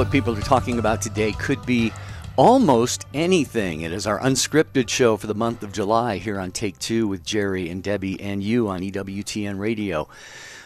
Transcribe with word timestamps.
What 0.00 0.10
people 0.10 0.34
are 0.34 0.40
talking 0.40 0.78
about 0.78 1.02
today 1.02 1.32
could 1.32 1.66
be 1.66 1.92
almost 2.36 3.04
anything. 3.12 3.82
It 3.82 3.92
is 3.92 4.06
our 4.06 4.18
unscripted 4.18 4.88
show 4.88 5.18
for 5.18 5.26
the 5.26 5.34
month 5.34 5.62
of 5.62 5.72
July 5.72 6.16
here 6.16 6.40
on 6.40 6.52
Take 6.52 6.78
Two 6.78 7.06
with 7.06 7.22
Jerry 7.22 7.68
and 7.68 7.82
Debbie 7.82 8.18
and 8.18 8.42
you 8.42 8.66
on 8.68 8.80
EWTN 8.80 9.58
Radio. 9.58 10.08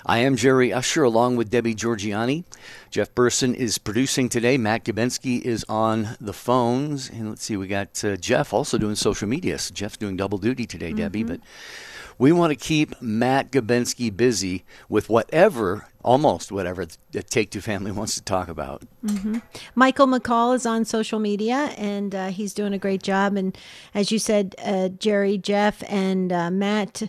I 0.06 0.18
am 0.18 0.36
Jerry 0.36 0.72
Usher 0.72 1.02
along 1.02 1.34
with 1.34 1.50
Debbie 1.50 1.74
Georgianni. 1.74 2.44
Jeff 2.92 3.12
Burson 3.12 3.56
is 3.56 3.76
producing 3.76 4.28
today. 4.28 4.56
Matt 4.56 4.84
Gabensky 4.84 5.42
is 5.42 5.64
on 5.68 6.16
the 6.20 6.32
phones. 6.32 7.10
And 7.10 7.28
let's 7.30 7.42
see, 7.42 7.56
we 7.56 7.66
got 7.66 8.04
uh, 8.04 8.14
Jeff 8.14 8.52
also 8.52 8.78
doing 8.78 8.94
social 8.94 9.26
media. 9.26 9.58
So 9.58 9.74
Jeff's 9.74 9.96
doing 9.96 10.16
double 10.16 10.38
duty 10.38 10.64
today, 10.64 10.90
mm-hmm. 10.90 10.98
Debbie. 10.98 11.24
But 11.24 11.40
we 12.18 12.32
want 12.32 12.50
to 12.50 12.56
keep 12.56 13.00
Matt 13.00 13.50
Gabensky 13.50 14.14
busy 14.14 14.64
with 14.88 15.08
whatever, 15.08 15.88
almost 16.02 16.52
whatever 16.52 16.86
the 17.12 17.22
Take 17.22 17.50
Two 17.50 17.60
family 17.60 17.90
wants 17.90 18.14
to 18.14 18.22
talk 18.22 18.48
about. 18.48 18.82
Mm-hmm. 19.04 19.38
Michael 19.74 20.06
McCall 20.06 20.54
is 20.54 20.66
on 20.66 20.84
social 20.84 21.18
media 21.18 21.74
and 21.76 22.14
uh, 22.14 22.28
he's 22.28 22.54
doing 22.54 22.72
a 22.72 22.78
great 22.78 23.02
job. 23.02 23.36
And 23.36 23.56
as 23.94 24.12
you 24.12 24.18
said, 24.18 24.54
uh, 24.64 24.88
Jerry, 24.88 25.38
Jeff, 25.38 25.82
and 25.88 26.32
uh, 26.32 26.50
Matt 26.50 27.08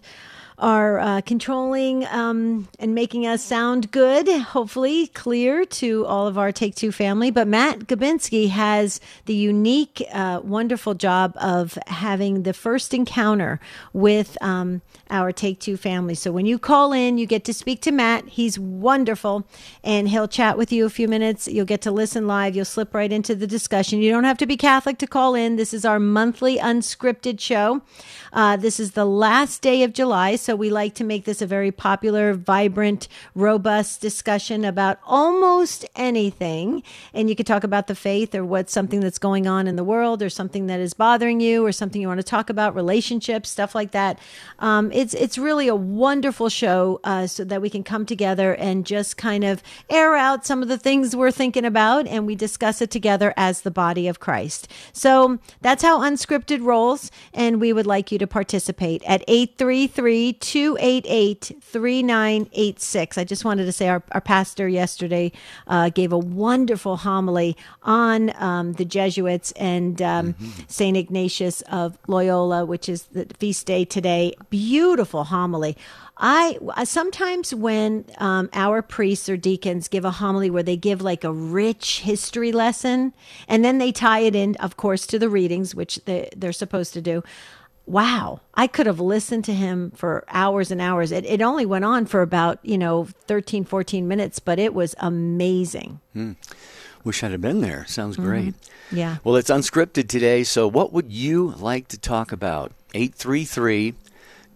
are 0.58 1.00
uh, 1.00 1.22
controlling 1.22 2.06
um, 2.06 2.68
and 2.80 2.96
making 2.96 3.28
us 3.28 3.44
sound 3.44 3.92
good, 3.92 4.28
hopefully 4.28 5.08
clear 5.08 5.66
to 5.66 6.06
all 6.06 6.28
of 6.28 6.38
our 6.38 6.52
Take 6.52 6.76
Two 6.76 6.92
family. 6.92 7.32
But 7.32 7.48
Matt 7.48 7.80
Gabensky 7.88 8.50
has 8.50 9.02
the 9.26 9.34
unique, 9.34 10.02
uh, 10.14 10.40
wonderful 10.44 10.94
job 10.94 11.34
of 11.36 11.78
having 11.88 12.44
the 12.44 12.54
first 12.54 12.94
encounter 12.94 13.60
with 13.92 14.38
um, 14.42 14.82
our 15.10 15.32
Take 15.32 15.60
Two 15.60 15.78
family. 15.78 16.16
So 16.16 16.32
when 16.32 16.46
you 16.46 16.58
call 16.58 16.94
in, 16.94 17.18
you 17.18 17.26
get 17.26 17.44
to 17.46 17.54
speak 17.54 17.82
to 17.82 17.92
Matt. 17.92 18.28
He's 18.30 18.58
wonderful, 18.58 19.46
and 19.84 20.08
he'll 20.08 20.28
chat 20.28 20.58
with 20.58 20.72
you 20.72 20.86
a 20.86 20.90
few 20.90 21.08
minutes. 21.08 21.48
You'll 21.48 21.66
get 21.66 21.82
to 21.82 21.92
listen 21.92 22.28
live. 22.28 22.56
You'll 22.56 22.66
slip 22.66 22.94
right 22.94 23.12
into 23.12 23.36
the 23.36 23.48
discussion. 23.48 24.00
You 24.00 24.12
don't 24.12 24.24
have 24.24 24.38
to 24.38 24.46
be 24.46 24.58
Catholic 24.58 24.98
to 25.00 25.08
call 25.08 25.36
in. 25.36 25.58
This 25.58 25.74
is 25.74 25.84
our 25.84 26.00
monthly 26.00 26.58
unscripted 26.58 27.40
show. 27.40 27.82
Uh, 28.32 28.56
this 28.56 28.80
is 28.80 28.92
the 28.92 29.06
last 29.06 29.62
day 29.62 29.84
of 29.84 29.94
July, 29.94 30.36
so 30.46 30.56
we 30.56 30.70
like 30.70 30.94
to 30.96 31.04
make 31.04 31.26
this 31.26 31.42
a 31.42 31.48
very 31.48 31.72
popular, 31.72 32.36
vibrant, 32.36 33.08
robust 33.34 34.00
discussion 34.00 34.64
about 34.64 35.00
almost 35.04 35.86
anything. 35.96 36.84
And 37.16 37.28
you 37.28 37.36
could 37.36 37.48
talk 37.48 37.64
about 37.64 37.88
the 37.88 37.96
faith 37.96 38.36
or 38.36 38.46
what's 38.46 38.72
something 38.72 39.00
that's 39.00 39.18
going 39.18 39.48
on 39.48 39.66
in 39.66 39.76
the 39.76 39.84
world 39.84 40.22
or 40.22 40.30
something 40.30 40.68
that 40.68 40.80
is 40.80 40.94
bothering 40.94 41.40
you 41.40 41.66
or 41.66 41.72
something 41.72 42.00
you 42.00 42.08
want 42.08 42.20
to 42.20 42.24
talk 42.24 42.52
about, 42.52 42.76
relationships, 42.76 43.50
stuff 43.50 43.74
like 43.74 43.90
that. 43.92 44.20
Um, 44.60 44.92
it's 44.92 45.16
it's 45.16 45.40
really 45.40 45.68
a 45.68 45.76
wonderful 45.76 46.50
show 46.50 47.00
uh, 47.04 47.26
so 47.26 47.44
that 47.44 47.60
we 47.60 47.72
can 47.72 47.84
come 47.84 48.06
together 48.06 48.54
and 48.54 48.86
just 48.86 49.18
kind 49.18 49.44
of 49.44 49.64
air 49.90 50.16
out 50.16 50.46
some 50.46 50.62
of 50.62 50.68
the 50.68 50.78
things 50.78 51.16
we're 51.16 51.32
thinking 51.32 51.66
about 51.66 52.06
and 52.06 52.28
we 52.28 52.36
discuss 52.36 52.84
it 52.84 52.92
together 52.92 53.34
as 53.36 53.62
the 53.62 53.72
body 53.72 54.08
of 54.08 54.20
Christ. 54.20 54.68
So 54.94 55.40
that's 55.62 55.82
how 55.82 56.02
unscripted 56.02 56.62
rolls, 56.62 57.10
and 57.34 57.60
we 57.60 57.74
would 57.74 57.88
like 57.88 58.12
you 58.12 58.20
to 58.20 58.28
participate 58.28 59.02
at 59.08 59.24
833 59.28 60.35
288 60.40 61.58
3986. 61.62 63.18
I 63.18 63.24
just 63.24 63.46
wanted 63.46 63.66
to 63.66 63.72
say 63.72 63.88
our, 63.88 64.04
our 64.12 64.22
pastor 64.22 64.68
yesterday 64.68 65.32
uh, 65.68 65.90
gave 65.90 66.12
a 66.12 66.18
wonderful 66.18 66.98
homily 66.98 67.56
on 67.84 68.32
um, 68.42 68.74
the 68.74 68.86
Jesuits 68.86 69.52
and 69.54 70.02
um, 70.02 70.34
mm-hmm. 70.34 70.62
St. 70.68 70.98
Ignatius 70.98 71.62
of 71.64 71.98
Loyola, 72.08 72.66
which 72.66 72.90
is 72.90 73.04
the 73.04 73.26
feast 73.38 73.66
day 73.66 73.86
today. 73.86 74.36
Beautiful 74.50 75.26
homily. 75.26 75.78
I 76.18 76.58
sometimes 76.86 77.54
when 77.54 78.06
um, 78.20 78.50
our 78.54 78.82
priests 78.82 79.28
or 79.28 79.36
deacons 79.36 79.90
give 79.90 80.06
a 80.06 80.12
homily 80.12 80.50
where 80.50 80.64
they 80.64 80.78
give 80.78 81.02
like 81.02 81.24
a 81.26 81.34
rich 81.34 82.02
history 82.02 82.54
lesson, 82.54 83.14
and 83.48 83.66
then 83.66 83.80
they 83.80 83.92
tie 83.92 84.20
it 84.20 84.36
in, 84.36 84.56
of 84.58 84.78
course, 84.78 85.06
to 85.08 85.20
the 85.20 85.28
readings, 85.28 85.76
which 85.76 86.00
they, 86.06 86.30
they're 86.36 86.54
supposed 86.54 86.94
to 86.94 87.02
do 87.02 87.22
wow, 87.86 88.42
I 88.54 88.68
could 88.68 88.86
have 88.86 89.00
listened 89.00 89.46
to 89.46 89.54
him 89.54 89.92
for 89.92 90.24
hours 90.28 90.72
and 90.72 90.82
hours. 90.82 91.12
It, 91.12 91.26
it 91.26 91.42
only 91.42 91.66
went 91.66 91.86
on 91.86 92.06
for 92.06 92.22
about, 92.22 92.60
you 92.64 92.78
know, 92.78 93.06
13, 93.28 93.64
14 93.66 94.08
minutes, 94.08 94.40
but 94.40 94.60
it 94.60 94.74
was 94.74 94.96
amazing. 95.00 96.00
Hmm. 96.14 96.34
Wish 97.04 97.24
I'd 97.24 97.32
have 97.32 97.42
been 97.42 97.62
there. 97.62 97.86
Sounds 97.86 98.18
mm-hmm. 98.18 98.26
great. 98.26 98.54
Mm-hmm. 98.54 98.98
Yeah. 98.98 99.18
Well, 99.24 99.36
it's 99.36 99.50
unscripted 99.50 100.08
today. 100.08 100.44
So, 100.44 100.68
what 100.68 100.92
would 100.92 101.12
you 101.12 101.54
like 101.58 101.88
to 101.90 102.00
talk 102.00 102.32
about? 102.32 102.72
833 102.96 103.94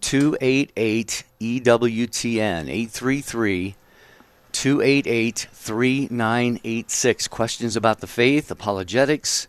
288 0.00 1.24
EWTN. 1.40 2.68
833 2.68 3.76
288 4.52 5.48
3986. 5.52 7.28
Questions 7.28 7.76
about 7.76 8.00
the 8.00 8.08
faith, 8.08 8.50
apologetics 8.50 9.46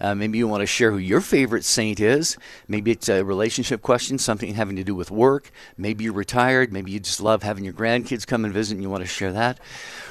uh, 0.00 0.14
maybe 0.14 0.38
you 0.38 0.46
want 0.46 0.60
to 0.60 0.66
share 0.66 0.90
who 0.92 0.98
your 0.98 1.20
favorite 1.20 1.64
saint 1.64 2.00
is. 2.00 2.36
Maybe 2.68 2.90
it's 2.90 3.08
a 3.08 3.24
relationship 3.24 3.82
question, 3.82 4.18
something 4.18 4.54
having 4.54 4.76
to 4.76 4.84
do 4.84 4.94
with 4.94 5.10
work. 5.10 5.50
Maybe 5.76 6.04
you're 6.04 6.12
retired. 6.12 6.72
Maybe 6.72 6.92
you 6.92 7.00
just 7.00 7.20
love 7.20 7.42
having 7.42 7.64
your 7.64 7.74
grandkids 7.74 8.26
come 8.26 8.44
and 8.44 8.54
visit 8.54 8.74
and 8.74 8.82
you 8.82 8.90
want 8.90 9.02
to 9.02 9.08
share 9.08 9.32
that. 9.32 9.58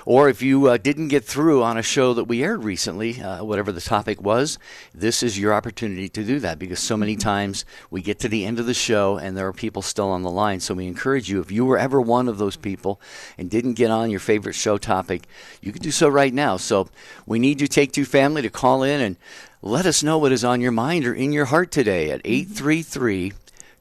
Or 0.05 0.29
if 0.29 0.41
you 0.41 0.67
uh, 0.67 0.77
didn't 0.77 1.09
get 1.09 1.25
through 1.25 1.63
on 1.63 1.77
a 1.77 1.81
show 1.81 2.13
that 2.13 2.25
we 2.25 2.43
aired 2.43 2.63
recently, 2.63 3.21
uh, 3.21 3.43
whatever 3.43 3.71
the 3.71 3.81
topic 3.81 4.21
was, 4.21 4.57
this 4.93 5.21
is 5.21 5.39
your 5.39 5.53
opportunity 5.53 6.09
to 6.09 6.23
do 6.23 6.39
that 6.39 6.59
because 6.59 6.79
so 6.79 6.95
many 6.95 7.15
times 7.15 7.65
we 7.89 8.01
get 8.01 8.19
to 8.19 8.29
the 8.29 8.45
end 8.45 8.59
of 8.59 8.65
the 8.65 8.73
show 8.73 9.17
and 9.17 9.37
there 9.37 9.47
are 9.47 9.53
people 9.53 9.81
still 9.81 10.09
on 10.09 10.23
the 10.23 10.31
line. 10.31 10.59
So 10.59 10.73
we 10.73 10.87
encourage 10.87 11.29
you, 11.29 11.41
if 11.41 11.51
you 11.51 11.65
were 11.65 11.77
ever 11.77 11.99
one 11.99 12.27
of 12.27 12.37
those 12.37 12.55
people 12.55 13.01
and 13.37 13.49
didn't 13.49 13.73
get 13.73 13.91
on 13.91 14.09
your 14.09 14.19
favorite 14.19 14.53
show 14.53 14.77
topic, 14.77 15.27
you 15.61 15.71
can 15.71 15.81
do 15.81 15.91
so 15.91 16.07
right 16.07 16.33
now. 16.33 16.57
So 16.57 16.87
we 17.25 17.39
need 17.39 17.59
you, 17.61 17.67
Take 17.67 17.91
Two 17.91 18.05
family, 18.05 18.41
to 18.41 18.49
call 18.49 18.83
in 18.83 19.01
and 19.01 19.17
let 19.61 19.85
us 19.85 20.03
know 20.03 20.17
what 20.17 20.31
is 20.31 20.43
on 20.43 20.61
your 20.61 20.71
mind 20.71 21.05
or 21.05 21.13
in 21.13 21.31
your 21.31 21.45
heart 21.45 21.71
today 21.71 22.11
at 22.11 22.23
mm-hmm. 22.23 22.33
833 22.33 23.33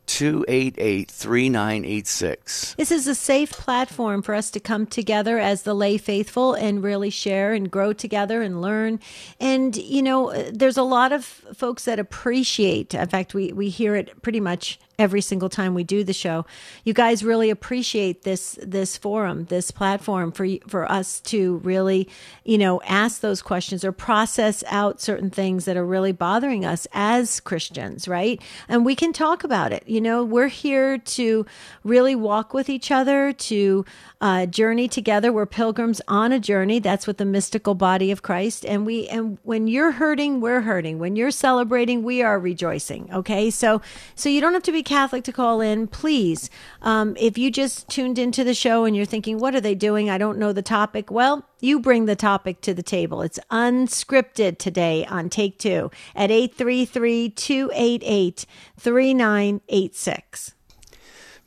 288 0.07 1.11
3986. 1.11 2.75
This 2.75 2.93
is 2.93 3.07
a 3.07 3.15
safe 3.15 3.51
platform 3.51 4.23
for 4.23 4.35
us 4.35 4.51
to 4.53 4.61
come 4.61 4.87
together 4.87 5.39
as 5.39 5.63
the 5.63 5.75
lay 5.75 5.99
faithful 5.99 6.55
and 6.55 6.83
really 6.83 7.11
share 7.11 7.53
and 7.53 7.71
grow 7.71 7.93
together 7.93 8.41
and 8.41 8.63
learn. 8.63 9.01
And, 9.41 9.77
you 9.77 10.03
know, 10.03 10.33
there's 10.51 10.77
a 10.77 10.83
lot 10.83 11.13
of 11.13 11.25
folks 11.25 11.85
that 11.85 11.99
appreciate, 11.99 12.95
in 12.95 13.09
fact, 13.09 13.35
we, 13.35 13.53
we 13.53 13.69
hear 13.69 13.97
it 13.97 14.23
pretty 14.23 14.41
much 14.41 14.79
every 14.99 15.21
single 15.21 15.49
time 15.49 15.75
we 15.75 15.85
do 15.85 16.05
the 16.05 16.13
show. 16.13 16.47
You 16.85 16.95
guys 16.95 17.25
really 17.25 17.51
appreciate 17.51 18.23
this 18.23 18.59
this 18.63 18.97
forum, 18.97 19.47
this 19.47 19.71
platform 19.71 20.33
for 20.33 20.47
for 20.67 20.91
us 20.91 21.21
to 21.21 21.59
really, 21.59 22.09
you 22.45 22.59
know, 22.59 22.81
ask 22.83 23.21
those 23.21 23.43
questions 23.43 23.85
or 23.85 23.93
process 23.93 24.65
out 24.69 25.01
certain 25.01 25.31
things 25.31 25.65
that 25.67 25.77
are 25.77 25.85
really 25.85 26.13
bothering 26.13 26.65
us 26.65 26.87
as 26.93 27.41
Christians, 27.41 28.09
right? 28.09 28.41
And 28.69 28.85
we 28.85 28.95
can 28.95 29.13
talk 29.13 29.45
about 29.45 29.73
it. 29.73 29.85
You 29.87 30.01
know, 30.01 30.25
we're 30.25 30.49
here 30.49 30.99
to 30.99 31.47
really 31.85 32.15
walk 32.15 32.55
with 32.55 32.69
each 32.69 32.91
other, 32.91 33.33
to 33.33 33.85
uh, 34.21 34.47
journey 34.47 34.89
together. 34.89 35.33
We're 35.33 35.47
pilgrims 35.47 36.01
on 36.09 36.33
a 36.33 36.41
journey. 36.41 36.79
That's 36.79 37.07
what 37.07 37.19
the 37.19 37.25
mystical 37.25 37.75
body 37.75 38.11
of 38.11 38.23
Christ. 38.23 38.65
And 38.65 38.87
we 38.87 39.09
and 39.09 39.39
when 39.43 39.69
you're 39.69 39.93
hurting, 39.93 40.41
we're 40.41 40.63
hurting. 40.63 40.99
When 40.99 41.17
you're 41.17 41.31
celebrating, 41.31 42.03
we 42.03 42.23
are 42.23 42.39
rejoicing. 42.39 43.11
Okay, 43.13 43.51
so 43.51 43.83
so 44.15 44.29
you 44.29 44.41
don't 44.41 44.55
have 44.55 44.63
to 44.65 44.73
be 44.73 44.83
Catholic 44.87 45.25
to 45.25 45.33
call 45.33 45.61
in. 45.61 45.87
Please, 45.87 46.49
um, 46.81 47.15
if 47.19 47.37
you 47.37 47.51
just 47.51 47.89
tuned 47.89 48.19
into 48.19 48.43
the 48.45 48.55
show 48.55 48.85
and 48.87 48.97
you're 48.97 49.05
thinking, 49.05 49.39
what 49.39 49.55
are 49.55 49.61
they 49.61 49.75
doing? 49.75 50.09
I 50.09 50.17
don't 50.17 50.39
know 50.39 50.53
the 50.53 50.63
topic. 50.63 51.11
Well, 51.11 51.47
you 51.61 51.79
bring 51.81 52.07
the 52.07 52.17
topic 52.17 52.63
to 52.63 52.73
the 52.73 52.83
table. 52.83 53.21
It's 53.21 53.39
unscripted 53.51 54.57
today 54.57 55.05
on 55.05 55.29
Take 55.29 55.59
Two 55.59 55.91
at 56.15 56.31
833 56.31 57.31
288 57.31 58.47
3986. 58.79 60.55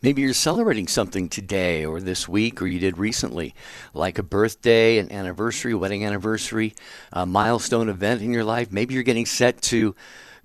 Maybe 0.01 0.21
you're 0.21 0.33
celebrating 0.33 0.87
something 0.87 1.27
today 1.27 1.83
or 1.83 1.99
this 1.99 2.29
week 2.29 2.61
or 2.61 2.67
you 2.67 2.79
did 2.79 2.97
recently, 2.97 3.53
like 3.93 4.17
a 4.17 4.23
birthday, 4.23 4.97
an 4.97 5.11
anniversary, 5.11 5.73
wedding 5.73 6.05
anniversary, 6.05 6.73
a 7.11 7.25
milestone 7.25 7.89
event 7.89 8.21
in 8.21 8.31
your 8.31 8.45
life. 8.45 8.71
Maybe 8.71 8.93
you're 8.93 9.03
getting 9.03 9.25
set 9.25 9.61
to 9.63 9.95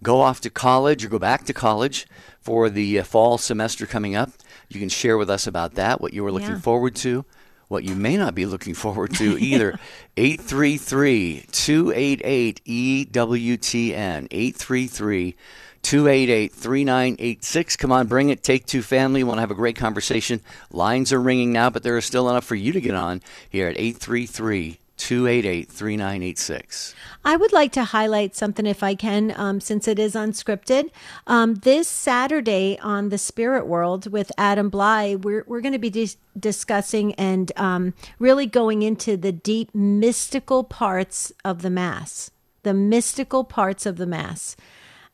go 0.03 0.21
off 0.21 0.41
to 0.41 0.51
college 0.51 1.05
or 1.05 1.09
go 1.09 1.21
back 1.21 1.45
to 1.45 1.53
college 1.53 2.07
for 2.45 2.69
the 2.69 3.01
uh, 3.01 3.03
fall 3.03 3.39
semester 3.39 3.87
coming 3.87 4.15
up. 4.15 4.31
You 4.69 4.79
can 4.79 4.91
share 4.91 5.17
with 5.17 5.31
us 5.31 5.47
about 5.47 5.75
that, 5.75 6.01
what 6.01 6.13
you 6.13 6.23
were 6.23 6.31
looking 6.31 6.51
yeah. 6.51 6.59
forward 6.59 6.95
to, 6.97 7.25
what 7.69 7.85
you 7.85 7.95
may 7.95 8.19
not 8.19 8.35
be 8.35 8.45
looking 8.45 8.75
forward 8.75 9.15
to 9.15 9.39
either. 9.39 9.79
833 10.19 11.47
288 11.51 12.61
EWTN. 12.65 14.29
833 14.31 15.37
288 15.83 16.53
3986. 16.53 17.77
Come 17.77 17.93
on, 17.93 18.07
bring 18.07 18.29
it. 18.29 18.43
Take 18.43 18.67
two 18.67 18.83
family. 18.83 19.25
We 19.25 19.29
want 19.29 19.39
to 19.39 19.43
have 19.43 19.51
a 19.51 19.55
great 19.55 19.77
conversation. 19.77 20.41
Lines 20.71 21.13
are 21.13 21.21
ringing 21.21 21.51
now, 21.53 21.71
but 21.71 21.83
there 21.83 21.97
are 21.97 22.03
still 22.03 22.29
enough 22.29 22.45
for 22.45 22.55
you 22.55 22.73
to 22.73 22.81
get 22.81 22.95
on 22.95 23.23
here 23.49 23.69
at 23.69 23.79
833 23.79 24.79
288 25.05 25.71
3986. 25.71 26.95
I 27.27 27.37
would 27.37 27.53
like 27.53 27.73
to 27.73 27.85
highlight 27.85 28.35
something, 28.35 28.65
if 28.65 28.83
I 28.83 28.95
can, 28.95 29.35
um, 29.37 29.61
since 29.61 29.87
it 29.87 29.99
is 29.99 30.15
unscripted. 30.15 30.89
Um, 31.27 31.57
this 31.57 31.89
Saturday 31.89 32.79
on 32.81 33.11
the 33.11 33.19
Spirit 33.19 33.67
World 33.67 34.11
with 34.11 34.33
Adam 34.39 34.71
Blai, 34.71 35.23
we're, 35.23 35.45
we're 35.47 35.61
going 35.61 35.75
to 35.75 35.79
be 35.79 35.91
dis- 35.91 36.17
discussing 36.41 37.13
and 37.17 37.53
um, 37.57 37.93
really 38.19 38.47
going 38.47 38.81
into 38.81 39.19
the 39.19 39.31
deep 39.31 39.75
mystical 39.75 40.65
parts 40.65 41.33
of 41.45 41.61
the 41.61 41.69
Mass. 41.71 42.31
The 42.63 42.73
mystical 42.73 43.45
parts 43.45 43.85
of 43.85 43.99
the 43.99 44.07
Mass. 44.07 44.57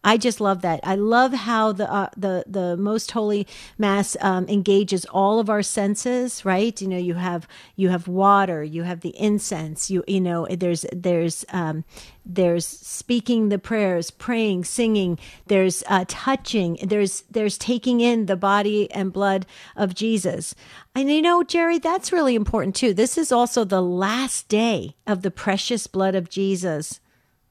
I 0.02 0.16
just 0.16 0.40
love 0.40 0.62
that. 0.62 0.80
I 0.82 0.94
love 0.94 1.32
how 1.32 1.72
the 1.72 1.90
uh, 1.90 2.08
the 2.16 2.44
the 2.46 2.76
most 2.76 3.10
holy 3.10 3.46
mass 3.76 4.16
um, 4.20 4.48
engages 4.48 5.04
all 5.06 5.38
of 5.38 5.50
our 5.50 5.62
senses. 5.62 6.44
Right? 6.44 6.80
You 6.80 6.88
know, 6.88 6.96
you 6.96 7.14
have 7.14 7.46
you 7.76 7.90
have 7.90 8.08
water, 8.08 8.64
you 8.64 8.84
have 8.84 9.00
the 9.00 9.14
incense. 9.20 9.90
You 9.90 10.02
you 10.06 10.20
know, 10.20 10.46
there's 10.50 10.86
there's 10.92 11.44
um, 11.52 11.84
there's 12.24 12.66
speaking 12.66 13.50
the 13.50 13.58
prayers, 13.58 14.10
praying, 14.10 14.64
singing. 14.64 15.18
There's 15.46 15.82
uh, 15.86 16.06
touching. 16.08 16.78
There's 16.82 17.22
there's 17.30 17.58
taking 17.58 18.00
in 18.00 18.24
the 18.24 18.36
body 18.36 18.90
and 18.92 19.12
blood 19.12 19.44
of 19.76 19.94
Jesus. 19.94 20.54
And 20.94 21.10
you 21.10 21.20
know, 21.20 21.42
Jerry, 21.42 21.78
that's 21.78 22.10
really 22.10 22.34
important 22.34 22.74
too. 22.74 22.94
This 22.94 23.18
is 23.18 23.30
also 23.30 23.64
the 23.64 23.82
last 23.82 24.48
day 24.48 24.96
of 25.06 25.20
the 25.20 25.30
precious 25.30 25.86
blood 25.86 26.14
of 26.14 26.30
Jesus 26.30 27.00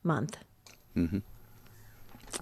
month. 0.04 0.38
Mm-hmm. 0.98 1.20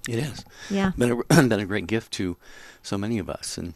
It 0.08 0.20
is. 0.20 0.46
Yeah. 0.70 0.92
Been 0.98 1.12
a, 1.12 1.16
been 1.48 1.60
a 1.60 1.66
great 1.66 1.88
gift 1.88 2.12
to 2.14 2.38
so 2.84 2.98
many 2.98 3.20
of 3.20 3.30
us. 3.30 3.58
And 3.58 3.74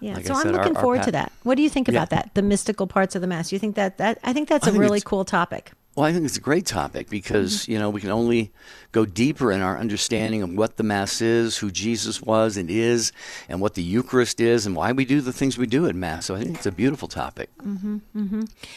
yeah, 0.00 0.14
like 0.14 0.26
so 0.26 0.34
I 0.34 0.40
I'm 0.42 0.46
looking 0.52 0.58
our- 0.72 0.76
our 0.76 0.82
forward 0.82 0.98
pa- 1.00 1.04
to 1.06 1.12
that. 1.12 1.32
What 1.42 1.56
do 1.56 1.62
you 1.62 1.68
think 1.70 1.88
Yeah. 1.88 1.94
about 1.94 2.10
that? 2.10 2.30
The 2.34 2.42
mystical 2.42 2.86
parts 2.86 3.14
of 3.14 3.20
the 3.20 3.26
mass. 3.26 3.52
You 3.52 3.58
think 3.58 3.74
that 3.76 3.98
that 3.98 4.18
I 4.24 4.32
think 4.32 4.48
that's 4.48 4.66
I 4.66 4.70
a 4.70 4.72
think 4.72 4.82
really 4.82 5.00
cool 5.00 5.24
topic. 5.24 5.72
Well, 5.98 6.06
I 6.06 6.12
think 6.12 6.26
it's 6.26 6.36
a 6.36 6.40
great 6.40 6.64
topic 6.64 7.10
because, 7.10 7.62
Mm-hmm. 7.62 7.72
you 7.72 7.78
know, 7.80 7.90
we 7.90 8.00
can 8.00 8.10
only 8.10 8.52
go 8.92 9.04
deeper 9.04 9.50
in 9.50 9.62
our 9.62 9.76
understanding 9.76 10.42
of 10.42 10.54
what 10.54 10.76
the 10.76 10.84
Mass 10.84 11.20
is, 11.20 11.58
who 11.58 11.72
Jesus 11.72 12.22
was 12.22 12.56
and 12.56 12.70
is, 12.70 13.10
and 13.48 13.60
what 13.60 13.74
the 13.74 13.82
Eucharist 13.82 14.40
is, 14.40 14.64
and 14.64 14.76
why 14.76 14.92
we 14.92 15.04
do 15.04 15.20
the 15.20 15.32
things 15.32 15.58
we 15.58 15.66
do 15.66 15.88
at 15.88 15.96
Mass. 15.96 16.26
So 16.26 16.36
I 16.36 16.44
think 16.44 16.54
it's 16.54 16.66
a 16.66 16.70
beautiful 16.70 17.08
topic. 17.08 17.50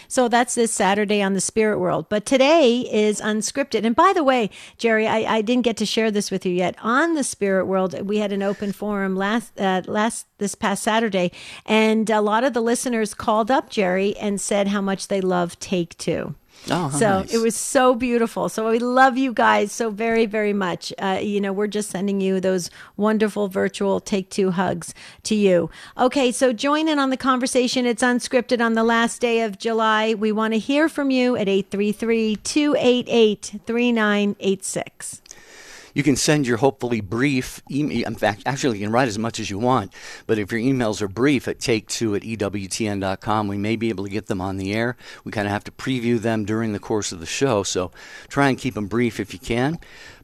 So 0.07 0.29
that's 0.29 0.55
this 0.55 0.71
Saturday 0.71 1.21
on 1.21 1.33
the 1.33 1.41
Spirit 1.41 1.77
World. 1.77 2.07
But 2.09 2.25
today 2.25 2.79
is 2.91 3.21
unscripted. 3.21 3.85
And 3.85 3.95
by 3.95 4.13
the 4.13 4.23
way, 4.23 4.49
Jerry, 4.79 5.07
I, 5.07 5.37
I 5.37 5.41
didn't 5.43 5.63
get 5.63 5.77
to 5.77 5.85
share 5.85 6.09
this 6.09 6.31
with 6.31 6.43
you 6.43 6.53
yet. 6.53 6.75
On 6.81 7.13
the 7.13 7.23
Spirit 7.23 7.67
World, 7.67 8.01
we 8.01 8.17
had 8.17 8.31
an 8.31 8.41
open 8.41 8.71
forum 8.71 9.15
last 9.15 9.61
uh, 9.61 9.83
last 9.85 10.25
this 10.39 10.55
past 10.55 10.81
Saturday, 10.81 11.31
and 11.67 12.09
a 12.09 12.19
lot 12.19 12.43
of 12.43 12.53
the 12.53 12.61
listeners 12.61 13.13
called 13.13 13.51
up 13.51 13.69
Jerry 13.69 14.17
and 14.17 14.41
said 14.41 14.69
how 14.69 14.81
much 14.81 15.07
they 15.07 15.21
love 15.21 15.59
Take 15.59 15.95
Two. 15.99 16.33
Oh, 16.69 16.89
so 16.91 17.21
nice. 17.21 17.33
it 17.33 17.39
was 17.39 17.55
so 17.55 17.95
beautiful. 17.95 18.47
So 18.47 18.69
we 18.69 18.79
love 18.79 19.17
you 19.17 19.33
guys 19.33 19.71
so 19.71 19.89
very, 19.89 20.25
very 20.25 20.53
much. 20.53 20.93
Uh, 20.99 21.19
you 21.21 21.41
know, 21.41 21.51
we're 21.51 21.67
just 21.67 21.89
sending 21.89 22.21
you 22.21 22.39
those 22.39 22.69
wonderful 22.97 23.47
virtual 23.47 23.99
take 23.99 24.29
two 24.29 24.51
hugs 24.51 24.93
to 25.23 25.35
you. 25.35 25.69
Okay, 25.97 26.31
so 26.31 26.53
join 26.53 26.87
in 26.87 26.99
on 26.99 27.09
the 27.09 27.17
conversation. 27.17 27.85
It's 27.85 28.03
unscripted 28.03 28.63
on 28.63 28.73
the 28.73 28.83
last 28.83 29.21
day 29.21 29.41
of 29.41 29.57
July. 29.57 30.13
We 30.13 30.31
want 30.31 30.53
to 30.53 30.59
hear 30.59 30.87
from 30.87 31.09
you 31.09 31.35
at 31.35 31.49
833 31.49 32.35
288 32.37 33.59
3986. 33.65 35.21
You 35.93 36.03
can 36.03 36.15
send 36.15 36.47
your 36.47 36.57
hopefully 36.57 37.01
brief 37.01 37.61
email. 37.71 38.05
In 38.07 38.15
fact, 38.15 38.43
actually, 38.45 38.79
you 38.79 38.85
can 38.85 38.93
write 38.93 39.07
as 39.07 39.19
much 39.19 39.39
as 39.39 39.49
you 39.49 39.59
want. 39.59 39.93
But 40.27 40.39
if 40.39 40.51
your 40.51 40.61
emails 40.61 41.01
are 41.01 41.07
brief 41.07 41.47
at 41.47 41.59
take2 41.59 42.15
at 42.15 42.23
E 42.23 42.37
EWTN.com, 42.37 43.47
we 43.47 43.57
may 43.57 43.75
be 43.75 43.89
able 43.89 44.03
to 44.05 44.09
get 44.09 44.27
them 44.27 44.41
on 44.41 44.57
the 44.57 44.73
air. 44.73 44.95
We 45.23 45.31
kind 45.31 45.47
of 45.47 45.51
have 45.51 45.63
to 45.65 45.71
preview 45.71 46.19
them 46.19 46.45
during 46.45 46.73
the 46.73 46.79
course 46.79 47.11
of 47.11 47.19
the 47.19 47.25
show. 47.25 47.63
So 47.63 47.91
try 48.29 48.49
and 48.49 48.57
keep 48.57 48.73
them 48.73 48.87
brief 48.87 49.19
if 49.19 49.33
you 49.33 49.39
can. 49.39 49.79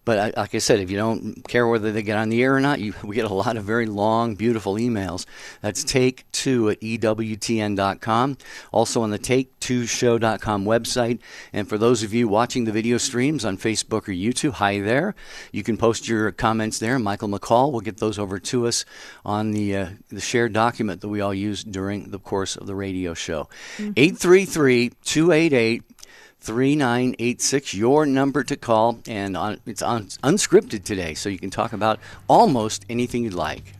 But 0.07 0.19
I, 0.37 0.39
like 0.39 0.55
I 0.55 0.59
said, 0.59 0.79
if 0.79 0.89
you 0.89 0.95
don't 0.95 1.45
care 1.49 1.67
whether 1.67 1.91
they 1.91 2.01
get 2.01 2.17
on 2.17 2.29
the 2.29 2.41
air 2.41 2.55
or 2.55 2.61
not, 2.61 2.79
you, 2.79 2.93
we 3.03 3.13
get 3.13 3.25
a 3.25 3.33
lot 3.33 3.57
of 3.57 3.65
very 3.65 3.85
long, 3.85 4.35
beautiful 4.35 4.75
emails. 4.75 5.25
That's 5.59 5.83
take2 5.83 6.71
at 6.71 6.77
E 6.81 6.97
EWTN.com. 6.97 8.37
Also 8.71 9.01
on 9.01 9.09
the 9.09 9.19
take2show.com 9.19 10.63
website. 10.63 11.19
And 11.51 11.67
for 11.67 11.77
those 11.77 12.03
of 12.03 12.13
you 12.13 12.29
watching 12.29 12.63
the 12.63 12.71
video 12.71 12.97
streams 12.97 13.43
on 13.43 13.57
Facebook 13.57 14.07
or 14.07 14.13
YouTube, 14.13 14.53
hi 14.53 14.79
there. 14.79 15.13
You 15.51 15.61
can 15.61 15.75
post 15.75 16.07
your 16.07 16.31
comments 16.31 16.79
there. 16.79 16.97
Michael 16.99 17.27
McCall 17.27 17.73
will 17.73 17.81
get 17.81 17.97
those 17.97 18.17
over 18.17 18.39
to 18.39 18.65
us 18.65 18.85
on 19.25 19.51
the, 19.51 19.75
uh, 19.75 19.89
the 20.07 20.21
shared 20.21 20.53
document 20.53 21.01
that 21.01 21.09
we 21.09 21.19
all 21.19 21.33
use 21.33 21.65
during 21.65 22.11
the 22.11 22.19
course 22.19 22.55
of 22.55 22.65
the 22.65 22.75
radio 22.75 23.13
show. 23.13 23.49
833 23.77 24.91
288 25.03 25.83
3986 26.39 27.73
your 27.73 28.05
number 28.05 28.43
to 28.43 28.55
call 28.55 28.99
and 29.07 29.35
on, 29.35 29.59
it's 29.65 29.81
on, 29.81 30.05
unscripted 30.23 30.83
today 30.83 31.13
so 31.13 31.29
you 31.29 31.39
can 31.39 31.49
talk 31.49 31.73
about 31.73 31.99
almost 32.27 32.85
anything 32.89 33.23
you'd 33.23 33.33
like 33.33 33.73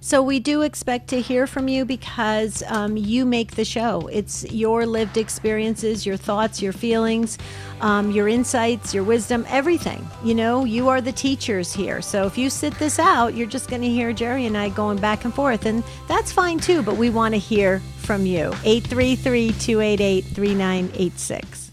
So 0.00 0.22
we 0.22 0.38
do 0.38 0.62
expect 0.62 1.08
to 1.08 1.20
hear 1.20 1.48
from 1.48 1.66
you 1.66 1.84
because 1.84 2.62
um, 2.68 2.96
you 2.96 3.24
make 3.24 3.56
the 3.56 3.64
show. 3.64 4.06
It's 4.12 4.44
your 4.52 4.86
lived 4.86 5.16
experiences, 5.16 6.06
your 6.06 6.16
thoughts, 6.16 6.62
your 6.62 6.72
feelings, 6.72 7.38
um, 7.80 8.12
your 8.12 8.28
insights, 8.28 8.94
your 8.94 9.02
wisdom, 9.02 9.44
everything. 9.48 10.06
You 10.22 10.36
know, 10.36 10.64
you 10.64 10.88
are 10.88 11.00
the 11.00 11.10
teachers 11.10 11.72
here. 11.72 12.00
So 12.02 12.24
if 12.24 12.38
you 12.38 12.50
sit 12.50 12.78
this 12.78 13.00
out, 13.00 13.34
you're 13.34 13.48
just 13.48 13.68
going 13.68 13.82
to 13.82 13.88
hear 13.88 14.12
Jerry 14.12 14.46
and 14.46 14.56
I 14.56 14.68
going 14.68 14.98
back 14.98 15.24
and 15.24 15.34
forth, 15.34 15.66
and 15.66 15.82
that's 16.06 16.30
fine 16.30 16.60
too. 16.60 16.82
But 16.82 16.96
we 16.96 17.10
want 17.10 17.34
to 17.34 17.40
hear 17.40 17.80
from 17.98 18.26
you. 18.26 18.52
833 18.62 19.54
288 19.58 20.24
3986. 20.24 21.65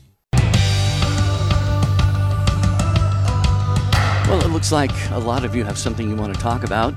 Well 4.33 4.45
it 4.47 4.49
looks 4.49 4.71
like 4.71 5.11
a 5.11 5.19
lot 5.19 5.45
of 5.45 5.53
you 5.53 5.63
have 5.63 5.77
something 5.77 6.09
you 6.09 6.15
want 6.15 6.33
to 6.33 6.41
talk 6.41 6.63
about. 6.63 6.95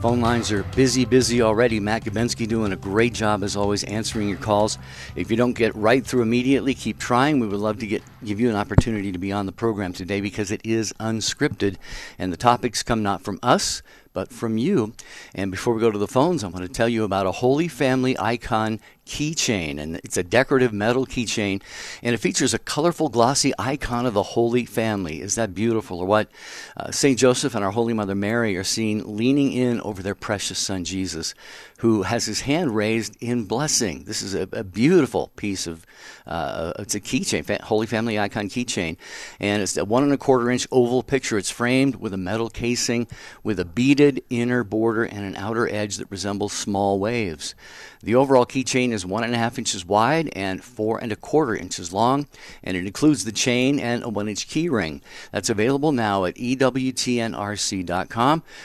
Phone 0.00 0.20
lines 0.20 0.52
are 0.52 0.62
busy 0.76 1.04
busy 1.04 1.42
already. 1.42 1.80
Matt 1.80 2.04
Gabensky 2.04 2.46
doing 2.46 2.70
a 2.70 2.76
great 2.76 3.12
job 3.12 3.42
as 3.42 3.56
always 3.56 3.82
answering 3.82 4.28
your 4.28 4.38
calls. 4.38 4.78
If 5.16 5.28
you 5.28 5.36
don't 5.36 5.54
get 5.54 5.74
right 5.74 6.06
through 6.06 6.22
immediately 6.22 6.74
keep 6.74 7.00
trying. 7.00 7.40
We 7.40 7.48
would 7.48 7.58
love 7.58 7.80
to 7.80 7.86
get 7.88 8.04
give 8.24 8.38
you 8.38 8.48
an 8.48 8.54
opportunity 8.54 9.10
to 9.10 9.18
be 9.18 9.32
on 9.32 9.46
the 9.46 9.50
program 9.50 9.92
today 9.92 10.20
because 10.20 10.52
it 10.52 10.60
is 10.62 10.92
unscripted 11.00 11.78
and 12.16 12.32
the 12.32 12.36
topics 12.36 12.84
come 12.84 13.02
not 13.02 13.22
from 13.22 13.40
us 13.42 13.82
but 14.12 14.32
from 14.32 14.58
you. 14.58 14.94
And 15.34 15.50
before 15.50 15.74
we 15.74 15.80
go 15.80 15.90
to 15.90 15.98
the 15.98 16.08
phones, 16.08 16.42
I 16.42 16.48
want 16.48 16.64
to 16.64 16.68
tell 16.68 16.88
you 16.88 17.04
about 17.04 17.26
a 17.26 17.32
Holy 17.32 17.68
Family 17.68 18.16
Icon 18.18 18.80
keychain. 19.08 19.80
And 19.80 19.96
it's 20.04 20.16
a 20.16 20.22
decorative 20.22 20.72
metal 20.72 21.06
keychain, 21.06 21.62
and 22.02 22.14
it 22.14 22.18
features 22.18 22.54
a 22.54 22.58
colorful, 22.58 23.08
glossy 23.08 23.52
icon 23.58 24.06
of 24.06 24.14
the 24.14 24.22
Holy 24.22 24.64
Family. 24.64 25.20
Is 25.20 25.34
that 25.34 25.54
beautiful? 25.54 25.98
Or 25.98 26.06
what? 26.06 26.30
Uh, 26.76 26.92
St. 26.92 27.18
Joseph 27.18 27.54
and 27.54 27.64
our 27.64 27.72
Holy 27.72 27.94
Mother 27.94 28.14
Mary 28.14 28.56
are 28.56 28.64
seen 28.64 29.16
leaning 29.16 29.52
in 29.52 29.80
over 29.80 30.02
their 30.02 30.14
precious 30.14 30.58
Son 30.58 30.84
Jesus, 30.84 31.34
who 31.78 32.02
has 32.02 32.26
his 32.26 32.42
hand 32.42 32.74
raised 32.74 33.16
in 33.20 33.44
blessing. 33.44 34.04
This 34.04 34.20
is 34.20 34.34
a, 34.34 34.48
a 34.52 34.64
beautiful 34.64 35.30
piece 35.36 35.66
of, 35.68 35.86
uh, 36.26 36.72
it's 36.78 36.96
a 36.96 37.00
keychain, 37.00 37.60
Holy 37.60 37.86
Family 37.86 38.18
Icon 38.18 38.48
keychain. 38.48 38.96
And 39.38 39.62
it's 39.62 39.76
a 39.76 39.84
one 39.84 40.02
and 40.02 40.12
a 40.12 40.18
quarter 40.18 40.50
inch 40.50 40.66
oval 40.72 41.04
picture. 41.04 41.38
It's 41.38 41.50
framed 41.50 41.96
with 41.96 42.12
a 42.12 42.16
metal 42.16 42.50
casing 42.50 43.06
with 43.44 43.60
a 43.60 43.64
beaded 43.64 44.22
inner 44.28 44.64
border 44.64 45.04
and 45.04 45.24
an 45.24 45.36
outer 45.36 45.68
edge 45.68 45.98
that 45.98 46.10
resembles 46.10 46.52
small 46.52 46.98
waves. 46.98 47.54
The 48.02 48.16
overall 48.16 48.46
keychain 48.46 48.92
is 48.92 49.06
one 49.06 49.22
and 49.24 49.34
a 49.34 49.38
half 49.38 49.58
inches 49.58 49.84
wide 49.84 50.30
and 50.34 50.62
four 50.62 50.98
and 50.98 51.12
a 51.12 51.16
quarter 51.16 51.54
inches 51.54 51.92
long, 51.92 52.26
and 52.62 52.76
it 52.76 52.86
includes 52.86 53.24
the 53.24 53.32
chain 53.32 53.78
and 53.80 54.04
a 54.04 54.08
one 54.08 54.28
inch 54.28 54.48
key 54.48 54.68
ring. 54.68 55.00
That's 55.32 55.50
available 55.50 55.92
now 55.92 56.24
at 56.24 56.34
EWTNRC.com, 56.36 56.82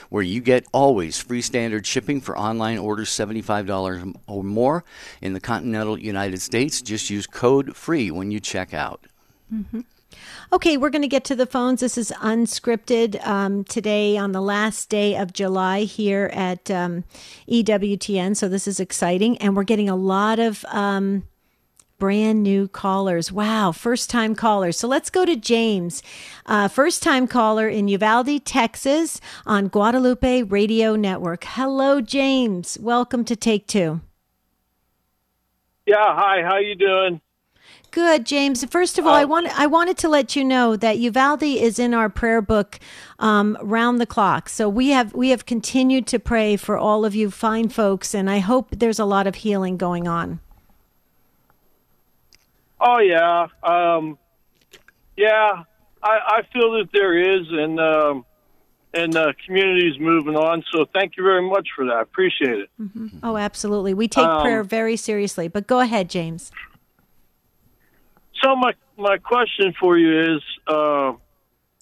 where 0.10 0.24
you 0.24 0.42
get 0.42 0.68
always 0.72 1.20
free 1.20 1.42
standard 1.42 1.86
shipping 1.88 2.22
for 2.22 2.38
online 2.38 2.78
orders 2.78 3.03
$75 3.04 4.16
or 4.28 4.44
more 4.44 4.84
in 5.22 5.34
the 5.34 5.40
continental 5.40 5.98
United 5.98 6.42
States. 6.42 6.82
Just 6.82 7.10
use 7.10 7.28
code 7.28 7.76
FREE 7.76 8.12
when 8.12 8.32
you 8.32 8.40
check 8.40 8.74
out. 8.74 9.06
Okay, 10.52 10.78
we're 10.78 10.90
going 10.90 11.02
to 11.02 11.08
get 11.08 11.24
to 11.26 11.36
the 11.36 11.46
phones. 11.46 11.80
This 11.80 11.98
is 11.98 12.12
unscripted 12.22 13.26
um, 13.26 13.64
today 13.64 14.18
on 14.18 14.32
the 14.32 14.42
last 14.42 14.90
day 14.90 15.16
of 15.16 15.34
July 15.34 15.82
here 15.82 16.30
at 16.34 16.70
um, 16.70 17.04
EWTN. 17.50 18.36
So 18.36 18.48
this 18.48 18.68
is 18.68 18.80
exciting. 18.80 19.38
And 19.40 19.56
we're 19.56 19.64
getting 19.64 19.90
a 19.90 19.96
lot 19.96 20.40
of 20.40 20.64
um, 20.66 21.24
brand 22.04 22.44
new 22.44 22.68
callers. 22.68 23.32
Wow, 23.32 23.72
first 23.72 24.10
time 24.10 24.36
callers. 24.36 24.78
So 24.78 24.90
let's 24.90 25.10
go 25.10 25.24
to 25.24 25.38
James, 25.38 26.04
uh, 26.46 26.68
first 26.68 27.02
time 27.02 27.28
caller 27.30 27.70
in 27.70 27.88
Uvalde, 27.88 28.44
Texas 28.44 29.22
on 29.46 29.70
Guadalupe 29.70 30.42
Radio 30.42 30.98
Network. 30.98 31.46
Hello, 31.46 32.02
James. 32.02 32.78
Welcome 32.82 33.24
to 33.24 33.38
Take 33.38 33.68
Two. 33.68 34.02
Yeah, 35.86 36.14
hi. 36.14 36.42
How 36.42 36.58
you 36.58 36.76
doing? 36.76 37.22
Good, 37.92 38.26
James. 38.26 38.66
First 38.66 39.00
of 39.00 39.08
all, 39.08 39.14
I 39.14 39.24
want 39.24 39.48
I 39.58 39.68
wanted 39.68 39.98
to 40.00 40.10
let 40.10 40.36
you 40.36 40.44
know 40.44 40.76
that 40.76 40.98
Uvalde 40.98 41.44
is 41.44 41.80
in 41.80 41.94
our 41.94 42.10
prayer 42.10 42.42
book 42.42 42.82
um, 43.18 43.58
round 43.62 44.02
the 44.02 44.06
clock. 44.06 44.50
So 44.50 44.68
we 44.68 44.90
have 44.90 45.14
we 45.14 45.30
have 45.30 45.46
continued 45.46 46.06
to 46.08 46.20
pray 46.20 46.58
for 46.58 46.78
all 46.78 47.06
of 47.06 47.16
you 47.16 47.32
fine 47.32 47.70
folks, 47.70 48.14
and 48.14 48.30
I 48.30 48.40
hope 48.40 48.72
there's 48.72 49.00
a 49.00 49.06
lot 49.06 49.26
of 49.26 49.36
healing 49.36 49.78
going 49.78 50.06
on. 50.06 50.42
Oh 52.86 53.00
yeah, 53.00 53.48
um, 53.64 54.18
yeah. 55.16 55.64
I, 56.04 56.20
I 56.28 56.42
feel 56.52 56.74
that 56.74 56.90
there 56.94 57.18
is, 57.18 57.48
and 57.50 57.80
um, 57.80 58.26
and 58.94 59.14
the 59.14 59.34
community 59.46 59.88
is 59.88 60.00
moving 60.00 60.36
on. 60.36 60.64
So 60.74 60.86
thank 60.94 61.16
you 61.18 61.24
very 61.24 61.48
much 61.48 61.70
for 61.76 61.86
that. 61.86 61.94
I 61.94 62.02
appreciate 62.02 62.60
it. 62.60 62.70
Mm-hmm. 62.80 63.20
Oh, 63.24 63.38
absolutely. 63.38 63.94
We 63.94 64.08
take 64.08 64.26
um, 64.26 64.42
prayer 64.42 64.64
very 64.64 64.98
seriously. 64.98 65.48
But 65.48 65.66
go 65.66 65.80
ahead, 65.80 66.10
James. 66.10 66.52
So 68.44 68.56
my 68.56 68.74
my 68.98 69.18
question 69.18 69.74
for 69.80 69.98
you 69.98 70.36
is, 70.36 70.42
uh, 70.68 71.14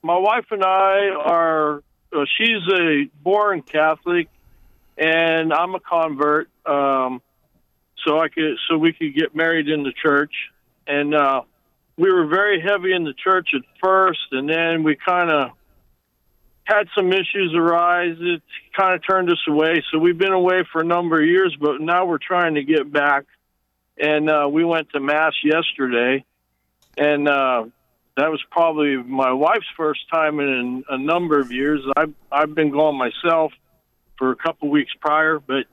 my 0.04 0.18
wife 0.18 0.46
and 0.52 0.64
I 0.64 1.10
are. 1.10 1.84
Uh, 2.14 2.26
she's 2.38 2.62
a 2.74 3.06
born 3.24 3.62
Catholic, 3.62 4.28
and 4.98 5.54
I'm 5.54 5.74
a 5.74 5.80
convert. 5.80 6.50
Um, 6.66 7.22
so 8.06 8.20
I 8.20 8.28
could 8.28 8.58
so 8.70 8.78
we 8.78 8.94
could 8.94 9.16
get 9.16 9.36
married 9.36 9.70
in 9.70 9.84
the 9.84 9.94
church, 9.94 10.34
and 10.88 11.14
uh, 11.14 11.42
we 11.98 12.12
were 12.12 12.28
very 12.28 12.62
heavy 12.62 12.94
in 12.94 13.04
the 13.04 13.14
church 13.14 13.50
at 13.56 13.62
first, 13.84 14.20
and 14.32 14.50
then 14.50 14.84
we 14.84 14.96
kind 14.96 15.30
of 15.30 15.52
had 16.64 16.88
some 16.96 17.12
issues 17.12 17.54
arise. 17.56 18.18
It 18.20 18.42
kind 18.76 18.96
of 18.96 19.02
turned 19.08 19.30
us 19.30 19.42
away. 19.48 19.84
So 19.92 20.00
we've 20.00 20.18
been 20.18 20.32
away 20.32 20.64
for 20.72 20.82
a 20.82 20.86
number 20.86 21.20
of 21.22 21.28
years, 21.28 21.56
but 21.60 21.82
now 21.82 22.06
we're 22.06 22.18
trying 22.18 22.56
to 22.56 22.64
get 22.64 22.92
back. 22.92 23.26
And 24.00 24.30
uh, 24.30 24.48
we 24.52 24.64
went 24.64 24.90
to 24.92 25.00
mass 25.00 25.34
yesterday, 25.44 26.26
and 26.98 27.28
uh, 27.28 27.66
that 28.18 28.32
was 28.32 28.42
probably 28.50 28.98
my 28.98 29.32
wife's 29.32 29.68
first 29.78 30.02
time 30.12 30.40
in 30.40 30.84
a 30.90 30.98
number 30.98 31.40
of 31.40 31.52
years. 31.52 31.82
I've 31.96 32.14
I've 32.32 32.56
been 32.56 32.72
going 32.72 32.98
myself 32.98 33.52
for 34.18 34.32
a 34.32 34.36
couple 34.36 34.70
weeks 34.70 34.92
prior, 35.00 35.40
but 35.40 35.66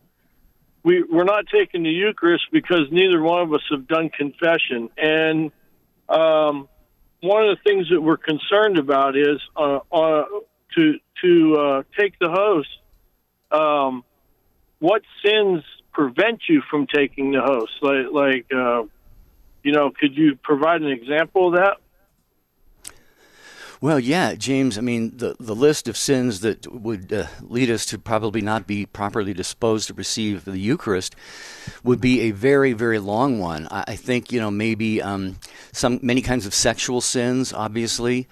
we 0.83 1.03
we're 1.03 1.25
not 1.25 1.45
taking 1.53 1.83
the 1.83 1.91
Eucharist 1.91 2.45
because 2.53 2.87
neither 2.91 3.21
one 3.21 3.43
of 3.43 3.53
us 3.53 3.63
have 3.71 3.87
done 3.87 4.11
confession. 4.11 4.89
And 4.97 5.51
um, 6.09 6.69
one 7.21 7.49
of 7.49 7.57
the 7.57 7.63
things 7.65 7.89
that 7.91 8.01
we're 8.01 8.17
concerned 8.17 8.79
about 8.79 9.17
is 9.17 9.41
uh, 9.57 9.81
uh, 9.93 10.25
to 10.77 10.95
to 11.23 11.57
uh, 11.57 11.83
take 11.99 12.19
the 12.19 12.31
host. 12.31 12.69
Um, 13.51 14.05
what 14.79 15.03
sins 15.25 15.65
prevent 15.93 16.43
you 16.49 16.63
from 16.71 16.87
taking 16.87 17.33
the 17.33 17.41
host? 17.43 17.73
Like, 17.83 18.13
like 18.13 18.47
uh, 18.55 18.85
you 19.63 19.73
know, 19.73 19.91
could 19.91 20.17
you 20.17 20.37
provide 20.37 20.83
an 20.83 20.91
example 20.91 21.49
of 21.49 21.55
that? 21.55 21.79
Well, 23.81 24.01
yeah, 24.01 24.35
James. 24.35 24.77
I 24.77 24.81
mean, 24.81 25.17
the 25.19 25.37
the 25.39 25.55
list 25.55 25.87
of 25.87 25.97
sins 25.97 26.41
that 26.41 26.67
would 26.73 27.13
uh, 27.13 27.27
lead 27.43 27.71
us 27.71 27.87
to 27.87 27.99
probably 27.99 28.41
not 28.41 28.67
be 28.67 28.87
properly 28.87 29.33
disposed 29.33 29.87
to 29.87 29.95
receive 29.95 30.45
the 30.45 30.59
Eucharist 30.59 31.15
would 31.85 32.01
be 32.01 32.23
a 32.23 32.33
very, 32.33 32.73
very 32.73 32.99
long 32.99 33.39
one. 33.39 33.69
I, 33.71 33.85
I 33.89 33.97
think 33.97 34.33
you 34.33 34.41
know 34.41 34.51
maybe 34.51 35.01
um, 35.01 35.39
some 35.71 36.01
many 36.03 36.23
kinds 36.23 36.45
of 36.45 36.55
sexual 36.55 37.01
sins, 37.01 37.53
obviously, 37.53 38.27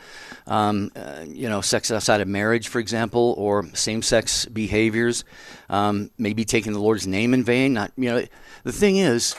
um, 0.48 0.90
uh, 0.96 1.24
you 1.24 1.48
know, 1.48 1.60
sex 1.60 1.92
outside 1.92 2.20
of 2.20 2.26
marriage, 2.26 2.66
for 2.66 2.80
example, 2.80 3.36
or 3.38 3.66
same-sex 3.72 4.46
behaviors. 4.46 5.24
Um, 5.70 6.10
maybe 6.18 6.44
taking 6.44 6.72
the 6.72 6.80
Lord's 6.80 7.06
name 7.06 7.32
in 7.32 7.44
vain. 7.44 7.74
Not 7.74 7.92
you 7.96 8.10
know, 8.10 8.26
the 8.64 8.72
thing 8.72 8.96
is 8.96 9.36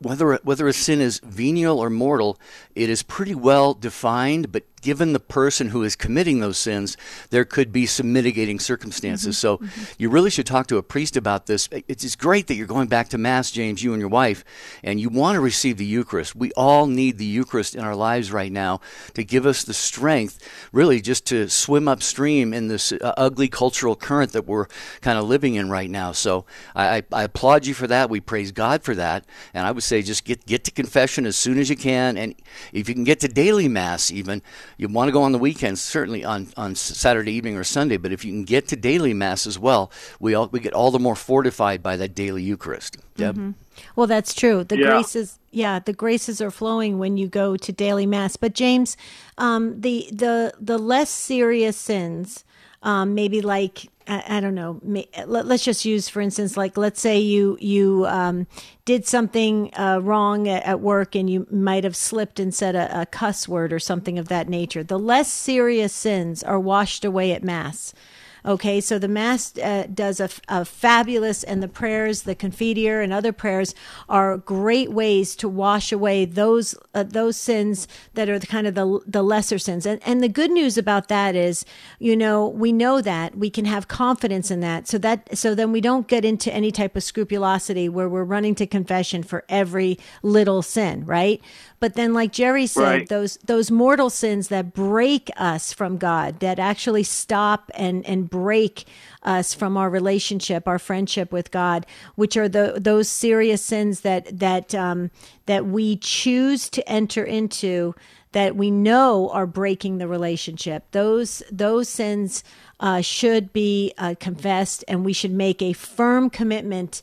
whether 0.00 0.38
whether 0.42 0.66
a 0.66 0.72
sin 0.72 1.00
is 1.00 1.20
venial 1.20 1.78
or 1.78 1.90
mortal, 1.90 2.38
it 2.74 2.88
is 2.88 3.02
pretty 3.02 3.34
well 3.34 3.74
defined. 3.74 4.50
But 4.50 4.64
given 4.80 5.12
the 5.12 5.20
person 5.20 5.68
who 5.68 5.82
is 5.82 5.96
committing 5.96 6.40
those 6.40 6.58
sins, 6.58 6.96
there 7.30 7.44
could 7.44 7.72
be 7.72 7.86
some 7.86 8.12
mitigating 8.12 8.58
circumstances. 8.58 9.36
Mm-hmm. 9.36 9.40
So 9.40 9.58
mm-hmm. 9.58 9.92
you 9.98 10.10
really 10.10 10.30
should 10.30 10.46
talk 10.46 10.66
to 10.68 10.76
a 10.76 10.82
priest 10.82 11.16
about 11.16 11.46
this. 11.46 11.68
It's 11.72 12.16
great 12.16 12.46
that 12.46 12.54
you're 12.54 12.66
going 12.66 12.88
back 12.88 13.08
to 13.10 13.18
Mass, 13.18 13.50
James, 13.50 13.82
you 13.82 13.92
and 13.92 14.00
your 14.00 14.08
wife, 14.08 14.44
and 14.82 15.00
you 15.00 15.08
want 15.08 15.36
to 15.36 15.40
receive 15.40 15.76
the 15.76 15.84
Eucharist. 15.84 16.34
We 16.34 16.52
all 16.52 16.86
need 16.86 17.18
the 17.18 17.24
Eucharist 17.24 17.74
in 17.74 17.84
our 17.84 17.96
lives 17.96 18.32
right 18.32 18.52
now 18.52 18.80
to 19.14 19.24
give 19.24 19.46
us 19.46 19.64
the 19.64 19.74
strength, 19.74 20.38
really, 20.72 21.00
just 21.00 21.26
to 21.26 21.48
swim 21.48 21.88
upstream 21.88 22.52
in 22.52 22.68
this 22.68 22.92
uh, 22.92 23.14
ugly 23.16 23.48
cultural 23.48 23.96
current 23.96 24.32
that 24.32 24.46
we're 24.46 24.66
kind 25.00 25.18
of 25.18 25.24
living 25.24 25.54
in 25.54 25.70
right 25.70 25.90
now. 25.90 26.12
So 26.12 26.44
I, 26.74 27.02
I 27.12 27.24
applaud 27.24 27.66
you 27.66 27.74
for 27.74 27.86
that. 27.86 28.10
We 28.10 28.20
praise 28.20 28.52
God 28.52 28.82
for 28.82 28.94
that. 28.94 29.24
And 29.54 29.66
I 29.66 29.72
would 29.72 29.82
say 29.82 30.02
just 30.02 30.24
get, 30.24 30.46
get 30.46 30.64
to 30.64 30.70
confession 30.70 31.26
as 31.26 31.36
soon 31.36 31.58
as 31.58 31.70
you 31.70 31.76
can. 31.76 32.16
And 32.16 32.34
if 32.72 32.88
you 32.88 32.94
can 32.94 33.04
get 33.04 33.20
to 33.20 33.28
daily 33.28 33.68
Mass, 33.68 34.10
even, 34.10 34.42
you 34.80 34.88
want 34.88 35.08
to 35.08 35.12
go 35.12 35.22
on 35.22 35.32
the 35.32 35.38
weekends, 35.38 35.82
certainly 35.82 36.24
on, 36.24 36.48
on 36.56 36.74
Saturday 36.74 37.32
evening 37.32 37.54
or 37.54 37.64
Sunday, 37.64 37.98
but 37.98 38.12
if 38.12 38.24
you 38.24 38.32
can 38.32 38.44
get 38.44 38.66
to 38.68 38.76
daily 38.76 39.12
Mass 39.12 39.46
as 39.46 39.58
well, 39.58 39.92
we, 40.18 40.34
all, 40.34 40.48
we 40.48 40.58
get 40.58 40.72
all 40.72 40.90
the 40.90 40.98
more 40.98 41.14
fortified 41.14 41.82
by 41.82 41.96
that 41.96 42.14
daily 42.14 42.42
Eucharist. 42.42 42.96
Deb? 43.14 43.36
Mm-hmm. 43.36 43.50
Well, 43.94 44.06
that's 44.06 44.32
true. 44.32 44.64
The 44.64 44.78
yeah. 44.78 44.86
graces, 44.86 45.38
yeah, 45.50 45.80
the 45.80 45.92
graces 45.92 46.40
are 46.40 46.50
flowing 46.50 46.98
when 46.98 47.18
you 47.18 47.28
go 47.28 47.58
to 47.58 47.72
daily 47.72 48.06
Mass. 48.06 48.36
But 48.36 48.54
James, 48.54 48.96
um, 49.36 49.80
the 49.80 50.08
the 50.12 50.54
the 50.58 50.78
less 50.78 51.10
serious 51.10 51.76
sins, 51.76 52.44
um, 52.82 53.14
maybe 53.14 53.40
like 53.42 53.88
I, 54.10 54.38
I, 54.38 54.40
don't 54.40 54.56
know. 54.56 54.80
Let, 55.24 55.46
us 55.46 55.62
just 55.62 55.84
use, 55.84 56.08
for 56.08 56.20
instance, 56.20 56.56
like 56.56 56.76
let's 56.76 57.00
say 57.00 57.20
you 57.20 57.56
you 57.60 58.06
um, 58.08 58.48
did 58.84 59.06
something 59.06 59.72
uh, 59.78 60.00
wrong 60.02 60.48
at, 60.48 60.64
at, 60.64 60.80
work 60.80 61.14
and 61.14 61.30
you 61.30 61.46
might 61.48 61.84
have 61.84 61.94
slipped 61.94 62.40
and 62.40 62.52
said 62.52 62.74
a, 62.74 63.02
a 63.02 63.06
cuss 63.06 63.46
word 63.46 63.72
or 63.72 63.78
something 63.78 64.18
of 64.18 64.26
that 64.26 64.48
nature. 64.48 64.82
The 64.82 64.98
less 64.98 65.30
serious 65.30 65.92
sins 65.92 66.42
are 66.42 66.58
washed 66.58 67.04
away 67.04 67.30
at 67.30 67.44
mass. 67.44 67.94
Okay, 68.44 68.80
so 68.80 68.98
the 68.98 69.08
Mass 69.08 69.56
uh, 69.58 69.86
does 69.92 70.20
a, 70.20 70.30
a, 70.48 70.64
fabulous, 70.64 71.42
and 71.42 71.62
the 71.62 71.68
prayers, 71.68 72.22
the 72.22 72.34
Confiteor 72.34 73.02
and 73.02 73.12
other 73.12 73.32
prayers 73.32 73.74
are 74.08 74.38
great 74.38 74.90
ways 74.90 75.36
to 75.36 75.48
wash 75.48 75.92
away 75.92 76.24
those 76.24 76.74
uh, 76.94 77.02
those 77.02 77.36
sins 77.36 77.86
that 78.14 78.28
are 78.28 78.38
the 78.38 78.46
kind 78.46 78.66
of 78.66 78.74
the, 78.74 79.00
the 79.06 79.22
lesser 79.22 79.58
sins. 79.58 79.84
And, 79.84 80.00
and 80.06 80.22
the 80.22 80.28
good 80.28 80.50
news 80.50 80.78
about 80.78 81.08
that 81.08 81.34
is, 81.34 81.64
you 81.98 82.16
know, 82.16 82.48
we 82.48 82.72
know 82.72 83.00
that 83.00 83.36
we 83.36 83.50
can 83.50 83.64
have 83.66 83.88
confidence 83.88 84.50
in 84.50 84.60
that. 84.60 84.88
So 84.88 84.98
that 84.98 85.36
so 85.36 85.54
then 85.54 85.72
we 85.72 85.80
don't 85.80 86.06
get 86.06 86.24
into 86.24 86.52
any 86.52 86.70
type 86.70 86.96
of 86.96 87.02
scrupulosity 87.02 87.88
where 87.88 88.08
we're 88.08 88.24
running 88.24 88.54
to 88.56 88.66
confession 88.66 89.22
for 89.22 89.44
every 89.48 89.98
little 90.22 90.62
sin, 90.62 91.04
right? 91.04 91.42
But 91.80 91.94
then, 91.94 92.12
like 92.12 92.32
Jerry 92.32 92.66
said, 92.66 92.82
right. 92.82 93.08
those 93.08 93.38
those 93.38 93.70
mortal 93.70 94.10
sins 94.10 94.48
that 94.48 94.72
break 94.72 95.30
us 95.36 95.72
from 95.72 95.96
God, 95.96 96.40
that 96.40 96.58
actually 96.58 97.02
stop 97.02 97.70
and 97.74 98.04
and 98.06 98.29
break 98.30 98.84
us 99.22 99.52
from 99.52 99.76
our 99.76 99.90
relationship, 99.90 100.66
our 100.66 100.78
friendship 100.78 101.32
with 101.32 101.50
God, 101.50 101.86
which 102.14 102.36
are 102.36 102.48
the 102.48 102.78
those 102.80 103.08
serious 103.08 103.62
sins 103.62 104.00
that 104.00 104.38
that 104.38 104.74
um, 104.74 105.10
that 105.46 105.66
we 105.66 105.96
choose 105.96 106.68
to 106.70 106.88
enter 106.88 107.24
into 107.24 107.94
that 108.32 108.54
we 108.54 108.70
know 108.70 109.28
are 109.30 109.46
breaking 109.46 109.98
the 109.98 110.08
relationship. 110.08 110.84
Those 110.92 111.42
those 111.50 111.88
sins 111.88 112.44
uh, 112.80 113.02
should 113.02 113.52
be 113.52 113.92
uh, 113.98 114.14
confessed, 114.18 114.84
and 114.88 115.04
we 115.04 115.12
should 115.12 115.30
make 115.30 115.60
a 115.60 115.74
firm 115.74 116.30
commitment. 116.30 117.02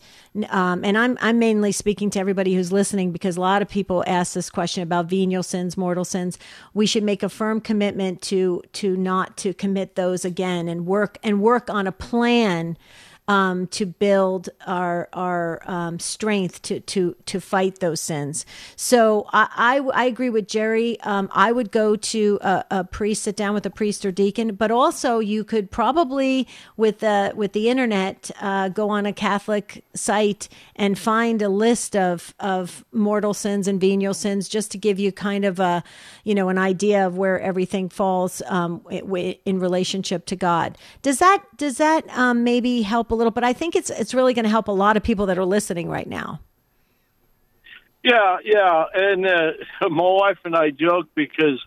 Um, 0.49 0.83
and 0.83 0.97
I'm 0.97 1.17
I'm 1.21 1.39
mainly 1.39 1.71
speaking 1.71 2.09
to 2.11 2.19
everybody 2.19 2.55
who's 2.55 2.71
listening 2.71 3.11
because 3.11 3.37
a 3.37 3.41
lot 3.41 3.61
of 3.61 3.69
people 3.69 4.03
ask 4.07 4.33
this 4.33 4.49
question 4.49 4.81
about 4.81 5.05
venial 5.05 5.43
sins, 5.43 5.77
mortal 5.77 6.03
sins. 6.03 6.39
We 6.73 6.87
should 6.87 7.03
make 7.03 7.21
a 7.21 7.29
firm 7.29 7.61
commitment 7.61 8.21
to 8.23 8.63
to 8.73 8.97
not 8.97 9.37
to 9.37 9.53
commit 9.53 9.95
those 9.95 10.25
again, 10.25 10.67
and 10.67 10.87
work 10.87 11.19
and 11.23 11.41
work 11.41 11.69
on 11.69 11.85
a 11.85 11.91
plan 11.91 12.77
um, 13.27 13.67
to 13.67 13.85
build 13.85 14.49
our 14.65 15.09
our 15.11 15.61
um, 15.65 15.99
strength 15.99 16.61
to 16.63 16.79
to 16.81 17.15
to 17.25 17.41
fight 17.41 17.79
those 17.79 17.99
sins. 17.99 18.45
So 18.75 19.27
I 19.33 19.81
I, 19.93 20.03
I 20.03 20.05
agree 20.05 20.29
with 20.29 20.47
Jerry. 20.47 20.99
Um, 21.01 21.29
I 21.33 21.51
would 21.51 21.71
go 21.71 21.95
to 21.95 22.39
a, 22.41 22.65
a, 22.71 22.83
priest, 22.83 23.23
sit 23.23 23.35
down 23.35 23.53
with 23.53 23.65
a 23.65 23.69
priest 23.69 24.05
or 24.05 24.11
deacon, 24.11 24.55
but 24.55 24.71
also 24.71 25.19
you 25.19 25.43
could 25.43 25.71
probably 25.71 26.47
with 26.77 26.99
the 26.99 27.33
with 27.35 27.53
the 27.53 27.69
internet 27.69 28.31
uh, 28.39 28.69
go 28.69 28.89
on 28.89 29.05
a 29.05 29.13
Catholic 29.13 29.83
site 29.93 30.47
and 30.75 30.97
find 30.97 31.41
a 31.41 31.49
list 31.49 31.95
of 31.95 32.33
of 32.39 32.85
mortal 32.93 33.33
sins 33.33 33.67
and 33.67 33.81
venial 33.81 34.13
sins, 34.13 34.47
just 34.47 34.71
to 34.71 34.77
give 34.77 34.99
you 34.99 35.11
kind 35.11 35.43
of 35.43 35.59
a 35.59 35.83
you 36.23 36.33
know 36.33 36.47
an 36.47 36.57
idea 36.57 37.05
of 37.05 37.17
where 37.17 37.41
everything 37.41 37.89
falls 37.89 38.41
um, 38.47 38.81
in 38.89 39.59
relationship 39.59 40.25
to 40.27 40.35
God. 40.35 40.77
Does 41.01 41.19
that 41.19 41.43
does 41.57 41.77
that 41.77 42.07
um, 42.17 42.45
maybe 42.45 42.83
help? 42.83 43.11
Little, 43.17 43.31
but 43.31 43.43
I 43.43 43.53
think 43.53 43.75
it's 43.75 43.89
it's 43.89 44.13
really 44.13 44.33
going 44.33 44.43
to 44.43 44.49
help 44.49 44.67
a 44.67 44.71
lot 44.73 44.97
of 44.97 45.03
people 45.03 45.25
that 45.27 45.37
are 45.37 45.45
listening 45.45 45.89
right 45.89 46.07
now. 46.07 46.39
Yeah, 48.03 48.37
yeah, 48.43 48.85
and 48.93 49.25
uh, 49.25 49.51
my 49.89 50.03
wife 50.03 50.37
and 50.45 50.55
I 50.55 50.69
joke 50.69 51.07
because 51.15 51.63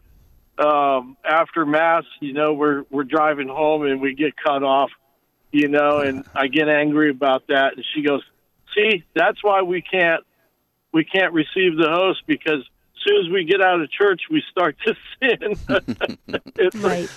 um, 0.59 1.17
after 1.25 1.67
mass, 1.67 2.05
you 2.21 2.33
know, 2.33 2.53
we're 2.53 2.85
we're 2.91 3.05
driving 3.05 3.49
home 3.49 3.85
and 3.85 4.01
we 4.01 4.15
get 4.15 4.35
cut 4.37 4.63
off, 4.63 4.91
you 5.53 5.69
know, 5.69 5.99
and 5.99 6.25
I 6.35 6.47
get 6.47 6.69
angry 6.69 7.11
about 7.11 7.47
that, 7.49 7.75
and 7.77 7.85
she 7.95 8.03
goes, 8.03 8.23
"See, 8.75 9.05
that's 9.15 9.43
why 9.43 9.63
we 9.63 9.83
can't 9.83 10.25
we 10.93 11.05
can't 11.05 11.33
receive 11.33 11.77
the 11.77 11.91
host 11.91 12.23
because." 12.27 12.67
As 13.01 13.09
soon 13.09 13.27
as 13.27 13.33
we 13.33 13.45
get 13.45 13.63
out 13.63 13.81
of 13.81 13.91
church, 13.91 14.23
we 14.31 14.43
start 14.51 14.77
to 14.87 14.95
sin. 15.23 15.57
it's 16.57 16.77
right. 16.77 17.09
Like, 17.09 17.11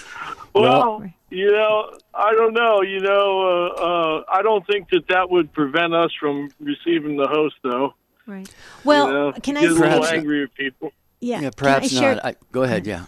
well, 0.54 1.00
well 1.00 1.13
you 1.30 1.52
know, 1.52 1.92
I 2.13 2.32
don't 2.34 2.54
know. 2.54 2.82
You 2.82 3.00
know, 3.00 3.42
uh, 3.42 3.82
uh, 3.82 4.24
I 4.32 4.42
don't 4.44 4.66
think 4.68 4.90
that 4.92 5.08
that 5.10 5.30
would 5.30 5.52
prevent 5.52 5.94
us 5.94 6.12
from 6.20 6.50
receiving 6.60 7.18
the 7.18 7.28
host, 7.28 7.56
though. 7.63 7.96
Right. 8.25 8.48
Well, 8.84 9.08
you 9.08 9.13
know, 9.13 9.32
can 9.34 9.58
I 9.58 9.62
get 9.62 9.72
a 9.72 9.74
little 9.74 9.88
Perhaps- 9.88 10.12
angry 10.12 10.42
with 10.42 10.54
people. 10.56 10.94
Yeah. 11.20 11.36
Yeah, 11.36 11.40
can 11.40 11.48
I 11.48 11.50
perhaps 11.52 11.90
share- 11.90 12.16
not. 12.16 12.25
I, 12.25 12.36
go 12.52 12.63
ahead. 12.63 12.86
Yeah. 12.86 13.06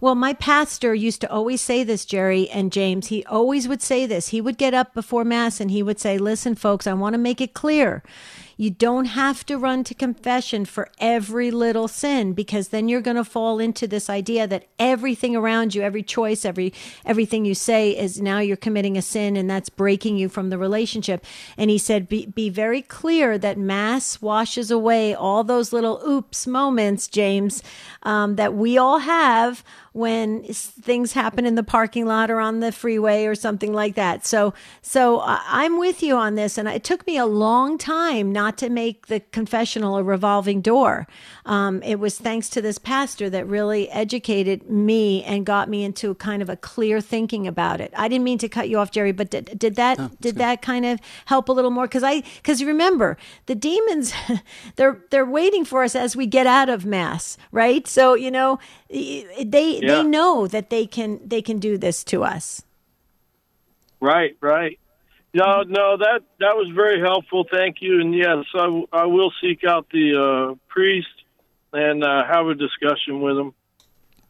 Well, 0.00 0.14
my 0.14 0.32
pastor 0.32 0.94
used 0.94 1.20
to 1.22 1.30
always 1.30 1.60
say 1.60 1.82
this, 1.82 2.04
Jerry 2.04 2.48
and 2.50 2.70
James. 2.72 3.08
He 3.08 3.24
always 3.24 3.66
would 3.66 3.82
say 3.82 4.06
this. 4.06 4.28
He 4.28 4.40
would 4.40 4.56
get 4.56 4.74
up 4.74 4.94
before 4.94 5.24
Mass 5.24 5.60
and 5.60 5.70
he 5.70 5.82
would 5.82 5.98
say, 5.98 6.18
Listen, 6.18 6.54
folks, 6.54 6.86
I 6.86 6.94
want 6.94 7.14
to 7.14 7.18
make 7.18 7.40
it 7.40 7.54
clear. 7.54 8.02
You 8.60 8.70
don't 8.70 9.04
have 9.04 9.46
to 9.46 9.56
run 9.56 9.84
to 9.84 9.94
confession 9.94 10.64
for 10.64 10.90
every 10.98 11.52
little 11.52 11.86
sin 11.86 12.32
because 12.32 12.68
then 12.68 12.88
you're 12.88 13.00
going 13.00 13.16
to 13.16 13.24
fall 13.24 13.60
into 13.60 13.86
this 13.86 14.10
idea 14.10 14.48
that 14.48 14.66
everything 14.80 15.36
around 15.36 15.76
you, 15.76 15.82
every 15.82 16.02
choice, 16.02 16.44
every 16.44 16.74
everything 17.06 17.44
you 17.44 17.54
say 17.54 17.96
is 17.96 18.20
now 18.20 18.40
you're 18.40 18.56
committing 18.56 18.98
a 18.98 19.02
sin 19.02 19.36
and 19.36 19.48
that's 19.48 19.68
breaking 19.68 20.16
you 20.16 20.28
from 20.28 20.50
the 20.50 20.58
relationship. 20.58 21.24
And 21.56 21.70
he 21.70 21.78
said, 21.78 22.08
be, 22.08 22.26
be 22.26 22.48
very 22.48 22.82
clear 22.82 23.38
that 23.38 23.58
Mass 23.58 24.20
washes 24.20 24.72
away 24.72 25.14
all 25.14 25.44
those 25.44 25.72
little 25.72 26.02
oops 26.04 26.44
moments, 26.48 27.06
James, 27.06 27.62
um, 28.02 28.34
that 28.34 28.54
we 28.54 28.76
all 28.76 28.98
have 28.98 29.62
when 29.98 30.44
things 30.44 31.12
happen 31.12 31.44
in 31.44 31.56
the 31.56 31.62
parking 31.62 32.06
lot 32.06 32.30
or 32.30 32.38
on 32.38 32.60
the 32.60 32.70
freeway 32.70 33.24
or 33.24 33.34
something 33.34 33.72
like 33.72 33.96
that. 33.96 34.24
So, 34.24 34.54
so 34.80 35.20
I- 35.20 35.42
I'm 35.48 35.78
with 35.78 36.02
you 36.02 36.16
on 36.16 36.36
this, 36.36 36.56
and 36.56 36.68
it 36.68 36.84
took 36.84 37.06
me 37.06 37.16
a 37.18 37.26
long 37.26 37.78
time 37.78 38.30
not 38.30 38.56
to 38.58 38.70
make 38.70 39.08
the 39.08 39.20
confessional 39.20 39.96
a 39.96 40.02
revolving 40.02 40.60
door. 40.60 41.06
Um, 41.44 41.82
it 41.82 41.98
was 41.98 42.16
thanks 42.18 42.48
to 42.50 42.62
this 42.62 42.78
pastor 42.78 43.28
that 43.30 43.46
really 43.46 43.90
educated 43.90 44.70
me 44.70 45.24
and 45.24 45.44
got 45.44 45.68
me 45.68 45.82
into 45.82 46.14
kind 46.14 46.42
of 46.42 46.48
a 46.48 46.56
clear 46.56 47.00
thinking 47.00 47.46
about 47.46 47.80
it. 47.80 47.92
I 47.96 48.06
didn't 48.08 48.24
mean 48.24 48.38
to 48.38 48.48
cut 48.48 48.68
you 48.68 48.78
off, 48.78 48.90
Jerry, 48.92 49.12
but 49.12 49.30
did, 49.30 49.58
did 49.58 49.74
that 49.76 50.20
did 50.20 50.36
that 50.36 50.62
kind 50.62 50.84
of 50.86 51.00
help 51.24 51.48
a 51.48 51.52
little 51.52 51.70
more? 51.72 51.86
Because 51.86 52.04
I 52.04 52.22
because 52.36 52.62
remember 52.62 53.16
the 53.46 53.54
demons, 53.56 54.12
they're 54.76 55.02
they're 55.10 55.26
waiting 55.26 55.64
for 55.64 55.82
us 55.82 55.96
as 55.96 56.14
we 56.14 56.26
get 56.26 56.46
out 56.46 56.68
of 56.68 56.86
mass, 56.86 57.36
right? 57.50 57.86
So 57.88 58.14
you 58.14 58.30
know 58.30 58.58
they 58.90 59.80
they 59.80 60.02
know 60.02 60.46
that 60.46 60.70
they 60.70 60.86
can 60.86 61.20
they 61.26 61.42
can 61.42 61.58
do 61.58 61.76
this 61.78 62.02
to 62.04 62.24
us. 62.24 62.62
Right, 64.00 64.36
right. 64.40 64.78
No, 65.34 65.62
no, 65.62 65.96
that 65.98 66.20
that 66.40 66.56
was 66.56 66.70
very 66.74 67.00
helpful. 67.00 67.44
Thank 67.50 67.76
you. 67.80 68.00
And 68.00 68.14
yes, 68.14 68.44
I, 68.54 68.64
w- 68.64 68.86
I 68.92 69.04
will 69.04 69.32
seek 69.40 69.62
out 69.64 69.86
the 69.90 70.16
uh, 70.16 70.54
priest 70.68 71.08
and 71.72 72.02
uh, 72.02 72.24
have 72.24 72.46
a 72.46 72.54
discussion 72.54 73.20
with 73.20 73.36
him. 73.36 73.54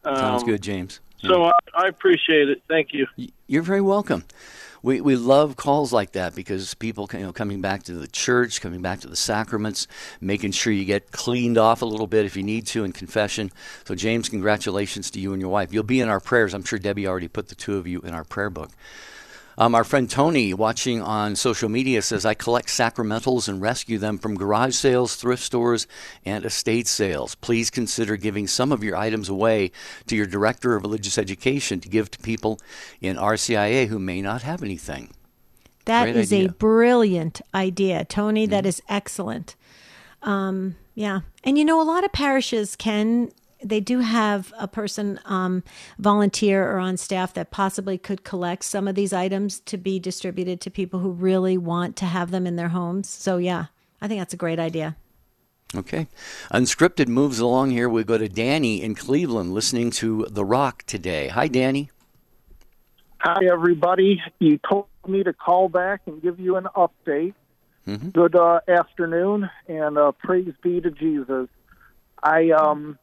Sounds 0.03 0.43
Um, 0.43 0.49
good, 0.49 0.61
James. 0.61 0.99
So 1.21 1.45
I, 1.45 1.51
I 1.75 1.87
appreciate 1.87 2.49
it. 2.49 2.61
Thank 2.67 2.93
you. 2.93 3.07
You're 3.47 3.61
very 3.63 3.81
welcome. 3.81 4.23
We, 4.81 5.01
we 5.01 5.15
love 5.15 5.55
calls 5.55 5.91
like 5.91 6.13
that 6.13 6.35
because 6.35 6.73
people 6.73 7.09
you 7.13 7.19
know 7.19 7.33
coming 7.33 7.61
back 7.61 7.83
to 7.83 7.93
the 7.93 8.07
church, 8.07 8.61
coming 8.61 8.81
back 8.81 9.01
to 9.01 9.07
the 9.07 9.15
sacraments, 9.15 9.87
making 10.21 10.51
sure 10.51 10.71
you 10.71 10.85
get 10.85 11.11
cleaned 11.11 11.57
off 11.57 11.81
a 11.81 11.85
little 11.85 12.07
bit 12.07 12.25
if 12.25 12.37
you 12.37 12.43
need 12.43 12.67
to 12.67 12.83
in 12.83 12.91
confession. 12.91 13.51
So 13.85 13.95
James, 13.95 14.29
congratulations 14.29 15.11
to 15.11 15.19
you 15.19 15.33
and 15.33 15.41
your 15.41 15.51
wife. 15.51 15.73
You'll 15.73 15.83
be 15.83 15.99
in 15.99 16.09
our 16.09 16.19
prayers. 16.19 16.53
I'm 16.53 16.63
sure 16.63 16.79
Debbie 16.79 17.07
already 17.07 17.27
put 17.27 17.49
the 17.49 17.55
two 17.55 17.77
of 17.77 17.87
you 17.87 17.99
in 18.01 18.13
our 18.13 18.23
prayer 18.23 18.49
book. 18.49 18.71
Um, 19.59 19.75
our 19.75 19.83
friend 19.83 20.09
Tony, 20.09 20.53
watching 20.53 21.01
on 21.01 21.35
social 21.35 21.67
media, 21.67 22.01
says, 22.01 22.25
I 22.25 22.33
collect 22.33 22.69
sacramentals 22.69 23.49
and 23.49 23.61
rescue 23.61 23.97
them 23.97 24.17
from 24.17 24.37
garage 24.37 24.73
sales, 24.73 25.17
thrift 25.17 25.43
stores, 25.43 25.85
and 26.23 26.45
estate 26.45 26.87
sales. 26.87 27.35
Please 27.35 27.69
consider 27.69 28.15
giving 28.15 28.47
some 28.47 28.71
of 28.71 28.85
your 28.85 28.95
items 28.95 29.27
away 29.27 29.71
to 30.07 30.15
your 30.15 30.27
director 30.27 30.75
of 30.75 30.83
religious 30.83 31.17
education 31.17 31.81
to 31.81 31.89
give 31.89 32.09
to 32.11 32.19
people 32.19 32.57
in 33.01 33.17
RCIA 33.17 33.87
who 33.87 33.99
may 33.99 34.21
not 34.21 34.43
have 34.43 34.63
anything. 34.63 35.13
That 35.83 36.03
Great 36.03 36.15
is 36.15 36.31
a 36.31 36.35
idea. 36.37 36.47
Mm-hmm. 36.47 36.57
brilliant 36.57 37.41
idea, 37.53 38.05
Tony. 38.05 38.45
That 38.45 38.65
is 38.65 38.81
excellent. 38.87 39.57
Um, 40.21 40.77
yeah, 40.95 41.21
and 41.43 41.57
you 41.57 41.65
know, 41.65 41.81
a 41.81 41.83
lot 41.83 42.05
of 42.05 42.13
parishes 42.13 42.77
can 42.77 43.31
they 43.63 43.79
do 43.79 43.99
have 43.99 44.53
a 44.57 44.67
person 44.67 45.19
um, 45.25 45.63
volunteer 45.97 46.69
or 46.69 46.79
on 46.79 46.97
staff 46.97 47.33
that 47.33 47.51
possibly 47.51 47.97
could 47.97 48.23
collect 48.23 48.63
some 48.63 48.87
of 48.87 48.95
these 48.95 49.13
items 49.13 49.59
to 49.61 49.77
be 49.77 49.99
distributed 49.99 50.61
to 50.61 50.71
people 50.71 50.99
who 50.99 51.11
really 51.11 51.57
want 51.57 51.95
to 51.97 52.05
have 52.05 52.31
them 52.31 52.47
in 52.47 52.55
their 52.55 52.69
homes. 52.69 53.09
So 53.09 53.37
yeah, 53.37 53.65
I 54.01 54.07
think 54.07 54.21
that's 54.21 54.33
a 54.33 54.37
great 54.37 54.59
idea. 54.59 54.95
Okay. 55.75 56.07
Unscripted 56.51 57.07
moves 57.07 57.39
along 57.39 57.71
here. 57.71 57.87
We 57.87 58.03
go 58.03 58.17
to 58.17 58.27
Danny 58.27 58.81
in 58.81 58.95
Cleveland 58.95 59.53
listening 59.53 59.91
to 59.91 60.25
The 60.29 60.43
Rock 60.43 60.83
today. 60.87 61.27
Hi, 61.27 61.47
Danny. 61.47 61.91
Hi, 63.19 63.45
everybody. 63.51 64.21
You 64.39 64.59
told 64.67 64.87
me 65.07 65.23
to 65.23 65.33
call 65.33 65.69
back 65.69 66.01
and 66.05 66.21
give 66.21 66.39
you 66.39 66.55
an 66.55 66.67
update. 66.75 67.33
Good 68.13 68.35
uh, 68.35 68.59
afternoon, 68.67 69.49
and 69.67 69.97
uh, 69.97 70.11
praise 70.11 70.53
be 70.61 70.79
to 70.79 70.91
Jesus. 70.91 71.47
I 72.21 72.51
um, 72.51 72.99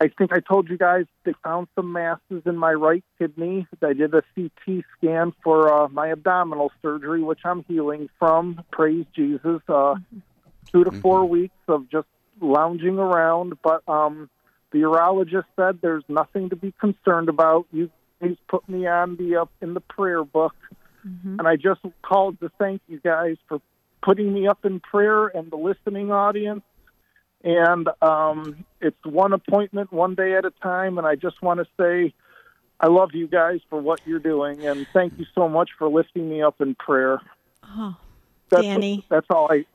I 0.00 0.08
think 0.08 0.32
I 0.32 0.40
told 0.40 0.70
you 0.70 0.78
guys 0.78 1.04
they 1.24 1.34
found 1.44 1.68
some 1.74 1.92
masses 1.92 2.42
in 2.46 2.56
my 2.56 2.72
right 2.72 3.04
kidney. 3.18 3.66
I 3.82 3.92
did 3.92 4.14
a 4.14 4.22
CT 4.34 4.84
scan 4.96 5.32
for 5.44 5.72
uh, 5.72 5.88
my 5.88 6.10
abdominal 6.10 6.72
surgery, 6.80 7.22
which 7.22 7.40
I'm 7.44 7.64
healing 7.68 8.08
from. 8.18 8.64
Praise 8.72 9.04
Jesus. 9.14 9.60
Uh, 9.68 9.96
two 10.72 10.84
to 10.84 10.90
four 11.02 11.26
weeks 11.26 11.56
of 11.68 11.90
just 11.90 12.08
lounging 12.40 12.98
around, 12.98 13.54
but 13.62 13.86
um, 13.86 14.30
the 14.72 14.78
urologist 14.78 15.44
said 15.56 15.80
there's 15.82 16.04
nothing 16.08 16.48
to 16.48 16.56
be 16.56 16.72
concerned 16.80 17.28
about. 17.28 17.66
You 17.70 17.90
guys 18.22 18.36
put 18.48 18.66
me 18.68 18.86
on 18.86 19.16
the 19.16 19.42
uh, 19.42 19.44
in 19.60 19.74
the 19.74 19.80
prayer 19.80 20.24
book, 20.24 20.54
and 21.38 21.46
I 21.46 21.56
just 21.56 21.80
called 22.02 22.40
to 22.40 22.50
thank 22.58 22.80
you 22.88 23.00
guys 23.00 23.36
for 23.48 23.60
putting 24.02 24.32
me 24.32 24.48
up 24.48 24.64
in 24.64 24.80
prayer 24.80 25.26
and 25.26 25.50
the 25.50 25.56
listening 25.56 26.10
audience. 26.10 26.62
And 27.42 27.88
um, 28.02 28.64
it's 28.80 29.04
one 29.04 29.32
appointment, 29.32 29.92
one 29.92 30.14
day 30.14 30.36
at 30.36 30.44
a 30.44 30.50
time. 30.62 30.98
And 30.98 31.06
I 31.06 31.14
just 31.14 31.40
want 31.42 31.60
to 31.60 31.66
say, 31.78 32.12
I 32.80 32.88
love 32.88 33.10
you 33.12 33.26
guys 33.26 33.60
for 33.68 33.80
what 33.80 34.00
you're 34.06 34.18
doing, 34.18 34.66
and 34.66 34.86
thank 34.94 35.18
you 35.18 35.26
so 35.34 35.48
much 35.48 35.70
for 35.78 35.88
lifting 35.88 36.30
me 36.30 36.42
up 36.42 36.62
in 36.62 36.74
prayer. 36.74 37.20
Oh, 37.62 37.94
That's, 38.48 38.62
Danny. 38.62 39.04
that's 39.10 39.26
all 39.28 39.48
I. 39.50 39.66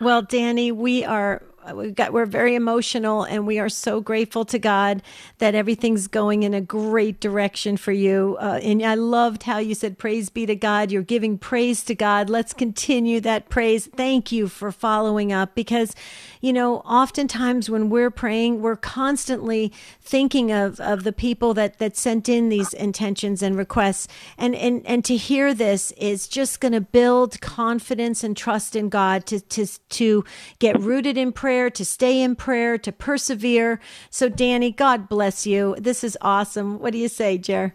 Well, 0.00 0.22
Danny, 0.22 0.70
we 0.70 1.04
are 1.04 1.42
we've 1.74 1.94
got 1.94 2.12
we're 2.12 2.26
very 2.26 2.54
emotional 2.54 3.24
and 3.24 3.46
we 3.46 3.58
are 3.58 3.68
so 3.68 4.00
grateful 4.00 4.44
to 4.46 4.58
God 4.58 5.02
that 5.38 5.54
everything's 5.54 6.06
going 6.06 6.42
in 6.42 6.54
a 6.54 6.60
great 6.60 7.20
direction 7.20 7.76
for 7.76 7.92
you. 7.92 8.36
Uh, 8.40 8.60
and 8.62 8.82
I 8.84 8.94
loved 8.94 9.44
how 9.44 9.58
you 9.58 9.74
said 9.74 9.98
praise 9.98 10.30
be 10.30 10.46
to 10.46 10.56
God. 10.56 10.90
You're 10.90 11.02
giving 11.02 11.38
praise 11.38 11.82
to 11.84 11.94
God. 11.94 12.30
Let's 12.30 12.52
continue 12.52 13.20
that 13.20 13.48
praise. 13.48 13.86
Thank 13.86 14.32
you 14.32 14.48
for 14.48 14.72
following 14.72 15.32
up 15.32 15.54
because 15.54 15.94
you 16.40 16.52
know, 16.52 16.78
oftentimes 16.78 17.68
when 17.68 17.90
we're 17.90 18.10
praying, 18.10 18.62
we're 18.62 18.76
constantly 18.76 19.72
thinking 20.00 20.52
of 20.52 20.80
of 20.80 21.04
the 21.04 21.12
people 21.12 21.54
that 21.54 21.78
that 21.78 21.96
sent 21.96 22.28
in 22.28 22.48
these 22.48 22.72
intentions 22.72 23.42
and 23.42 23.56
requests. 23.56 24.08
And 24.36 24.54
and 24.54 24.86
and 24.86 25.04
to 25.04 25.16
hear 25.16 25.54
this 25.54 25.92
is 25.92 26.28
just 26.28 26.60
going 26.60 26.72
to 26.72 26.80
build 26.80 27.40
confidence 27.40 28.22
and 28.24 28.36
trust 28.36 28.76
in 28.76 28.88
God 28.88 29.26
to 29.26 29.40
to 29.40 29.66
to 29.66 30.24
get 30.58 30.78
rooted 30.80 31.16
in 31.16 31.32
prayer, 31.32 31.70
to 31.70 31.84
stay 31.84 32.20
in 32.20 32.36
prayer, 32.36 32.78
to 32.78 32.92
persevere. 32.92 33.80
So 34.10 34.28
Danny, 34.28 34.70
God 34.70 35.08
bless 35.08 35.46
you. 35.46 35.76
This 35.78 36.04
is 36.04 36.16
awesome. 36.20 36.78
What 36.78 36.92
do 36.92 36.98
you 36.98 37.08
say, 37.08 37.38
Jer? 37.38 37.74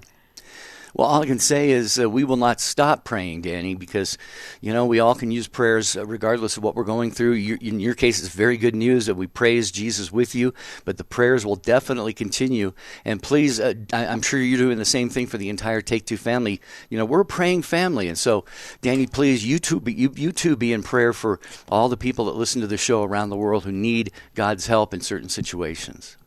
Well, 0.95 1.07
all 1.07 1.23
I 1.23 1.25
can 1.25 1.39
say 1.39 1.71
is 1.71 1.99
uh, 1.99 2.07
we 2.07 2.23
will 2.23 2.37
not 2.37 2.61
stop 2.61 3.03
praying, 3.03 3.41
Danny, 3.41 3.73
because, 3.73 4.15
you 4.61 4.71
know, 4.71 4.85
we 4.85 4.99
all 4.99 5.15
can 5.15 5.31
use 5.31 5.47
prayers 5.47 5.97
uh, 5.97 6.05
regardless 6.05 6.55
of 6.55 6.63
what 6.63 6.75
we're 6.75 6.83
going 6.83 7.09
through. 7.09 7.31
You, 7.31 7.57
in 7.61 7.79
your 7.79 7.95
case, 7.95 8.19
it's 8.19 8.33
very 8.33 8.57
good 8.57 8.75
news 8.75 9.07
that 9.07 9.15
we 9.15 9.25
praise 9.25 9.71
Jesus 9.71 10.11
with 10.11 10.35
you, 10.35 10.53
but 10.85 10.97
the 10.97 11.03
prayers 11.03 11.47
will 11.47 11.55
definitely 11.55 12.13
continue. 12.13 12.73
And 13.05 13.23
please, 13.23 13.59
uh, 13.59 13.73
I, 13.91 14.05
I'm 14.05 14.21
sure 14.21 14.39
you're 14.39 14.59
doing 14.59 14.77
the 14.77 14.85
same 14.85 15.09
thing 15.09 15.25
for 15.25 15.39
the 15.39 15.49
entire 15.49 15.81
Take 15.81 16.05
Two 16.05 16.15
family. 16.17 16.61
You 16.89 16.99
know, 16.99 17.05
we're 17.05 17.21
a 17.21 17.25
praying 17.25 17.63
family. 17.63 18.07
And 18.07 18.17
so, 18.17 18.45
Danny, 18.81 19.07
please, 19.07 19.43
you 19.43 19.57
too, 19.57 19.79
be, 19.79 19.93
you, 19.93 20.13
you 20.15 20.31
too 20.31 20.55
be 20.55 20.73
in 20.73 20.83
prayer 20.83 21.11
for 21.11 21.39
all 21.69 21.89
the 21.89 21.97
people 21.97 22.25
that 22.25 22.35
listen 22.35 22.61
to 22.61 22.67
the 22.67 22.77
show 22.77 23.01
around 23.01 23.31
the 23.31 23.35
world 23.35 23.63
who 23.63 23.71
need 23.71 24.11
God's 24.35 24.67
help 24.67 24.93
in 24.93 25.01
certain 25.01 25.29
situations. 25.29 26.17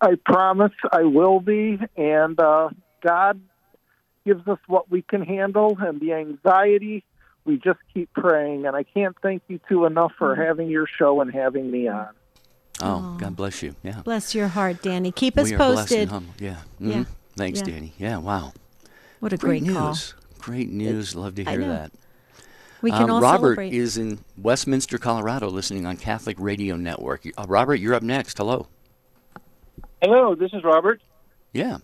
I 0.00 0.16
promise 0.26 0.72
I 0.90 1.04
will 1.04 1.38
be, 1.38 1.78
and 1.96 2.38
uh, 2.40 2.70
God 3.00 3.40
gives 4.24 4.46
us 4.48 4.58
what 4.66 4.90
we 4.90 5.02
can 5.02 5.22
handle, 5.22 5.76
and 5.80 6.00
the 6.00 6.12
anxiety 6.12 7.04
we 7.44 7.56
just 7.56 7.78
keep 7.94 8.12
praying. 8.12 8.66
And 8.66 8.76
I 8.76 8.82
can't 8.82 9.16
thank 9.22 9.42
you 9.48 9.58
two 9.68 9.84
enough 9.86 10.12
for 10.18 10.34
having 10.34 10.68
your 10.68 10.86
show 10.86 11.20
and 11.20 11.32
having 11.32 11.70
me 11.70 11.88
on. 11.88 12.08
Oh, 12.82 13.16
God 13.20 13.36
bless 13.36 13.62
you. 13.62 13.74
Yeah. 13.82 14.00
Bless 14.02 14.34
your 14.34 14.48
heart, 14.48 14.82
Danny. 14.82 15.12
Keep 15.12 15.36
us 15.38 15.48
we 15.48 15.54
are 15.54 15.58
blessed 15.58 15.78
posted. 15.80 15.98
and 16.02 16.10
humble. 16.10 16.34
Yeah. 16.38 16.56
Mhm. 16.80 16.94
Yeah. 16.94 17.04
Thanks, 17.36 17.58
Yeah. 17.60 17.64
Danny. 17.66 17.92
Yeah. 17.98 18.18
Wow. 18.18 18.52
What 19.20 19.32
a 19.32 19.36
Great, 19.36 19.64
great, 19.64 19.74
call. 19.74 19.88
news. 19.88 20.14
Great 20.38 20.70
news. 20.70 21.14
Love 21.14 21.34
to 21.34 21.44
I 21.46 21.50
hear 21.52 21.60
know. 21.60 21.68
that. 21.68 21.92
We 22.82 22.90
can 22.90 23.02
Um, 23.04 23.10
all 23.10 23.20
Robert 23.20 23.56
celebrate. 23.56 23.74
is 23.74 23.98
in 23.98 24.20
Westminster, 24.38 24.96
Colorado, 24.96 25.48
listening 25.48 25.84
on 25.84 25.98
Catholic 25.98 26.36
Radio 26.40 26.76
Network. 26.76 27.26
Uh, 27.36 27.44
Robert, 27.46 27.74
you're 27.74 27.92
up 27.92 28.02
next. 28.02 28.38
Hello. 28.38 28.66
Hello, 30.00 30.34
this 30.34 30.52
is 30.54 30.64
Robert. 30.64 31.02
Yeah. 31.52 31.78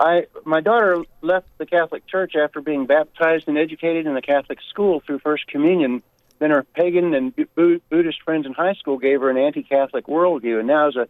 I 0.00 0.26
my 0.44 0.60
daughter 0.60 1.04
left 1.20 1.46
the 1.58 1.66
Catholic 1.66 2.06
Church 2.08 2.34
after 2.34 2.60
being 2.60 2.86
baptized 2.86 3.46
and 3.46 3.56
educated 3.56 4.06
in 4.06 4.14
the 4.14 4.22
Catholic 4.22 4.58
school 4.68 5.00
through 5.06 5.20
First 5.20 5.46
Communion 5.46 6.02
then 6.40 6.50
her 6.50 6.64
pagan 6.74 7.14
and 7.14 7.34
Bu- 7.54 7.80
Buddhist 7.90 8.22
friends 8.22 8.46
in 8.46 8.54
high 8.54 8.72
school 8.72 8.98
gave 8.98 9.20
her 9.20 9.30
an 9.30 9.36
anti-Catholic 9.36 10.06
worldview, 10.06 10.58
and 10.58 10.66
now 10.66 10.88
as 10.88 10.96
a 10.96 11.06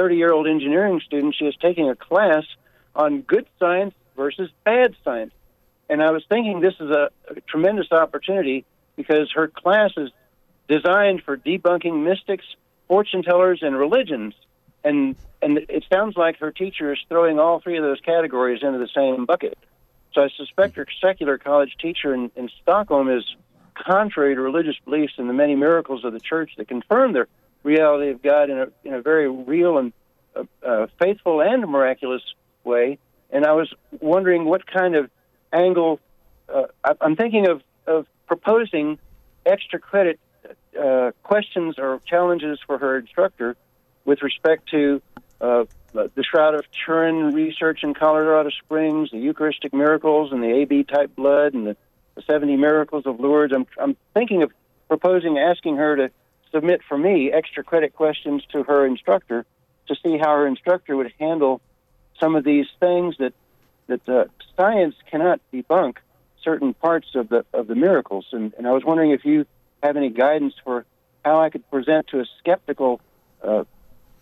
30-year-old 0.00 0.46
engineering 0.46 1.00
student, 1.04 1.34
she 1.36 1.44
is 1.44 1.54
taking 1.60 1.90
a 1.90 1.96
class 1.96 2.44
on 2.94 3.20
good 3.22 3.46
science 3.58 3.94
versus 4.16 4.48
bad 4.64 4.94
science. 5.04 5.34
And 5.90 6.02
I 6.02 6.12
was 6.12 6.24
thinking 6.28 6.60
this 6.60 6.74
is 6.80 6.90
a, 6.90 7.10
a 7.28 7.40
tremendous 7.48 7.90
opportunity 7.90 8.64
because 8.96 9.30
her 9.34 9.48
class 9.48 9.90
is 9.96 10.10
designed 10.68 11.22
for 11.24 11.36
debunking 11.36 12.04
mystics, 12.04 12.44
fortune 12.86 13.24
tellers, 13.24 13.60
and 13.62 13.76
religions. 13.76 14.34
And 14.84 15.16
and 15.40 15.58
it 15.58 15.84
sounds 15.92 16.16
like 16.16 16.38
her 16.38 16.50
teacher 16.50 16.92
is 16.92 16.98
throwing 17.08 17.38
all 17.38 17.60
three 17.60 17.76
of 17.76 17.84
those 17.84 18.00
categories 18.00 18.60
into 18.62 18.78
the 18.78 18.88
same 18.94 19.24
bucket. 19.24 19.56
So 20.12 20.22
I 20.22 20.28
suspect 20.36 20.76
her 20.76 20.86
secular 21.00 21.38
college 21.38 21.76
teacher 21.80 22.12
in, 22.12 22.30
in 22.34 22.48
Stockholm 22.62 23.08
is 23.08 23.24
contrary 23.74 24.34
to 24.34 24.40
religious 24.40 24.74
beliefs 24.84 25.12
and 25.16 25.28
the 25.28 25.34
many 25.34 25.54
miracles 25.54 26.04
of 26.04 26.12
the 26.12 26.20
church 26.20 26.50
that 26.56 26.66
confirm 26.66 27.12
the 27.12 27.26
reality 27.62 28.10
of 28.10 28.22
God 28.22 28.50
in 28.50 28.58
a 28.58 28.66
in 28.84 28.94
a 28.94 29.02
very 29.02 29.28
real 29.28 29.78
and 29.78 29.92
uh, 30.34 30.44
uh, 30.66 30.86
faithful 30.98 31.40
and 31.40 31.68
miraculous 31.68 32.22
way. 32.64 32.98
And 33.30 33.44
I 33.44 33.52
was 33.52 33.72
wondering 34.00 34.44
what 34.44 34.66
kind 34.66 34.96
of 34.96 35.10
angle 35.52 36.00
uh, 36.52 36.64
I'm 37.00 37.16
thinking 37.16 37.46
of 37.46 37.62
of 37.86 38.06
proposing 38.26 38.98
extra 39.46 39.78
credit 39.78 40.18
uh, 40.78 41.12
questions 41.22 41.76
or 41.78 42.00
challenges 42.06 42.58
for 42.66 42.78
her 42.78 42.98
instructor 42.98 43.56
with 44.08 44.22
respect 44.22 44.70
to 44.70 45.02
uh, 45.42 45.64
the 45.92 46.24
Shroud 46.24 46.54
of 46.54 46.64
Turin 46.72 47.34
research 47.34 47.80
in 47.82 47.92
Colorado 47.92 48.48
Springs, 48.64 49.10
the 49.10 49.18
Eucharistic 49.18 49.74
miracles, 49.74 50.32
and 50.32 50.42
the 50.42 50.50
AB 50.50 50.84
type 50.84 51.14
blood, 51.14 51.52
and 51.52 51.66
the, 51.66 51.76
the 52.14 52.22
70 52.22 52.56
miracles 52.56 53.04
of 53.04 53.20
Lourdes. 53.20 53.52
I'm, 53.52 53.66
I'm 53.78 53.98
thinking 54.14 54.42
of 54.42 54.50
proposing 54.88 55.38
asking 55.38 55.76
her 55.76 55.94
to 55.96 56.10
submit 56.50 56.80
for 56.88 56.96
me 56.96 57.30
extra 57.30 57.62
credit 57.62 57.94
questions 57.94 58.42
to 58.52 58.62
her 58.62 58.86
instructor 58.86 59.44
to 59.88 59.94
see 60.02 60.16
how 60.16 60.34
her 60.36 60.46
instructor 60.46 60.96
would 60.96 61.12
handle 61.20 61.60
some 62.18 62.34
of 62.34 62.44
these 62.44 62.66
things 62.80 63.14
that 63.18 63.34
that 63.88 64.08
uh, 64.08 64.24
science 64.56 64.94
cannot 65.10 65.38
debunk 65.52 65.96
certain 66.42 66.72
parts 66.72 67.08
of 67.14 67.28
the 67.28 67.44
of 67.52 67.66
the 67.66 67.74
miracles. 67.74 68.24
And, 68.32 68.54
and 68.56 68.66
I 68.66 68.72
was 68.72 68.84
wondering 68.86 69.10
if 69.10 69.26
you 69.26 69.44
have 69.82 69.98
any 69.98 70.08
guidance 70.08 70.54
for 70.64 70.86
how 71.26 71.42
I 71.42 71.50
could 71.50 71.70
present 71.70 72.08
to 72.08 72.20
a 72.20 72.24
skeptical 72.38 73.02
uh, 73.42 73.64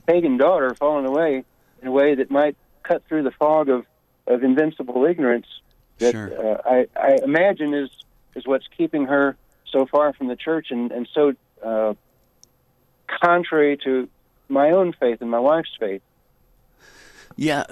pagan 0.06 0.36
daughter 0.36 0.74
falling 0.74 1.06
away 1.06 1.44
in 1.82 1.88
a 1.88 1.92
way 1.92 2.14
that 2.14 2.30
might 2.30 2.56
cut 2.82 3.02
through 3.08 3.22
the 3.22 3.30
fog 3.32 3.68
of, 3.68 3.84
of 4.26 4.42
invincible 4.42 5.04
ignorance 5.04 5.46
that 5.98 6.12
Sure. 6.12 6.52
uh, 6.54 6.62
I, 6.64 6.86
I 6.98 7.18
imagine 7.22 7.74
is 7.74 7.90
is 8.34 8.46
what's 8.46 8.66
keeping 8.76 9.06
her 9.06 9.36
so 9.70 9.86
far 9.86 10.12
from 10.12 10.28
the 10.28 10.36
church 10.36 10.68
and, 10.70 10.92
and 10.92 11.08
so 11.14 11.32
uh, 11.64 11.94
contrary 13.22 13.78
to 13.84 14.08
my 14.48 14.70
own 14.70 14.92
faith 14.92 15.20
and 15.22 15.30
my 15.30 15.38
wife's 15.38 15.74
faith. 15.80 16.02
Yeah, 17.38 17.64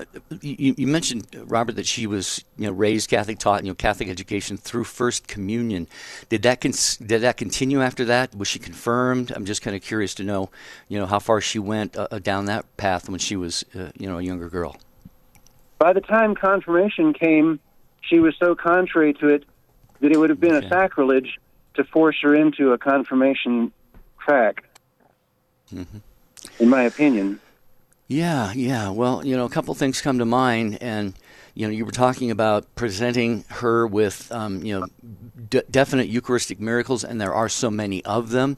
you, 0.43 0.75
you 0.77 0.87
mentioned 0.87 1.27
Robert 1.47 1.77
that 1.77 1.87
she 1.87 2.07
was 2.07 2.45
you 2.59 2.67
know 2.67 2.73
raised 2.73 3.09
Catholic, 3.09 3.39
taught 3.39 3.65
you 3.65 3.71
know 3.71 3.75
Catholic 3.75 4.11
education 4.11 4.59
through 4.59 4.85
First 4.85 5.27
Communion. 5.27 5.89
Did 6.29 6.43
that 6.43 6.61
cons- 6.61 6.99
did 6.99 7.23
that 7.23 7.39
continue 7.39 7.81
after 7.81 8.05
that? 8.05 8.35
Was 8.35 8.47
she 8.47 8.59
confirmed? 8.59 9.33
I'm 9.35 9.47
just 9.47 9.63
kind 9.63 9.75
of 9.75 9.81
curious 9.81 10.15
to 10.17 10.23
know, 10.23 10.51
you 10.89 10.99
know, 10.99 11.07
how 11.07 11.19
far 11.19 11.41
she 11.41 11.59
went 11.59 11.97
uh, 11.97 12.07
down 12.19 12.45
that 12.45 12.77
path 12.77 13.09
when 13.09 13.19
she 13.19 13.37
was 13.37 13.65
uh, 13.75 13.91
you 13.99 14.07
know 14.07 14.19
a 14.19 14.23
younger 14.23 14.51
girl. 14.51 14.77
By 15.79 15.95
the 15.95 16.03
time 16.03 16.35
confirmation 16.35 17.15
came, 17.15 17.59
she 18.03 18.19
was 18.21 18.35
so 18.39 18.55
contrary 18.55 19.15
to 19.15 19.29
it 19.29 19.45
that 20.01 20.13
it 20.13 20.19
would 20.19 20.29
have 20.29 20.41
been 20.41 20.57
Okay. 20.57 20.67
a 20.67 20.69
sacrilege 20.69 21.39
to 21.75 21.85
force 21.85 22.17
her 22.21 22.35
into 22.35 22.73
a 22.73 22.79
confirmation 22.79 23.73
track. 24.21 24.65
In 25.73 26.69
my 26.69 26.83
opinion. 26.83 27.41
Yeah, 28.15 28.53
yeah. 28.53 28.91
Well, 28.91 29.27
you 29.27 29.37
know, 29.37 29.45
a 29.45 29.49
couple 29.49 29.75
things 29.75 30.01
come 30.01 30.21
to 30.21 30.25
mind, 30.25 30.79
and 30.81 31.15
you 31.55 31.67
know, 31.67 31.73
you 31.73 31.85
were 31.85 31.91
talking 31.91 32.31
about 32.31 32.73
presenting 32.77 33.45
her 33.49 33.89
with, 33.89 34.31
um, 34.31 34.63
you 34.63 34.79
know, 34.79 34.87
d- 35.51 35.63
definite 35.69 36.07
Eucharistic 36.07 36.61
miracles, 36.61 37.03
and 37.03 37.21
there 37.21 37.35
are 37.35 37.49
so 37.49 37.73
many 37.73 38.05
of 38.05 38.31
them. 38.31 38.55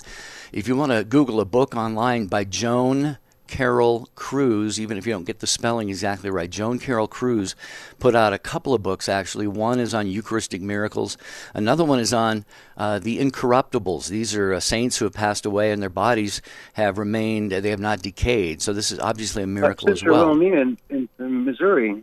If 0.52 0.68
you 0.68 0.76
want 0.76 0.92
to 0.92 1.04
Google 1.04 1.40
a 1.40 1.46
book 1.46 1.74
online 1.74 2.26
by 2.26 2.44
Joan 2.44 3.16
Carroll 3.46 4.08
Cruz, 4.14 4.80
even 4.80 4.98
if 4.98 5.06
you 5.06 5.12
don't 5.12 5.24
get 5.24 5.40
the 5.40 5.46
spelling 5.46 5.88
exactly 5.88 6.30
right, 6.30 6.50
Joan 6.50 6.78
Carroll 6.78 7.08
Cruz 7.08 7.54
put 7.98 8.14
out 8.14 8.32
a 8.32 8.38
couple 8.38 8.74
of 8.74 8.82
books 8.82 9.08
actually. 9.08 9.46
One 9.46 9.80
is 9.80 9.94
on 9.94 10.06
Eucharistic 10.06 10.60
miracles, 10.60 11.16
another 11.54 11.84
one 11.84 11.98
is 11.98 12.12
on 12.12 12.44
uh, 12.76 12.98
the 12.98 13.18
incorruptibles. 13.18 14.08
These 14.08 14.34
are 14.34 14.54
uh, 14.54 14.60
saints 14.60 14.98
who 14.98 15.04
have 15.04 15.14
passed 15.14 15.46
away 15.46 15.72
and 15.72 15.82
their 15.82 15.90
bodies 15.90 16.42
have 16.74 16.98
remained, 16.98 17.52
they 17.52 17.70
have 17.70 17.80
not 17.80 18.02
decayed. 18.02 18.62
So 18.62 18.72
this 18.72 18.90
is 18.90 18.98
obviously 18.98 19.42
a 19.42 19.46
miracle 19.46 19.90
as 19.90 19.98
Sister 19.98 20.10
well. 20.12 20.26
Romina 20.34 20.62
in, 20.62 20.78
in, 20.90 21.08
in 21.18 21.44
Missouri 21.44 22.02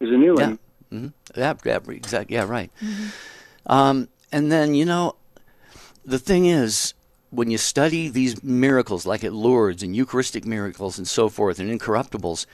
is 0.00 0.08
a 0.10 0.16
new 0.16 0.38
Yeah. 0.38 0.46
one. 0.46 0.58
hmm 0.90 1.06
Yeah, 1.36 1.54
yeah, 1.64 1.78
exactly. 1.88 2.34
Yeah, 2.34 2.44
right. 2.44 2.70
Um, 3.66 4.08
and 4.32 4.50
then 4.50 4.74
you 4.74 4.84
know, 4.84 5.16
the 6.04 6.18
thing 6.18 6.46
is, 6.46 6.94
when 7.30 7.50
you 7.50 7.58
study 7.58 8.08
these 8.08 8.42
miracles, 8.42 9.06
like 9.06 9.24
at 9.24 9.32
Lourdes 9.32 9.82
and 9.82 9.94
Eucharistic 9.94 10.44
miracles 10.44 10.98
and 10.98 11.06
so 11.06 11.28
forth, 11.28 11.58
and 11.58 11.70
incorruptibles, 11.70 12.46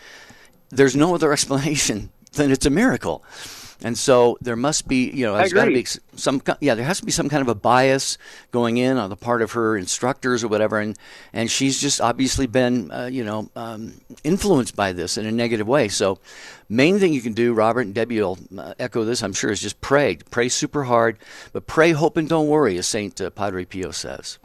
there's 0.71 0.97
no 0.97 1.15
other 1.15 1.33
explanation 1.35 2.11
than 2.33 2.51
it's 2.51 2.67
a 2.67 2.71
miracle. 2.71 3.25
And 3.83 3.97
so 3.99 4.39
there 4.41 4.57
must 4.57 4.89
be, 4.89 5.11
you 5.11 5.27
know, 5.27 5.37
there's 5.37 5.53
got 5.53 5.67
to 5.67 5.71
be 5.71 5.85
some, 6.17 6.41
yeah, 6.61 6.75
there 6.75 6.85
has 6.85 7.01
to 7.01 7.05
be 7.05 7.13
some 7.13 7.29
kind 7.29 7.43
of 7.43 7.49
a 7.49 7.55
bias 7.55 8.17
going 8.51 8.79
in 8.79 8.97
on 8.97 9.11
the 9.11 9.17
part 9.17 9.43
of 9.43 9.53
her 9.53 9.77
instructors 9.77 10.43
or 10.43 10.49
whatever, 10.49 10.81
and 10.81 10.99
and 11.35 11.51
she's 11.51 11.79
just 11.79 12.01
obviously 12.01 12.47
been, 12.47 12.91
uh, 12.91 13.07
you 13.07 13.23
know, 13.23 13.51
um, 13.55 14.01
influenced 14.25 14.77
by 14.77 14.93
this 14.93 15.19
in 15.19 15.27
a 15.27 15.33
negative 15.33 15.69
way. 15.69 15.89
So, 15.89 16.19
main 16.69 16.99
thing 16.99 17.13
you 17.13 17.21
can 17.21 17.33
do, 17.33 17.53
Robert 17.55 17.83
and 17.83 17.95
Debbie 17.95 18.21
will 18.21 18.39
uh, 18.57 18.75
echo 18.79 19.05
this, 19.05 19.23
I'm 19.23 19.33
sure, 19.33 19.51
is 19.51 19.61
just 19.61 19.81
pray, 19.81 20.17
pray 20.31 20.49
super 20.49 20.85
hard, 20.85 21.19
but 21.53 21.67
pray, 21.67 21.93
hope, 21.93 22.17
and 22.17 22.29
don't 22.29 22.49
worry, 22.49 22.77
as 22.79 22.87
Saint 22.87 23.21
uh, 23.21 23.31
Padre 23.31 23.65
Pio 23.65 23.91
says. 23.91 24.39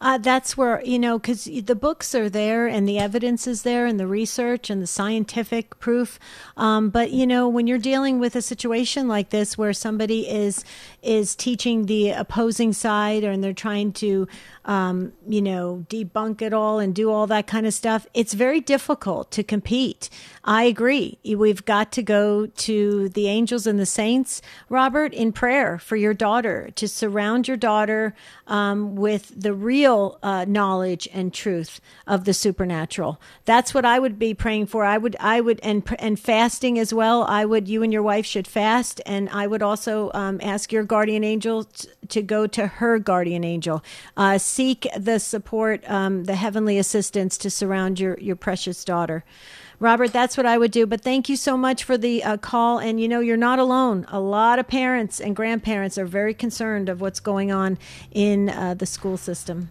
Uh, 0.00 0.18
that's 0.18 0.56
where 0.56 0.82
you 0.84 0.98
know 0.98 1.18
because 1.18 1.44
the 1.44 1.74
books 1.74 2.14
are 2.14 2.28
there 2.28 2.66
and 2.66 2.88
the 2.88 2.98
evidence 2.98 3.46
is 3.46 3.62
there 3.62 3.86
and 3.86 3.98
the 3.98 4.06
research 4.06 4.70
and 4.70 4.80
the 4.80 4.86
scientific 4.86 5.78
proof. 5.80 6.18
Um, 6.56 6.90
but 6.90 7.10
you 7.10 7.26
know 7.26 7.48
when 7.48 7.66
you're 7.66 7.78
dealing 7.78 8.20
with 8.20 8.36
a 8.36 8.42
situation 8.42 9.08
like 9.08 9.30
this 9.30 9.58
where 9.58 9.72
somebody 9.72 10.28
is 10.28 10.64
is 11.04 11.36
teaching 11.36 11.86
the 11.86 12.10
opposing 12.10 12.72
side 12.72 13.24
and 13.24 13.42
they're 13.42 13.52
trying 13.52 13.92
to 13.92 14.26
um, 14.64 15.12
you 15.28 15.42
know 15.42 15.84
debunk 15.88 16.40
it 16.40 16.52
all 16.52 16.78
and 16.78 16.94
do 16.94 17.10
all 17.10 17.26
that 17.26 17.46
kind 17.46 17.66
of 17.66 17.74
stuff, 17.74 18.06
it's 18.14 18.32
very 18.32 18.60
difficult 18.60 19.30
to 19.30 19.42
compete. 19.42 20.08
I 20.44 20.64
agree. 20.64 21.18
We've 21.24 21.64
got 21.64 21.92
to 21.92 22.02
go 22.02 22.46
to 22.46 23.08
the 23.10 23.28
angels 23.28 23.66
and 23.66 23.78
the 23.78 23.86
saints, 23.86 24.42
Robert, 24.68 25.12
in 25.12 25.32
prayer 25.32 25.78
for 25.78 25.96
your 25.96 26.14
daughter 26.14 26.70
to 26.76 26.88
surround 26.88 27.48
your 27.48 27.56
daughter 27.56 28.14
um, 28.46 28.96
with 28.96 29.32
the 29.36 29.54
real 29.54 30.18
uh, 30.22 30.44
knowledge 30.46 31.08
and 31.12 31.32
truth 31.32 31.80
of 32.06 32.24
the 32.24 32.34
supernatural. 32.34 33.20
That's 33.44 33.72
what 33.74 33.84
I 33.84 33.98
would 33.98 34.18
be 34.18 34.34
praying 34.34 34.66
for. 34.66 34.84
I 34.84 34.98
would, 34.98 35.16
I 35.20 35.40
would, 35.40 35.60
and 35.62 35.82
and 35.98 36.18
fasting 36.18 36.78
as 36.78 36.92
well. 36.92 37.24
I 37.24 37.44
would. 37.44 37.68
You 37.68 37.82
and 37.82 37.92
your 37.92 38.02
wife 38.02 38.26
should 38.26 38.46
fast, 38.46 39.00
and 39.06 39.28
I 39.30 39.46
would 39.46 39.62
also 39.62 40.10
um, 40.14 40.40
ask 40.42 40.72
your 40.72 40.84
guardian 40.94 41.24
angel 41.24 41.66
to 42.06 42.22
go 42.22 42.46
to 42.46 42.68
her 42.68 43.00
guardian 43.00 43.42
angel. 43.42 43.82
Uh, 44.16 44.38
seek 44.38 44.86
the 44.96 45.18
support, 45.18 45.82
um, 45.90 46.22
the 46.22 46.36
heavenly 46.36 46.78
assistance 46.78 47.36
to 47.36 47.50
surround 47.50 47.98
your 47.98 48.16
your 48.20 48.36
precious 48.36 48.84
daughter. 48.84 49.24
Robert, 49.80 50.12
that's 50.12 50.36
what 50.36 50.46
I 50.46 50.58
would 50.58 50.70
do. 50.70 50.86
But 50.86 51.00
thank 51.00 51.28
you 51.28 51.36
so 51.36 51.56
much 51.56 51.84
for 51.84 51.98
the 51.98 52.22
uh, 52.22 52.36
call. 52.36 52.78
And 52.78 53.00
you 53.00 53.08
know, 53.08 53.20
you're 53.20 53.36
not 53.36 53.58
alone. 53.58 54.06
A 54.08 54.20
lot 54.20 54.58
of 54.58 54.68
parents 54.68 55.20
and 55.20 55.34
grandparents 55.34 55.98
are 55.98 56.06
very 56.06 56.34
concerned 56.34 56.88
of 56.88 57.00
what's 57.00 57.20
going 57.20 57.52
on 57.52 57.78
in 58.10 58.48
uh, 58.48 58.74
the 58.74 58.86
school 58.86 59.16
system. 59.16 59.70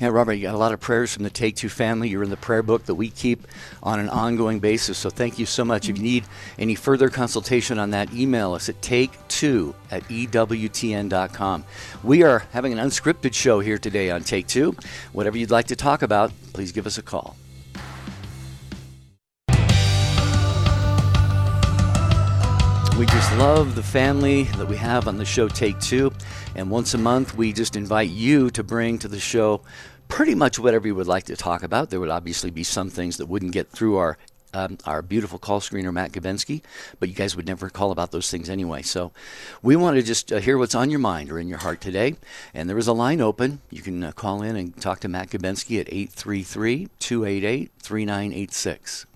Yeah, 0.00 0.08
Robert, 0.08 0.34
you 0.34 0.42
got 0.42 0.54
a 0.54 0.58
lot 0.58 0.72
of 0.72 0.80
prayers 0.80 1.12
from 1.12 1.24
the 1.24 1.30
Take 1.30 1.56
Two 1.56 1.68
family. 1.68 2.08
You're 2.08 2.22
in 2.22 2.30
the 2.30 2.36
prayer 2.36 2.62
book 2.62 2.84
that 2.84 2.94
we 2.94 3.10
keep 3.10 3.46
on 3.82 3.98
an 3.98 4.08
ongoing 4.08 4.60
basis. 4.60 4.98
So 4.98 5.10
thank 5.10 5.38
you 5.38 5.46
so 5.46 5.64
much. 5.64 5.88
If 5.88 5.96
you 5.96 6.02
need 6.02 6.24
any 6.58 6.74
further 6.74 7.08
consultation 7.08 7.78
on 7.78 7.90
that, 7.90 8.12
email 8.14 8.54
us 8.54 8.68
at 8.68 8.80
take2 8.80 9.74
at 9.90 10.10
E 10.10 10.26
EWTN.com. 10.26 11.64
We 12.02 12.22
are 12.22 12.40
having 12.52 12.72
an 12.72 12.78
unscripted 12.78 13.34
show 13.34 13.60
here 13.60 13.78
today 13.78 14.10
on 14.10 14.22
Take 14.22 14.46
Two. 14.46 14.76
Whatever 15.12 15.38
you'd 15.38 15.50
like 15.50 15.66
to 15.66 15.76
talk 15.76 16.02
about, 16.02 16.32
please 16.52 16.72
give 16.72 16.86
us 16.86 16.98
a 16.98 17.02
call. 17.02 17.36
We 22.98 23.04
just 23.04 23.36
love 23.36 23.74
the 23.74 23.82
family 23.82 24.44
that 24.44 24.66
we 24.68 24.76
have 24.78 25.06
on 25.06 25.18
the 25.18 25.24
show 25.26 25.48
Take 25.48 25.78
Two. 25.80 26.12
And 26.54 26.70
once 26.70 26.94
a 26.94 26.98
month, 26.98 27.36
we 27.36 27.52
just 27.52 27.76
invite 27.76 28.08
you 28.08 28.48
to 28.52 28.64
bring 28.64 28.98
to 29.00 29.08
the 29.08 29.20
show 29.20 29.60
pretty 30.08 30.34
much 30.34 30.58
whatever 30.58 30.86
you 30.86 30.94
would 30.94 31.06
like 31.06 31.24
to 31.24 31.36
talk 31.36 31.62
about. 31.62 31.90
There 31.90 32.00
would 32.00 32.08
obviously 32.08 32.50
be 32.50 32.64
some 32.64 32.88
things 32.88 33.18
that 33.18 33.26
wouldn't 33.26 33.52
get 33.52 33.68
through 33.68 33.98
our 33.98 34.16
um, 34.54 34.78
our 34.86 35.02
beautiful 35.02 35.38
call 35.38 35.60
screener, 35.60 35.92
Matt 35.92 36.12
Gabensky, 36.12 36.62
but 36.98 37.10
you 37.10 37.14
guys 37.14 37.36
would 37.36 37.46
never 37.46 37.68
call 37.68 37.90
about 37.90 38.12
those 38.12 38.30
things 38.30 38.48
anyway. 38.48 38.80
So 38.80 39.12
we 39.60 39.76
want 39.76 39.96
to 39.96 40.02
just 40.02 40.32
uh, 40.32 40.38
hear 40.38 40.56
what's 40.56 40.74
on 40.74 40.88
your 40.88 40.98
mind 40.98 41.30
or 41.30 41.38
in 41.38 41.48
your 41.48 41.58
heart 41.58 41.82
today. 41.82 42.16
And 42.54 42.66
there 42.66 42.78
is 42.78 42.88
a 42.88 42.94
line 42.94 43.20
open. 43.20 43.60
You 43.68 43.82
can 43.82 44.04
uh, 44.04 44.12
call 44.12 44.40
in 44.40 44.56
and 44.56 44.74
talk 44.80 45.00
to 45.00 45.08
Matt 45.08 45.28
Gabensky 45.28 45.78
at 45.78 45.92
833 45.92 46.88
288 46.98 47.70
3986. 47.78 49.06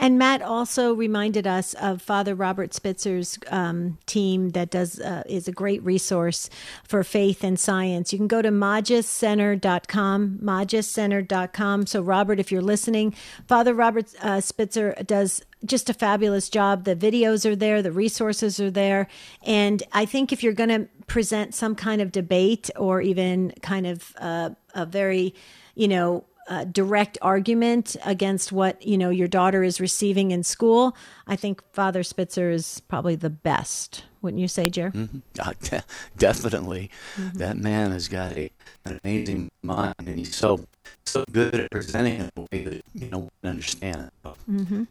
And 0.00 0.18
Matt 0.18 0.42
also 0.42 0.92
reminded 0.92 1.46
us 1.46 1.72
of 1.74 2.02
Father 2.02 2.34
Robert 2.34 2.74
Spitzer's 2.74 3.38
um, 3.48 3.98
team 4.06 4.50
that 4.50 4.70
does 4.70 5.00
uh, 5.00 5.22
is 5.26 5.46
a 5.46 5.52
great 5.52 5.82
resource 5.84 6.50
for 6.82 7.04
faith 7.04 7.44
and 7.44 7.58
science. 7.58 8.12
You 8.12 8.18
can 8.18 8.28
go 8.28 8.42
to 8.42 8.50
magiscenter.com, 8.50 10.40
magiscenter.com. 10.42 11.86
So, 11.86 12.02
Robert, 12.02 12.40
if 12.40 12.50
you're 12.50 12.60
listening, 12.60 13.14
Father 13.46 13.72
Robert 13.72 14.12
uh, 14.20 14.40
Spitzer 14.40 14.94
does 15.06 15.42
just 15.64 15.88
a 15.88 15.94
fabulous 15.94 16.48
job. 16.48 16.84
The 16.84 16.96
videos 16.96 17.46
are 17.46 17.56
there, 17.56 17.80
the 17.80 17.92
resources 17.92 18.60
are 18.60 18.70
there. 18.70 19.06
And 19.42 19.82
I 19.92 20.06
think 20.06 20.32
if 20.32 20.42
you're 20.42 20.52
going 20.52 20.70
to 20.70 20.88
present 21.06 21.54
some 21.54 21.74
kind 21.74 22.02
of 22.02 22.12
debate 22.12 22.68
or 22.76 23.00
even 23.00 23.52
kind 23.62 23.86
of 23.86 24.12
uh, 24.18 24.50
a 24.74 24.84
very, 24.84 25.34
you 25.74 25.88
know, 25.88 26.24
uh, 26.48 26.64
direct 26.64 27.18
argument 27.22 27.96
against 28.04 28.52
what 28.52 28.84
you 28.86 28.98
know 28.98 29.10
your 29.10 29.28
daughter 29.28 29.62
is 29.62 29.80
receiving 29.80 30.30
in 30.30 30.42
school, 30.42 30.96
I 31.26 31.36
think 31.36 31.62
Father 31.72 32.02
Spitzer 32.02 32.50
is 32.50 32.80
probably 32.88 33.16
the 33.16 33.30
best. 33.30 34.04
Wouldn't 34.22 34.40
you 34.40 34.48
say, 34.48 34.70
Jer? 34.70 34.90
Mm-hmm. 34.90 35.18
Uh, 35.38 35.52
de- 35.62 35.84
definitely, 36.16 36.90
mm-hmm. 37.16 37.38
that 37.38 37.56
man 37.56 37.92
has 37.92 38.08
got 38.08 38.32
a, 38.32 38.50
an 38.84 39.00
amazing 39.04 39.50
mind, 39.62 39.94
and 39.98 40.18
he's 40.18 40.34
so 40.34 40.64
so 41.04 41.24
good 41.30 41.54
at 41.54 41.70
presenting 41.70 42.20
it 42.20 42.32
in 42.36 42.42
a 42.42 42.46
way 42.52 42.64
that 42.64 42.84
you 42.94 43.10
know 43.10 43.30
understand. 43.42 44.10
Mm-hmm. 44.50 44.84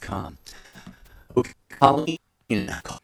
com. 0.00 0.38
Okay, 1.36 1.52
Colleen, 1.78 2.18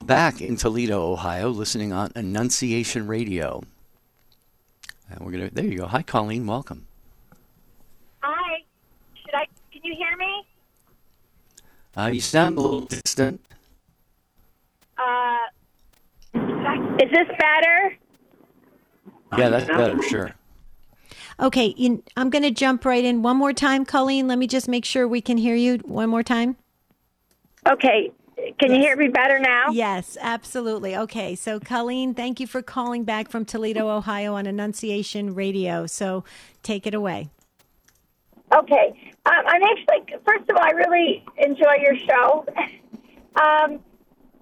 back 0.04 0.40
in 0.40 0.56
Toledo, 0.56 1.12
Ohio, 1.12 1.50
listening 1.50 1.92
on 1.92 2.10
Annunciation 2.14 3.06
Radio. 3.06 3.62
And 5.10 5.20
we're 5.20 5.32
gonna. 5.32 5.50
There 5.50 5.64
you 5.64 5.78
go. 5.78 5.86
Hi, 5.86 6.02
Colleen. 6.02 6.46
Welcome. 6.46 6.86
Hi. 8.22 8.58
Should 9.14 9.34
I? 9.34 9.46
Can 9.72 9.82
you 9.84 9.94
hear 9.94 10.16
me? 10.16 10.46
Uh, 11.96 12.10
you 12.12 12.20
sound 12.20 12.58
a 12.58 12.60
little 12.60 12.82
distant. 12.82 13.40
Uh, 14.98 15.36
is 16.34 17.10
this 17.10 17.28
better? 17.38 17.96
Yeah, 19.38 19.48
that's 19.48 19.66
better. 19.66 20.02
Sure. 20.02 20.34
Okay, 21.38 21.74
you, 21.76 22.02
I'm 22.16 22.30
going 22.30 22.42
to 22.42 22.50
jump 22.50 22.84
right 22.84 23.04
in 23.04 23.22
one 23.22 23.36
more 23.36 23.52
time, 23.52 23.84
Colleen. 23.84 24.26
Let 24.26 24.38
me 24.38 24.46
just 24.46 24.68
make 24.68 24.84
sure 24.84 25.06
we 25.06 25.20
can 25.20 25.36
hear 25.36 25.54
you 25.54 25.76
one 25.84 26.08
more 26.08 26.22
time. 26.22 26.56
Okay. 27.68 28.10
Can 28.58 28.74
you 28.74 28.80
hear 28.80 28.96
me 28.96 29.08
better 29.08 29.38
now? 29.38 29.70
Yes, 29.70 30.16
absolutely. 30.20 30.96
Okay, 30.96 31.34
so 31.34 31.58
Colleen, 31.58 32.14
thank 32.14 32.38
you 32.38 32.46
for 32.46 32.62
calling 32.62 33.04
back 33.04 33.30
from 33.30 33.44
Toledo, 33.44 33.88
Ohio 33.88 34.34
on 34.34 34.46
Annunciation 34.46 35.34
Radio. 35.34 35.86
So 35.86 36.24
take 36.62 36.86
it 36.86 36.94
away. 36.94 37.30
Okay. 38.54 39.12
Um, 39.26 39.42
I'm 39.46 39.62
actually, 39.62 40.16
first 40.24 40.48
of 40.48 40.56
all, 40.56 40.62
I 40.62 40.70
really 40.70 41.24
enjoy 41.38 41.74
your 41.80 41.96
show. 41.96 42.46
Um, 43.36 43.80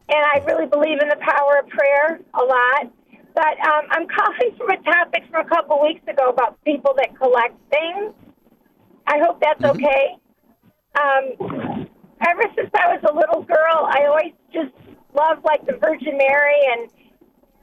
and 0.09 0.25
I 0.35 0.41
really 0.47 0.67
believe 0.67 1.01
in 1.01 1.09
the 1.09 1.17
power 1.17 1.59
of 1.59 1.69
prayer 1.69 2.21
a 2.35 2.45
lot. 2.45 2.93
But 3.35 3.59
um, 3.67 3.87
I'm 3.91 4.07
calling 4.07 4.57
from 4.57 4.71
a 4.71 4.77
topic 4.85 5.25
from 5.31 5.45
a 5.45 5.49
couple 5.49 5.83
weeks 5.83 6.07
ago 6.07 6.29
about 6.29 6.63
people 6.65 6.95
that 6.97 7.17
collect 7.19 7.57
things. 7.71 8.15
I 9.07 9.19
hope 9.19 9.41
that's 9.41 9.61
mm-hmm. 9.61 9.85
okay. 9.85 10.17
Um, 10.95 11.89
ever 12.29 12.43
since 12.57 12.71
I 12.75 12.95
was 12.95 13.03
a 13.09 13.15
little 13.15 13.43
girl, 13.43 13.89
I 13.89 14.07
always 14.07 14.33
just 14.53 14.73
loved 15.15 15.45
like 15.45 15.65
the 15.67 15.77
Virgin 15.81 16.19
Mary, 16.19 16.61
and 16.73 16.91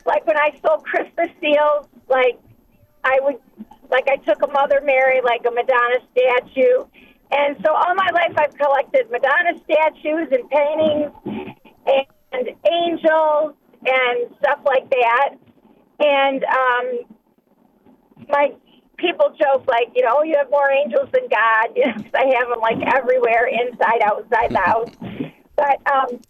like 0.05 0.25
when 0.25 0.37
I 0.37 0.51
sold 0.65 0.83
Christmas 0.83 1.29
seals, 1.39 1.87
like 2.09 2.39
I 3.03 3.19
would, 3.21 3.37
like 3.89 4.07
I 4.07 4.17
took 4.17 4.41
a 4.43 4.47
Mother 4.47 4.81
Mary, 4.83 5.21
like 5.23 5.41
a 5.47 5.51
Madonna 5.51 5.99
statue, 6.11 6.85
and 7.31 7.55
so 7.65 7.73
all 7.73 7.95
my 7.95 8.09
life 8.13 8.33
I've 8.37 8.55
collected 8.57 9.09
Madonna 9.09 9.57
statues 9.63 10.27
and 10.31 10.49
paintings 10.49 11.11
and, 11.85 12.47
angels 12.71 13.53
and 13.85 14.35
stuff 14.39 14.59
like 14.65 14.89
that. 14.89 15.35
And 15.99 16.43
um, 16.43 16.99
my 18.29 18.53
people 19.01 19.33
joke 19.35 19.65
like, 19.67 19.89
you 19.95 20.05
know, 20.05 20.23
you 20.23 20.35
have 20.37 20.49
more 20.49 20.69
angels 20.69 21.09
than 21.11 21.27
God. 21.27 21.73
Cause 22.05 22.13
I 22.15 22.25
have 22.37 22.47
them 22.47 22.61
like 22.61 22.79
everywhere, 22.95 23.49
inside, 23.49 24.01
outside 24.05 24.51
the 24.51 24.63
house. 24.63 24.93
But 25.57 25.77
um, 25.91 26.21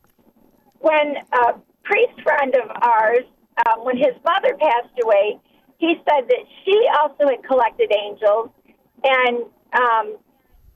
when 0.79 1.17
a 1.34 1.60
priest 1.84 2.19
friend 2.23 2.55
of 2.55 2.71
ours, 2.81 3.25
um, 3.67 3.86
when 3.86 3.97
his 3.97 4.15
mother 4.25 4.55
passed 4.57 4.95
away, 5.03 5.39
he 5.77 5.95
said 6.07 6.27
that 6.29 6.43
she 6.63 6.77
also 6.99 7.27
had 7.29 7.43
collected 7.43 7.91
angels, 7.91 8.49
and 9.03 9.45
um, 9.73 10.17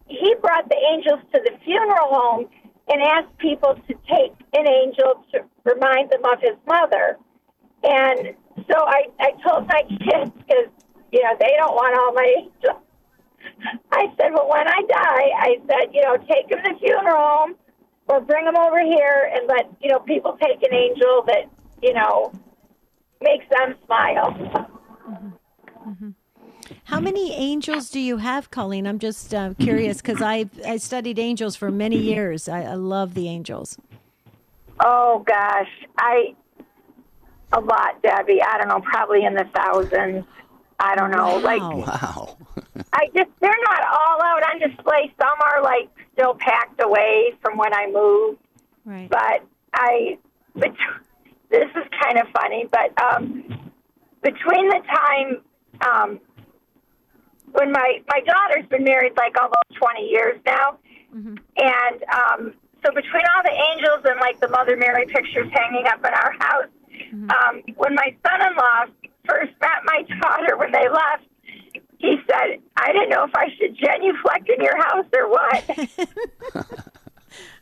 he 0.07 0.35
brought 0.41 0.67
the 0.67 0.77
angels 0.93 1.19
to 1.33 1.41
the 1.43 1.51
funeral 1.63 2.09
home 2.09 2.45
and 2.87 3.01
asked 3.01 3.37
people 3.37 3.75
to 3.87 3.93
take 4.09 4.33
an 4.53 4.67
angel 4.67 5.23
to 5.31 5.39
remind 5.63 6.11
them 6.11 6.21
of 6.25 6.39
his 6.41 6.57
mother. 6.67 7.17
And 7.83 8.35
so 8.55 8.75
I, 8.77 9.05
I 9.19 9.31
told 9.47 9.67
my 9.67 9.83
kids, 9.89 10.31
because, 10.37 10.69
you 11.15 11.23
know, 11.23 11.35
they 11.39 11.53
don't 11.57 11.73
want 11.73 11.97
all 11.97 12.11
my. 12.13 12.29
I 13.91 14.03
said, 14.19 14.31
well, 14.33 14.49
when 14.49 14.67
I 14.67 14.81
die, 14.87 15.27
I 15.39 15.55
said, 15.65 15.93
you 15.93 16.01
know, 16.01 16.17
take 16.17 16.49
them 16.49 16.59
to 16.61 16.73
the 16.73 16.79
funeral 16.79 17.15
home 17.15 17.55
or 18.07 18.19
bring 18.19 18.43
them 18.43 18.57
over 18.57 18.83
here 18.83 19.31
and 19.33 19.47
let, 19.47 19.71
you 19.81 19.89
know, 19.89 19.99
people 19.99 20.37
take 20.41 20.61
an 20.61 20.75
angel 20.75 21.23
that, 21.27 21.45
you 21.81 21.93
know, 21.93 22.33
makes 23.21 23.45
them 23.49 23.75
smile. 23.85 24.31
Mm-hmm. 24.31 25.89
Mm-hmm. 25.89 26.09
How 26.85 26.99
many 26.99 27.33
angels 27.33 27.89
do 27.89 27.99
you 27.99 28.17
have, 28.17 28.51
Colleen? 28.51 28.85
I'm 28.87 28.99
just 28.99 29.33
uh, 29.33 29.53
curious 29.59 29.97
because 30.01 30.21
I 30.21 30.49
I 30.67 30.77
studied 30.77 31.19
angels 31.19 31.55
for 31.55 31.71
many 31.71 31.97
years. 31.97 32.49
I, 32.49 32.63
I 32.63 32.73
love 32.73 33.13
the 33.13 33.27
angels. 33.29 33.77
Oh 34.83 35.23
gosh, 35.25 35.69
I 35.97 36.35
a 37.53 37.61
lot, 37.61 38.01
Debbie. 38.01 38.41
I 38.41 38.57
don't 38.57 38.67
know, 38.67 38.81
probably 38.81 39.23
in 39.25 39.35
the 39.35 39.45
thousands. 39.55 40.25
I 40.79 40.95
don't 40.95 41.11
know. 41.11 41.37
Wow. 41.37 41.39
Like 41.39 41.61
wow. 41.61 42.37
I 42.93 43.07
just 43.15 43.29
they're 43.39 43.63
not 43.69 43.81
all 43.87 44.21
out 44.23 44.43
on 44.43 44.59
display. 44.59 45.13
Some 45.19 45.37
are 45.41 45.63
like 45.63 45.89
still 46.13 46.35
packed 46.35 46.81
away 46.81 47.33
from 47.41 47.57
when 47.57 47.73
I 47.73 47.87
moved. 47.91 48.39
Right. 48.83 49.09
But 49.09 49.45
I 49.73 50.17
but 50.53 50.73
this 51.49 51.69
is 51.75 51.83
kind 52.01 52.19
of 52.19 52.27
funny, 52.33 52.67
but 52.71 53.01
um 53.01 53.43
between 54.21 54.69
the 54.69 54.81
time 54.87 55.41
um 55.87 56.19
when 57.51 57.71
my 57.71 58.01
my 58.09 58.19
daughter's 58.21 58.67
been 58.69 58.83
married 58.83 59.13
like 59.17 59.35
almost 59.39 59.79
20 59.79 60.01
years 60.07 60.39
now. 60.45 60.77
Mm-hmm. 61.15 61.35
And 61.57 62.03
um 62.11 62.53
so 62.85 62.93
between 62.93 63.23
all 63.35 63.43
the 63.43 63.57
angels 63.73 64.05
and 64.05 64.19
like 64.19 64.39
the 64.39 64.49
Mother 64.49 64.75
Mary 64.77 65.05
pictures 65.05 65.49
hanging 65.53 65.87
up 65.87 65.99
in 65.99 66.13
our 66.13 66.33
house, 66.39 66.69
Mm-hmm. 67.15 67.31
Um, 67.31 67.63
when 67.77 67.95
my 67.95 68.13
son-in-law 68.27 68.85
first 69.27 69.53
met 69.61 69.79
my 69.85 70.03
daughter 70.19 70.57
when 70.57 70.71
they 70.71 70.89
left, 70.89 71.23
he 71.97 72.17
said, 72.29 72.59
"I 72.75 72.91
didn't 72.91 73.09
know 73.09 73.23
if 73.23 73.31
I 73.35 73.47
should 73.57 73.77
genuflect 73.77 74.49
in 74.49 74.61
your 74.61 74.75
house 74.77 75.05
or 75.15 75.29
what." 75.29 76.67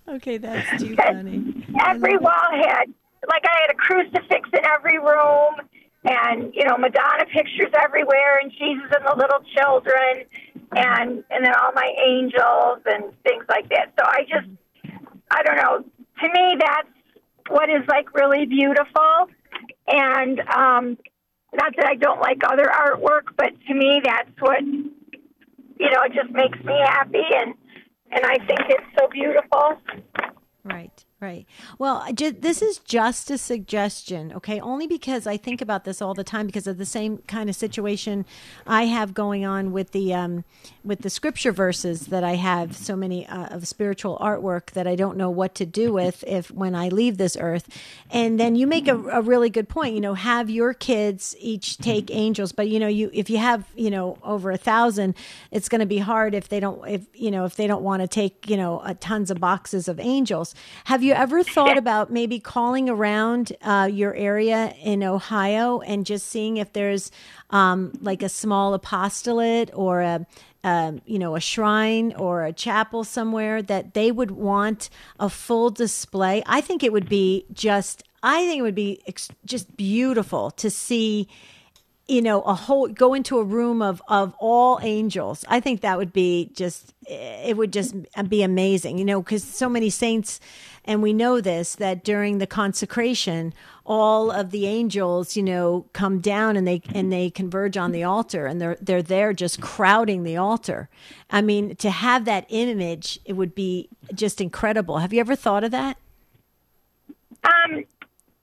okay, 0.15 0.37
that's 0.37 0.81
too 0.81 0.95
funny. 0.95 1.65
Every 1.85 2.17
wall 2.17 2.49
had, 2.51 2.85
like, 3.29 3.43
I 3.45 3.61
had 3.61 3.71
a 3.71 3.75
crucifix 3.75 4.49
in 4.53 4.65
every 4.65 4.97
room, 4.97 5.55
and 6.03 6.51
you 6.55 6.65
know, 6.65 6.77
Madonna 6.77 7.25
pictures 7.31 7.71
everywhere, 7.79 8.39
and 8.39 8.51
Jesus 8.51 8.89
and 8.91 9.05
the 9.05 9.15
little 9.15 9.43
children, 9.55 10.25
and 10.75 11.23
and 11.29 11.45
then 11.45 11.53
all 11.61 11.73
my 11.73 11.93
angels 12.03 12.79
and 12.87 13.13
things 13.21 13.45
like 13.49 13.69
that. 13.69 13.93
So 13.99 14.05
I 14.05 14.23
just, 14.23 14.49
I 15.29 15.43
don't 15.43 15.57
know. 15.57 15.85
To 16.21 16.27
me, 16.27 16.57
that's 16.59 16.87
what 17.49 17.69
is 17.69 17.87
like 17.87 18.13
really 18.13 18.45
beautiful. 18.45 19.29
And 19.87 20.39
um, 20.41 20.97
not 21.53 21.75
that 21.75 21.85
I 21.85 21.95
don't 21.95 22.19
like 22.19 22.41
other 22.49 22.65
artwork, 22.65 23.35
but 23.37 23.51
to 23.67 23.73
me, 23.73 24.01
that's 24.03 24.29
what 24.39 24.61
you 24.61 25.89
know. 25.91 26.03
It 26.03 26.13
just 26.13 26.31
makes 26.31 26.57
me 26.63 26.73
happy, 26.85 27.23
and 27.35 27.53
and 28.11 28.25
I 28.25 28.37
think 28.45 28.61
it's 28.69 28.85
so 28.97 29.07
beautiful. 29.07 29.77
Right. 30.63 31.05
Right. 31.23 31.45
Well, 31.79 32.05
this 32.13 32.61
is 32.61 32.79
just 32.79 33.31
a 33.31 33.37
suggestion, 33.37 34.33
okay? 34.33 34.59
Only 34.59 34.87
because 34.87 35.25
I 35.25 35.37
think 35.37 35.61
about 35.61 35.85
this 35.85 36.01
all 36.01 36.13
the 36.13 36.25
time 36.25 36.47
because 36.47 36.67
of 36.67 36.77
the 36.77 36.85
same 36.85 37.19
kind 37.19 37.49
of 37.49 37.55
situation 37.55 38.25
I 38.67 38.87
have 38.87 39.13
going 39.13 39.45
on 39.45 39.71
with 39.71 39.91
the 39.91 40.13
um, 40.13 40.43
with 40.83 40.99
the 40.99 41.09
scripture 41.09 41.53
verses 41.53 42.07
that 42.07 42.25
I 42.25 42.35
have 42.35 42.75
so 42.75 42.97
many 42.97 43.25
uh, 43.25 43.45
of 43.55 43.69
spiritual 43.69 44.17
artwork 44.19 44.71
that 44.71 44.85
I 44.85 44.97
don't 44.97 45.15
know 45.15 45.29
what 45.29 45.55
to 45.55 45.65
do 45.65 45.93
with 45.93 46.25
if 46.27 46.51
when 46.51 46.75
I 46.75 46.89
leave 46.89 47.17
this 47.17 47.37
earth. 47.39 47.69
And 48.11 48.37
then 48.37 48.57
you 48.57 48.67
make 48.67 48.89
a, 48.89 48.97
a 48.97 49.21
really 49.21 49.49
good 49.49 49.69
point. 49.69 49.95
You 49.95 50.01
know, 50.01 50.15
have 50.15 50.49
your 50.49 50.73
kids 50.73 51.37
each 51.39 51.77
take 51.77 52.11
angels, 52.11 52.51
but 52.51 52.67
you 52.67 52.81
know, 52.81 52.89
you 52.89 53.09
if 53.13 53.29
you 53.29 53.37
have 53.37 53.63
you 53.77 53.89
know 53.89 54.17
over 54.23 54.51
a 54.51 54.57
thousand, 54.57 55.15
it's 55.51 55.69
going 55.69 55.79
to 55.79 55.85
be 55.85 55.99
hard 55.99 56.35
if 56.35 56.49
they 56.49 56.59
don't 56.59 56.85
if 56.85 57.05
you 57.13 57.31
know 57.31 57.45
if 57.45 57.55
they 57.55 57.65
don't 57.65 57.81
want 57.81 58.01
to 58.01 58.09
take 58.09 58.49
you 58.49 58.57
know 58.57 58.83
tons 58.99 59.31
of 59.31 59.39
boxes 59.39 59.87
of 59.87 60.01
angels. 60.01 60.53
Have 60.83 61.01
you 61.01 61.12
ever 61.13 61.43
thought 61.43 61.77
about 61.77 62.11
maybe 62.11 62.39
calling 62.39 62.89
around 62.89 63.53
uh, 63.61 63.89
your 63.91 64.13
area 64.13 64.73
in 64.83 65.03
Ohio 65.03 65.79
and 65.79 66.05
just 66.05 66.27
seeing 66.27 66.57
if 66.57 66.73
there's 66.73 67.11
um, 67.49 67.93
like 68.01 68.23
a 68.23 68.29
small 68.29 68.73
apostolate 68.73 69.69
or 69.73 70.01
a 70.01 70.25
um, 70.63 71.01
you 71.05 71.19
know, 71.19 71.35
a 71.35 71.41
shrine 71.41 72.13
or 72.15 72.45
a 72.45 72.53
chapel 72.53 73.03
somewhere 73.03 73.61
that 73.61 73.93
they 73.93 74.11
would 74.11 74.31
want 74.31 74.89
a 75.19 75.29
full 75.29 75.69
display. 75.69 76.41
I 76.45 76.61
think 76.61 76.83
it 76.83 76.93
would 76.93 77.09
be 77.09 77.45
just, 77.51 78.03
I 78.23 78.45
think 78.45 78.59
it 78.59 78.61
would 78.61 78.75
be 78.75 79.01
ex- 79.05 79.29
just 79.45 79.75
beautiful 79.75 80.51
to 80.51 80.69
see 80.69 81.27
you 82.07 82.21
know 82.21 82.41
a 82.41 82.53
whole 82.53 82.87
go 82.87 83.13
into 83.13 83.39
a 83.39 83.43
room 83.43 83.81
of 83.81 84.01
of 84.07 84.35
all 84.39 84.79
angels 84.81 85.45
i 85.47 85.59
think 85.59 85.81
that 85.81 85.97
would 85.97 86.11
be 86.11 86.49
just 86.53 86.93
it 87.07 87.55
would 87.55 87.71
just 87.71 87.95
be 88.27 88.43
amazing 88.43 88.97
you 88.97 89.05
know 89.05 89.21
because 89.21 89.43
so 89.43 89.69
many 89.69 89.89
saints 89.89 90.39
and 90.85 91.01
we 91.01 91.13
know 91.13 91.39
this 91.39 91.75
that 91.75 92.03
during 92.03 92.39
the 92.39 92.47
consecration 92.47 93.53
all 93.85 94.31
of 94.31 94.51
the 94.51 94.65
angels 94.65 95.35
you 95.35 95.43
know 95.43 95.85
come 95.93 96.19
down 96.19 96.55
and 96.55 96.67
they 96.67 96.81
and 96.93 97.11
they 97.11 97.29
converge 97.29 97.77
on 97.77 97.91
the 97.91 98.03
altar 98.03 98.45
and 98.45 98.61
they're 98.61 98.77
they're 98.81 99.03
there 99.03 99.33
just 99.33 99.59
crowding 99.61 100.23
the 100.23 100.37
altar. 100.37 100.89
I 101.29 101.41
mean 101.41 101.75
to 101.77 101.89
have 101.89 102.25
that 102.25 102.45
image 102.49 103.19
it 103.25 103.33
would 103.33 103.53
be 103.53 103.89
just 104.13 104.39
incredible. 104.39 104.99
Have 104.99 105.13
you 105.13 105.19
ever 105.19 105.35
thought 105.35 105.63
of 105.63 105.71
that? 105.71 105.97
Um 107.43 107.83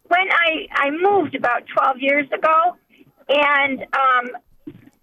when 0.08 0.28
i 0.30 0.66
i 0.72 0.90
moved 0.90 1.34
about 1.34 1.62
12 1.74 1.98
years 2.00 2.26
ago 2.32 2.76
and 3.30 3.80
um, 3.80 4.36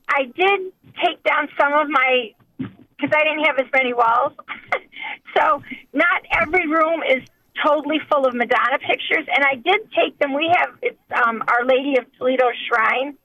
I 0.10 0.24
did 0.36 0.72
take 1.04 1.24
down 1.24 1.48
some 1.60 1.74
of 1.74 1.90
my 1.90 2.34
because 2.58 3.16
I 3.16 3.24
didn't 3.24 3.46
have 3.46 3.60
as 3.60 3.72
many 3.74 3.94
walls. 3.94 4.34
so 5.38 5.62
not 5.94 6.22
every 6.42 6.68
room 6.68 7.02
is 7.04 7.24
totally 7.66 8.00
full 8.12 8.26
of 8.26 8.34
Madonna 8.34 8.80
pictures, 8.80 9.28
and 9.34 9.44
I 9.44 9.56
did 9.56 9.90
take 9.96 10.18
them. 10.20 10.34
We 10.34 10.52
have 10.58 10.76
it's 10.82 10.98
um, 11.26 11.44
Our 11.48 11.66
Lady 11.66 11.98
of 11.98 12.06
Toledo 12.18 12.46
Shrine 12.68 13.18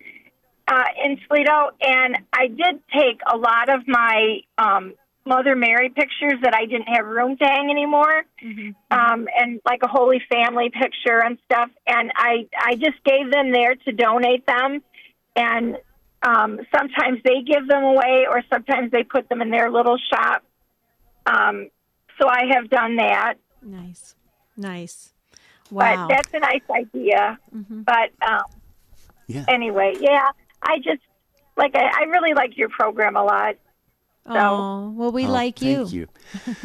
uh, 0.69 0.85
in 1.05 1.19
Toledo, 1.27 1.71
and 1.81 2.19
I 2.33 2.49
did 2.49 2.83
take 2.93 3.21
a 3.33 3.37
lot 3.37 3.69
of 3.69 3.87
my 3.87 4.41
um, 4.59 4.95
Mother 5.25 5.55
Mary 5.55 5.89
pictures 5.89 6.41
that 6.43 6.55
I 6.55 6.67
didn't 6.67 6.89
have 6.89 7.07
room 7.07 7.37
to 7.37 7.45
hang 7.45 7.71
anymore, 7.71 8.25
mm-hmm. 8.45 8.71
um, 8.91 9.29
and 9.39 9.61
like 9.65 9.81
a 9.83 9.89
Holy 9.89 10.21
Family 10.31 10.71
picture 10.71 11.23
and 11.25 11.39
stuff. 11.45 11.71
And 11.87 12.13
I 12.17 12.49
I 12.59 12.75
just 12.75 13.03
gave 13.05 13.31
them 13.31 13.53
there 13.53 13.75
to 13.75 13.93
donate 13.93 14.47
them 14.47 14.83
and 15.37 15.77
um, 16.23 16.61
sometimes 16.75 17.21
they 17.25 17.43
give 17.43 17.67
them 17.67 17.83
away, 17.83 18.27
or 18.31 18.43
sometimes 18.53 18.91
they 18.93 19.03
put 19.03 19.29
them 19.29 19.43
in 19.43 19.51
their 19.51 19.71
little 19.71 19.99
shop. 20.13 20.45
Um, 21.27 21.69
so 22.21 22.29
I 22.29 22.45
have 22.55 22.71
done 22.71 22.97
that. 22.97 23.35
Nice, 23.63 24.15
nice. 24.57 25.13
Wow, 25.71 26.07
but 26.07 26.15
that's 26.15 26.35
a 26.35 26.39
nice 26.39 26.63
idea. 26.71 27.39
Mm-hmm. 27.55 27.83
But 27.83 28.11
um, 28.27 28.43
yeah. 29.27 29.45
anyway, 29.49 29.95
yeah, 30.01 30.31
I 30.63 30.79
just 30.79 31.03
like 31.57 31.75
I, 31.75 32.03
I 32.03 32.05
really 32.05 32.35
like 32.35 32.57
your 32.57 32.69
program 32.69 33.17
a 33.17 33.25
lot. 33.25 33.57
So. 34.27 34.35
Oh 34.35 34.95
well, 34.97 35.13
we 35.13 35.27
oh, 35.27 35.31
like 35.31 35.63
you. 35.63 35.87
Thank 35.87 35.93
you. 35.93 36.09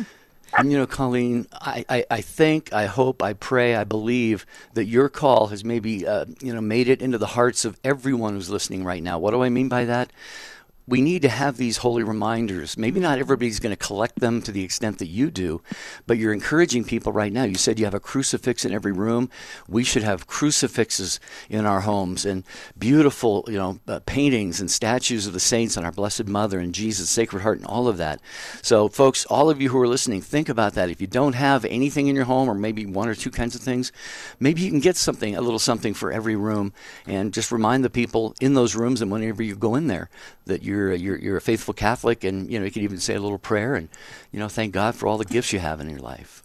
And 0.55 0.71
you 0.71 0.77
know, 0.77 0.87
Colleen, 0.87 1.47
I, 1.53 1.85
I, 1.89 2.05
I, 2.09 2.21
think, 2.21 2.71
I 2.73 2.85
hope, 2.85 3.21
I 3.21 3.33
pray, 3.33 3.75
I 3.75 3.83
believe 3.83 4.45
that 4.73 4.85
your 4.85 5.09
call 5.09 5.47
has 5.47 5.63
maybe 5.63 6.07
uh, 6.07 6.25
you 6.41 6.53
know 6.53 6.61
made 6.61 6.87
it 6.87 7.01
into 7.01 7.17
the 7.17 7.27
hearts 7.27 7.65
of 7.65 7.79
everyone 7.83 8.33
who's 8.33 8.49
listening 8.49 8.83
right 8.83 9.03
now. 9.03 9.19
What 9.19 9.31
do 9.31 9.43
I 9.43 9.49
mean 9.49 9.69
by 9.69 9.85
that? 9.85 10.11
We 10.87 11.01
need 11.01 11.21
to 11.23 11.29
have 11.29 11.57
these 11.57 11.77
holy 11.77 12.01
reminders. 12.01 12.77
Maybe 12.77 13.01
not 13.01 13.19
everybody's 13.19 13.59
going 13.59 13.75
to 13.75 13.85
collect 13.85 14.19
them 14.19 14.41
to 14.43 14.53
the 14.53 14.63
extent 14.63 14.99
that 14.99 15.07
you 15.07 15.29
do, 15.29 15.61
but 16.05 16.17
you're 16.17 16.31
encouraging 16.31 16.85
people 16.85 17.11
right 17.11 17.31
now. 17.31 17.43
You 17.43 17.55
said 17.55 17.77
you 17.77 17.85
have 17.85 17.93
a 17.93 17.99
crucifix 17.99 18.63
in 18.63 18.71
every 18.71 18.93
room. 18.93 19.29
We 19.67 19.83
should 19.83 20.03
have 20.03 20.27
crucifixes 20.27 21.19
in 21.49 21.65
our 21.65 21.81
homes 21.81 22.25
and 22.25 22.45
beautiful, 22.79 23.43
you 23.47 23.57
know, 23.57 23.79
uh, 23.87 23.99
paintings 24.05 24.61
and 24.61 24.71
statues 24.71 25.27
of 25.27 25.33
the 25.33 25.41
saints 25.41 25.75
and 25.75 25.85
our 25.85 25.91
Blessed 25.91 26.27
Mother 26.27 26.59
and 26.59 26.73
Jesus, 26.73 27.09
Sacred 27.09 27.41
Heart, 27.41 27.57
and 27.57 27.67
all 27.67 27.89
of 27.89 27.97
that. 27.97 28.21
So, 28.61 28.87
folks, 28.87 29.25
all 29.25 29.49
of 29.49 29.61
you 29.61 29.69
who 29.69 29.81
are 29.81 29.87
listening, 29.87 30.21
think 30.21 30.47
about 30.47 30.73
that. 30.75 30.89
If 30.89 31.01
you 31.01 31.07
don't 31.07 31.33
have 31.33 31.65
anything 31.65 32.07
in 32.07 32.15
your 32.15 32.25
home, 32.25 32.49
or 32.49 32.53
maybe 32.53 32.85
one 32.85 33.09
or 33.09 33.15
two 33.15 33.31
kinds 33.31 33.55
of 33.55 33.61
things, 33.61 33.91
maybe 34.39 34.61
you 34.61 34.69
can 34.69 34.79
get 34.79 34.95
something, 34.95 35.35
a 35.35 35.41
little 35.41 35.59
something 35.59 35.93
for 35.93 36.13
every 36.13 36.37
room, 36.37 36.71
and 37.05 37.33
just 37.33 37.51
remind 37.51 37.83
the 37.83 37.89
people 37.89 38.35
in 38.39 38.53
those 38.53 38.73
rooms 38.75 39.01
and 39.01 39.11
whenever 39.11 39.43
you 39.43 39.55
go 39.55 39.75
in 39.75 39.87
there 39.87 40.09
that 40.45 40.63
you're 40.63 40.76
you're 40.85 41.17
you're 41.17 41.37
a 41.37 41.41
faithful 41.41 41.73
Catholic, 41.73 42.23
and 42.23 42.49
you 42.51 42.59
know 42.59 42.65
you 42.65 42.71
can 42.71 42.83
even 42.83 42.99
say 42.99 43.15
a 43.15 43.19
little 43.19 43.37
prayer, 43.37 43.75
and 43.75 43.89
you 44.31 44.39
know 44.39 44.47
thank 44.47 44.73
God 44.73 44.95
for 44.95 45.07
all 45.07 45.17
the 45.17 45.25
gifts 45.25 45.51
you 45.53 45.59
have 45.59 45.79
in 45.79 45.89
your 45.89 45.99
life. 45.99 46.43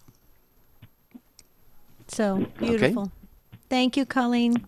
So 2.09 2.47
beautiful. 2.59 3.03
Okay. 3.05 3.13
Thank 3.69 3.97
you, 3.97 4.05
Colleen. 4.05 4.67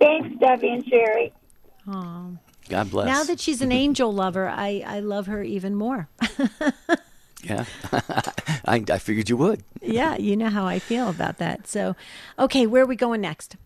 Thanks, 0.00 0.38
Debbie 0.40 0.70
and 0.70 0.84
Jerry. 0.84 1.32
Oh. 1.86 2.36
God 2.68 2.90
bless. 2.90 3.06
Now 3.06 3.24
that 3.24 3.40
she's 3.40 3.62
an 3.62 3.72
angel 3.84 4.12
lover, 4.12 4.48
I, 4.48 4.82
I 4.86 5.00
love 5.00 5.26
her 5.26 5.42
even 5.42 5.74
more. 5.74 6.08
yeah, 7.42 7.64
I, 8.64 8.84
I 8.88 8.98
figured 8.98 9.28
you 9.28 9.36
would. 9.36 9.62
yeah, 9.82 10.16
you 10.16 10.36
know 10.36 10.50
how 10.50 10.66
I 10.66 10.78
feel 10.78 11.08
about 11.08 11.38
that. 11.38 11.66
So, 11.66 11.96
okay, 12.38 12.66
where 12.66 12.82
are 12.84 12.86
we 12.86 12.96
going 12.96 13.20
next? 13.20 13.56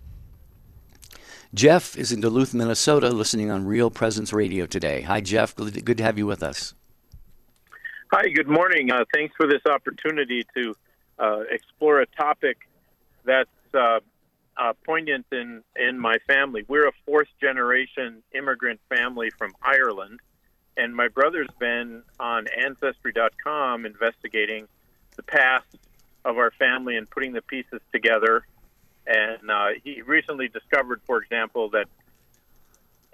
Jeff 1.55 1.97
is 1.97 2.11
in 2.11 2.21
Duluth, 2.21 2.53
Minnesota, 2.53 3.11
listening 3.11 3.49
on 3.49 3.65
Real 3.65 3.89
Presence 3.89 4.33
Radio 4.33 4.67
today. 4.67 5.03
Hi, 5.03 5.21
Jeff. 5.21 5.55
Good 5.55 5.99
to 5.99 6.03
have 6.03 6.19
you 6.19 6.27
with 6.27 6.43
us. 6.43 6.75
Hi, 8.13 8.29
good 8.29 8.49
morning. 8.49 8.91
Uh, 8.91 9.05
thanks 9.15 9.35
for 9.37 9.47
this 9.47 9.63
opportunity 9.65 10.45
to 10.57 10.75
uh, 11.21 11.41
explore 11.49 12.01
a 12.01 12.07
topic 12.07 12.69
that's 13.25 13.49
uh, 13.73 14.01
uh 14.57 14.73
poignant 14.85 15.27
in, 15.31 15.63
in 15.77 15.99
my 15.99 16.17
family. 16.27 16.65
We're 16.67 16.89
a 16.89 16.93
fourth 17.07 17.29
generation 17.41 18.23
immigrant 18.33 18.81
family 18.89 19.31
from 19.31 19.53
Ireland, 19.63 20.19
and 20.77 20.95
my 20.95 21.07
brother's 21.07 21.49
been 21.61 22.03
on 22.19 22.47
Ancestry.com 22.49 23.87
investigating 23.87 24.67
the 25.15 25.23
past 25.23 25.67
of 26.25 26.37
our 26.37 26.51
family 26.51 26.97
and 26.97 27.09
putting 27.09 27.33
the 27.33 27.43
pieces 27.43 27.81
together 27.93 28.45
and 29.07 29.51
uh, 29.51 29.69
he 29.83 30.03
recently 30.03 30.49
discovered, 30.49 31.01
for 31.07 31.23
example, 31.23 31.71
that 31.71 31.87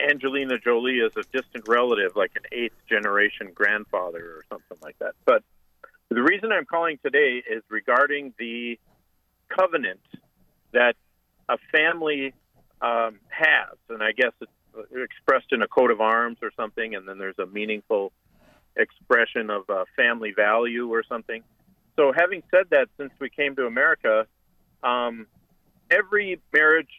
Angelina 0.01 0.59
Jolie 0.59 0.99
is 0.99 1.13
a 1.17 1.23
distant 1.33 1.69
relative, 1.69 2.17
like 2.17 2.33
an 2.37 2.43
eighth 2.53 2.77
generation 2.89 3.51
grandfather 3.55 4.19
or 4.19 4.45
something 4.49 4.79
like 4.83 4.99
that. 5.01 5.15
But 5.25 5.43
the 6.09 6.23
reason 6.23 6.53
I'm 6.53 6.65
calling 6.65 6.99
today 7.05 7.43
is 7.49 7.63
regarding 7.69 8.35
the 8.39 8.79
covenant 9.49 10.01
that 10.73 10.95
a 11.49 11.59
family 11.73 12.33
um, 12.81 13.19
has, 13.29 13.77
and 13.89 14.03
I 14.03 14.13
guess 14.13 14.33
it's 14.41 14.51
expressed 14.95 15.53
in 15.53 15.63
a 15.63 15.69
coat 15.69 15.91
of 15.91 16.01
arms 16.01 16.39
or 16.43 16.51
something, 16.57 16.95
and 16.95 17.07
then 17.07 17.19
there's 17.19 17.39
a 17.39 17.47
meaningful 17.47 18.13
expression 18.77 19.51
of 19.51 19.69
uh, 19.69 19.85
family 19.97 20.33
value 20.33 20.89
or 20.89 21.03
something. 21.09 21.43
So, 21.97 22.13
having 22.17 22.43
said 22.51 22.67
that, 22.71 22.89
since 22.97 23.13
we 23.21 23.29
came 23.29 23.57
to 23.57 23.67
America, 23.67 24.27
um, 24.83 25.27
every 25.91 26.41
marriage 26.53 26.91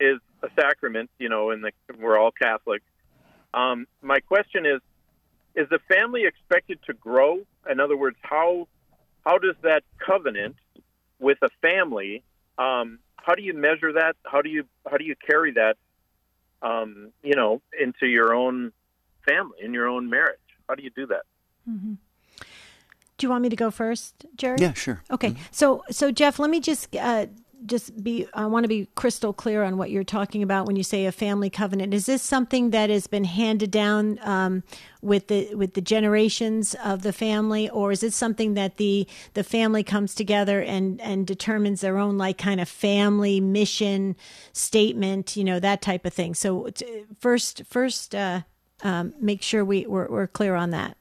is 0.00 0.18
a 0.42 0.48
sacrament, 0.58 1.10
you 1.18 1.28
know, 1.28 1.50
and 1.50 1.64
we're 1.98 2.18
all 2.18 2.30
Catholic. 2.30 2.82
Um, 3.54 3.86
my 4.02 4.20
question 4.20 4.66
is: 4.66 4.80
Is 5.54 5.68
the 5.70 5.80
family 5.88 6.24
expected 6.24 6.78
to 6.86 6.94
grow? 6.94 7.40
In 7.68 7.80
other 7.80 7.96
words, 7.96 8.16
how 8.22 8.68
how 9.24 9.38
does 9.38 9.56
that 9.62 9.82
covenant 9.98 10.56
with 11.18 11.38
a 11.42 11.48
family? 11.60 12.22
Um, 12.58 12.98
how 13.16 13.34
do 13.34 13.42
you 13.42 13.54
measure 13.54 13.92
that? 13.94 14.16
How 14.24 14.42
do 14.42 14.50
you 14.50 14.64
how 14.88 14.96
do 14.96 15.04
you 15.04 15.16
carry 15.16 15.52
that? 15.52 15.76
Um, 16.62 17.12
you 17.22 17.34
know, 17.34 17.60
into 17.78 18.06
your 18.06 18.34
own 18.34 18.72
family, 19.26 19.58
in 19.62 19.74
your 19.74 19.88
own 19.88 20.08
marriage. 20.08 20.38
How 20.68 20.74
do 20.74 20.82
you 20.82 20.90
do 20.90 21.06
that? 21.06 21.22
Mm-hmm. 21.68 21.94
Do 23.18 23.26
you 23.26 23.30
want 23.30 23.42
me 23.42 23.48
to 23.48 23.56
go 23.56 23.70
first, 23.70 24.26
Jerry? 24.36 24.58
Yeah, 24.60 24.74
sure. 24.74 25.02
Okay, 25.10 25.30
mm-hmm. 25.30 25.42
so 25.50 25.84
so 25.90 26.10
Jeff, 26.10 26.38
let 26.38 26.50
me 26.50 26.60
just 26.60 26.94
uh, 26.96 27.26
just 27.64 28.02
be 28.02 28.26
I 28.34 28.46
want 28.46 28.64
to 28.64 28.68
be 28.68 28.88
crystal 28.94 29.32
clear 29.32 29.62
on 29.62 29.78
what 29.78 29.90
you're 29.90 30.04
talking 30.04 30.42
about 30.42 30.66
when 30.66 30.76
you 30.76 30.82
say 30.82 31.06
a 31.06 31.12
family 31.12 31.48
covenant. 31.48 31.94
Is 31.94 32.06
this 32.06 32.22
something 32.22 32.70
that 32.70 32.90
has 32.90 33.06
been 33.06 33.24
handed 33.24 33.70
down 33.70 34.18
um, 34.22 34.62
with 35.00 35.28
the 35.28 35.54
with 35.54 35.74
the 35.74 35.80
generations 35.80 36.74
of 36.84 37.02
the 37.02 37.12
family, 37.12 37.70
or 37.70 37.92
is 37.92 38.02
it 38.02 38.12
something 38.12 38.54
that 38.54 38.76
the 38.76 39.06
the 39.34 39.42
family 39.42 39.82
comes 39.82 40.14
together 40.14 40.60
and 40.60 41.00
and 41.00 41.26
determines 41.26 41.80
their 41.80 41.98
own 41.98 42.18
like 42.18 42.38
kind 42.38 42.60
of 42.60 42.68
family 42.68 43.40
mission 43.40 44.16
statement, 44.52 45.36
you 45.36 45.44
know, 45.44 45.58
that 45.58 45.80
type 45.80 46.04
of 46.04 46.12
thing? 46.12 46.34
So 46.34 46.68
first 47.18 47.62
first 47.64 48.14
uh, 48.14 48.42
um, 48.82 49.14
make 49.20 49.42
sure 49.42 49.64
we 49.64 49.86
we're, 49.86 50.08
we're 50.08 50.26
clear 50.26 50.54
on 50.54 50.70
that. 50.70 50.96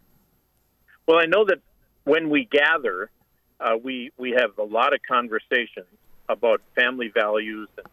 Well, 1.08 1.20
I 1.20 1.26
know 1.26 1.46
that 1.46 1.60
when 2.06 2.30
we 2.30 2.46
gather, 2.50 3.12
uh, 3.60 3.76
we 3.82 4.12
we 4.18 4.32
have 4.32 4.58
a 4.58 4.64
lot 4.64 4.94
of 4.94 5.02
conversations 5.08 5.88
about 6.30 6.62
family 6.76 7.10
values 7.14 7.70
and 7.78 7.88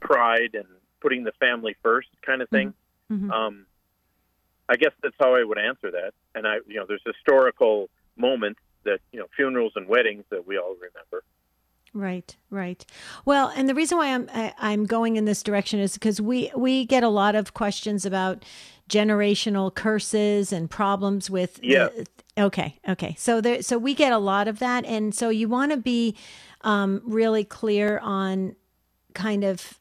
pride 0.00 0.54
and 0.54 0.66
putting 1.00 1.24
the 1.24 1.32
family 1.32 1.76
first, 1.82 2.08
kind 2.24 2.42
of 2.42 2.48
thing. 2.48 2.74
Mm-hmm. 3.10 3.30
Um, 3.30 3.66
I 4.68 4.76
guess 4.76 4.92
that's 5.02 5.16
how 5.18 5.34
I 5.34 5.44
would 5.44 5.58
answer 5.58 5.90
that. 5.90 6.12
And 6.34 6.46
I, 6.46 6.56
you 6.66 6.76
know, 6.76 6.86
there's 6.86 7.02
historical 7.04 7.90
moments 8.16 8.60
that 8.84 9.00
you 9.12 9.18
know, 9.18 9.26
funerals 9.36 9.72
and 9.76 9.88
weddings 9.88 10.24
that 10.30 10.46
we 10.46 10.58
all 10.58 10.74
remember. 10.74 11.24
Right, 11.92 12.36
right. 12.50 12.84
Well, 13.24 13.52
and 13.54 13.68
the 13.68 13.74
reason 13.74 13.98
why 13.98 14.08
I'm 14.08 14.28
I, 14.34 14.40
am 14.40 14.52
i 14.58 14.72
am 14.72 14.84
going 14.84 15.16
in 15.16 15.26
this 15.26 15.44
direction 15.44 15.78
is 15.78 15.94
because 15.94 16.20
we 16.20 16.50
we 16.56 16.84
get 16.84 17.04
a 17.04 17.08
lot 17.08 17.36
of 17.36 17.54
questions 17.54 18.04
about 18.04 18.44
generational 18.88 19.74
curses 19.74 20.52
and 20.52 20.70
problems 20.70 21.30
with 21.30 21.58
yeah. 21.62 21.88
okay, 22.36 22.78
okay. 22.88 23.14
So 23.18 23.40
there, 23.40 23.62
so 23.62 23.78
we 23.78 23.94
get 23.94 24.12
a 24.12 24.18
lot 24.18 24.48
of 24.48 24.58
that, 24.58 24.84
and 24.84 25.14
so 25.14 25.28
you 25.28 25.48
want 25.48 25.72
to 25.72 25.76
be 25.76 26.16
um, 26.62 27.00
really 27.04 27.44
clear 27.44 27.98
on 27.98 28.56
kind 29.14 29.44
of 29.44 29.78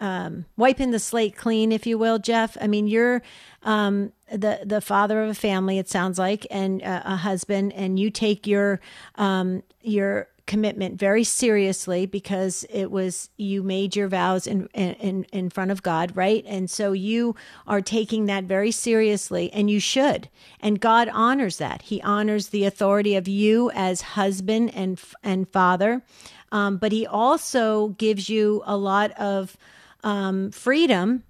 um, 0.00 0.46
wiping 0.56 0.90
the 0.90 0.98
slate 0.98 1.36
clean, 1.36 1.70
if 1.70 1.86
you 1.86 1.96
will, 1.96 2.18
Jeff. 2.18 2.56
I 2.60 2.66
mean, 2.66 2.88
you're 2.88 3.22
um, 3.62 4.12
the 4.30 4.60
the 4.64 4.80
father 4.80 5.22
of 5.22 5.30
a 5.30 5.34
family. 5.34 5.78
It 5.78 5.88
sounds 5.88 6.18
like, 6.18 6.46
and 6.50 6.82
uh, 6.82 7.02
a 7.04 7.16
husband, 7.16 7.72
and 7.72 7.98
you 7.98 8.10
take 8.10 8.46
your 8.46 8.80
um, 9.14 9.62
your 9.80 10.28
commitment 10.46 10.98
very 10.98 11.24
seriously 11.24 12.06
because 12.06 12.64
it 12.68 12.90
was 12.90 13.30
you 13.36 13.62
made 13.62 13.94
your 13.94 14.08
vows 14.08 14.46
in 14.46 14.66
in 14.74 15.24
in 15.32 15.50
front 15.50 15.70
of 15.70 15.82
God, 15.82 16.16
right? 16.16 16.44
And 16.46 16.70
so 16.70 16.92
you 16.92 17.36
are 17.66 17.80
taking 17.80 18.26
that 18.26 18.44
very 18.44 18.70
seriously 18.70 19.52
and 19.52 19.70
you 19.70 19.80
should. 19.80 20.28
And 20.60 20.80
God 20.80 21.08
honors 21.12 21.58
that. 21.58 21.82
He 21.82 22.02
honors 22.02 22.48
the 22.48 22.64
authority 22.64 23.14
of 23.14 23.28
you 23.28 23.70
as 23.72 24.02
husband 24.02 24.74
and 24.74 25.00
and 25.22 25.48
father. 25.48 26.02
Um, 26.50 26.76
but 26.76 26.92
he 26.92 27.06
also 27.06 27.88
gives 27.88 28.28
you 28.28 28.62
a 28.66 28.76
lot 28.76 29.12
of 29.12 29.56
um, 30.04 30.50
freedom 30.50 31.22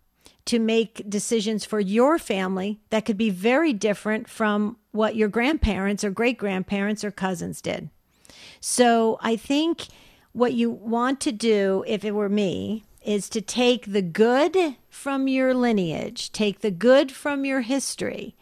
to 0.47 0.59
make 0.59 1.09
decisions 1.09 1.65
for 1.65 1.79
your 1.79 2.19
family 2.19 2.81
that 2.91 3.05
could 3.05 3.17
be 3.17 3.31
very 3.31 3.73
different 3.73 4.29
from 4.29 4.77
what 4.91 5.15
your 5.15 5.29
grandparents 5.29 6.03
or 6.03 6.11
great 6.11 6.37
grandparents 6.37 7.05
or 7.05 7.11
cousins 7.11 7.61
did. 7.61 7.89
So 8.65 9.19
I 9.21 9.35
think 9.35 9.89
what 10.33 10.55
you 10.55 10.71
want 10.71 11.21
to 11.23 11.33
do, 11.33 11.85
if 11.89 12.05
it 12.05 12.13
were 12.13 12.29
me, 12.29 12.85
is 13.05 13.29
to 13.31 13.41
take 13.41 13.93
the 13.93 14.03
good 14.03 14.57
from 14.89 15.27
your 15.27 15.53
lineage, 15.53 16.31
take 16.31 16.61
the 16.61 16.71
good 16.71 17.11
from 17.11 17.45
your 17.45 17.63
history, 17.63 18.37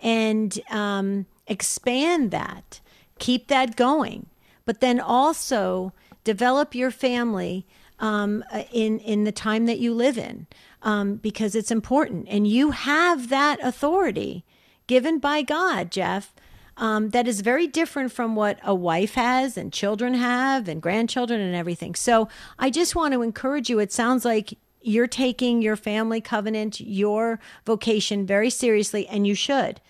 and 0.00 0.60
um, 0.70 1.26
expand 1.48 2.30
that. 2.30 2.80
Keep 3.18 3.48
that 3.48 3.74
going. 3.74 4.26
But 4.64 4.80
then 4.80 5.00
also 5.00 5.92
develop 6.22 6.76
your 6.76 6.92
family 6.92 7.66
um, 7.98 8.44
in 8.72 9.00
in 9.00 9.24
the 9.24 9.32
time 9.32 9.66
that 9.66 9.80
you 9.80 9.92
live 9.92 10.16
in, 10.16 10.46
um, 10.82 11.16
because 11.16 11.56
it's 11.56 11.72
important, 11.72 12.28
and 12.28 12.46
you 12.46 12.70
have 12.70 13.28
that 13.28 13.58
authority 13.60 14.44
given 14.86 15.18
by 15.18 15.42
God, 15.42 15.90
Jeff, 15.90 16.32
um, 16.76 17.10
that 17.10 17.28
is 17.28 17.40
very 17.40 17.66
different 17.66 18.12
from 18.12 18.34
what 18.34 18.58
a 18.62 18.74
wife 18.74 19.14
has 19.14 19.56
and 19.56 19.72
children 19.72 20.14
have 20.14 20.68
and 20.68 20.82
grandchildren 20.82 21.40
and 21.40 21.54
everything. 21.54 21.94
So 21.94 22.28
I 22.58 22.70
just 22.70 22.96
want 22.96 23.14
to 23.14 23.22
encourage 23.22 23.70
you. 23.70 23.78
It 23.78 23.92
sounds 23.92 24.24
like 24.24 24.58
you're 24.82 25.06
taking 25.06 25.62
your 25.62 25.76
family 25.76 26.20
covenant, 26.20 26.80
your 26.80 27.40
vocation 27.64 28.26
very 28.26 28.50
seriously, 28.50 29.06
and 29.06 29.26
you 29.26 29.34
should. 29.34 29.80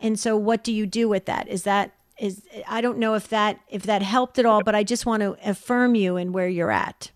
And 0.00 0.18
so, 0.18 0.36
what 0.36 0.62
do 0.62 0.72
you 0.72 0.86
do 0.86 1.08
with 1.08 1.24
that? 1.26 1.48
Is 1.48 1.62
that 1.64 1.92
is 2.18 2.42
I 2.68 2.80
don't 2.80 2.98
know 2.98 3.14
if 3.14 3.28
that 3.28 3.60
if 3.68 3.82
that 3.84 4.02
helped 4.02 4.38
at 4.38 4.46
all, 4.46 4.62
but 4.62 4.74
I 4.74 4.84
just 4.84 5.06
want 5.06 5.22
to 5.22 5.36
affirm 5.44 5.94
you 5.94 6.16
in 6.16 6.32
where 6.32 6.48
you're 6.48 6.70
at. 6.70 7.10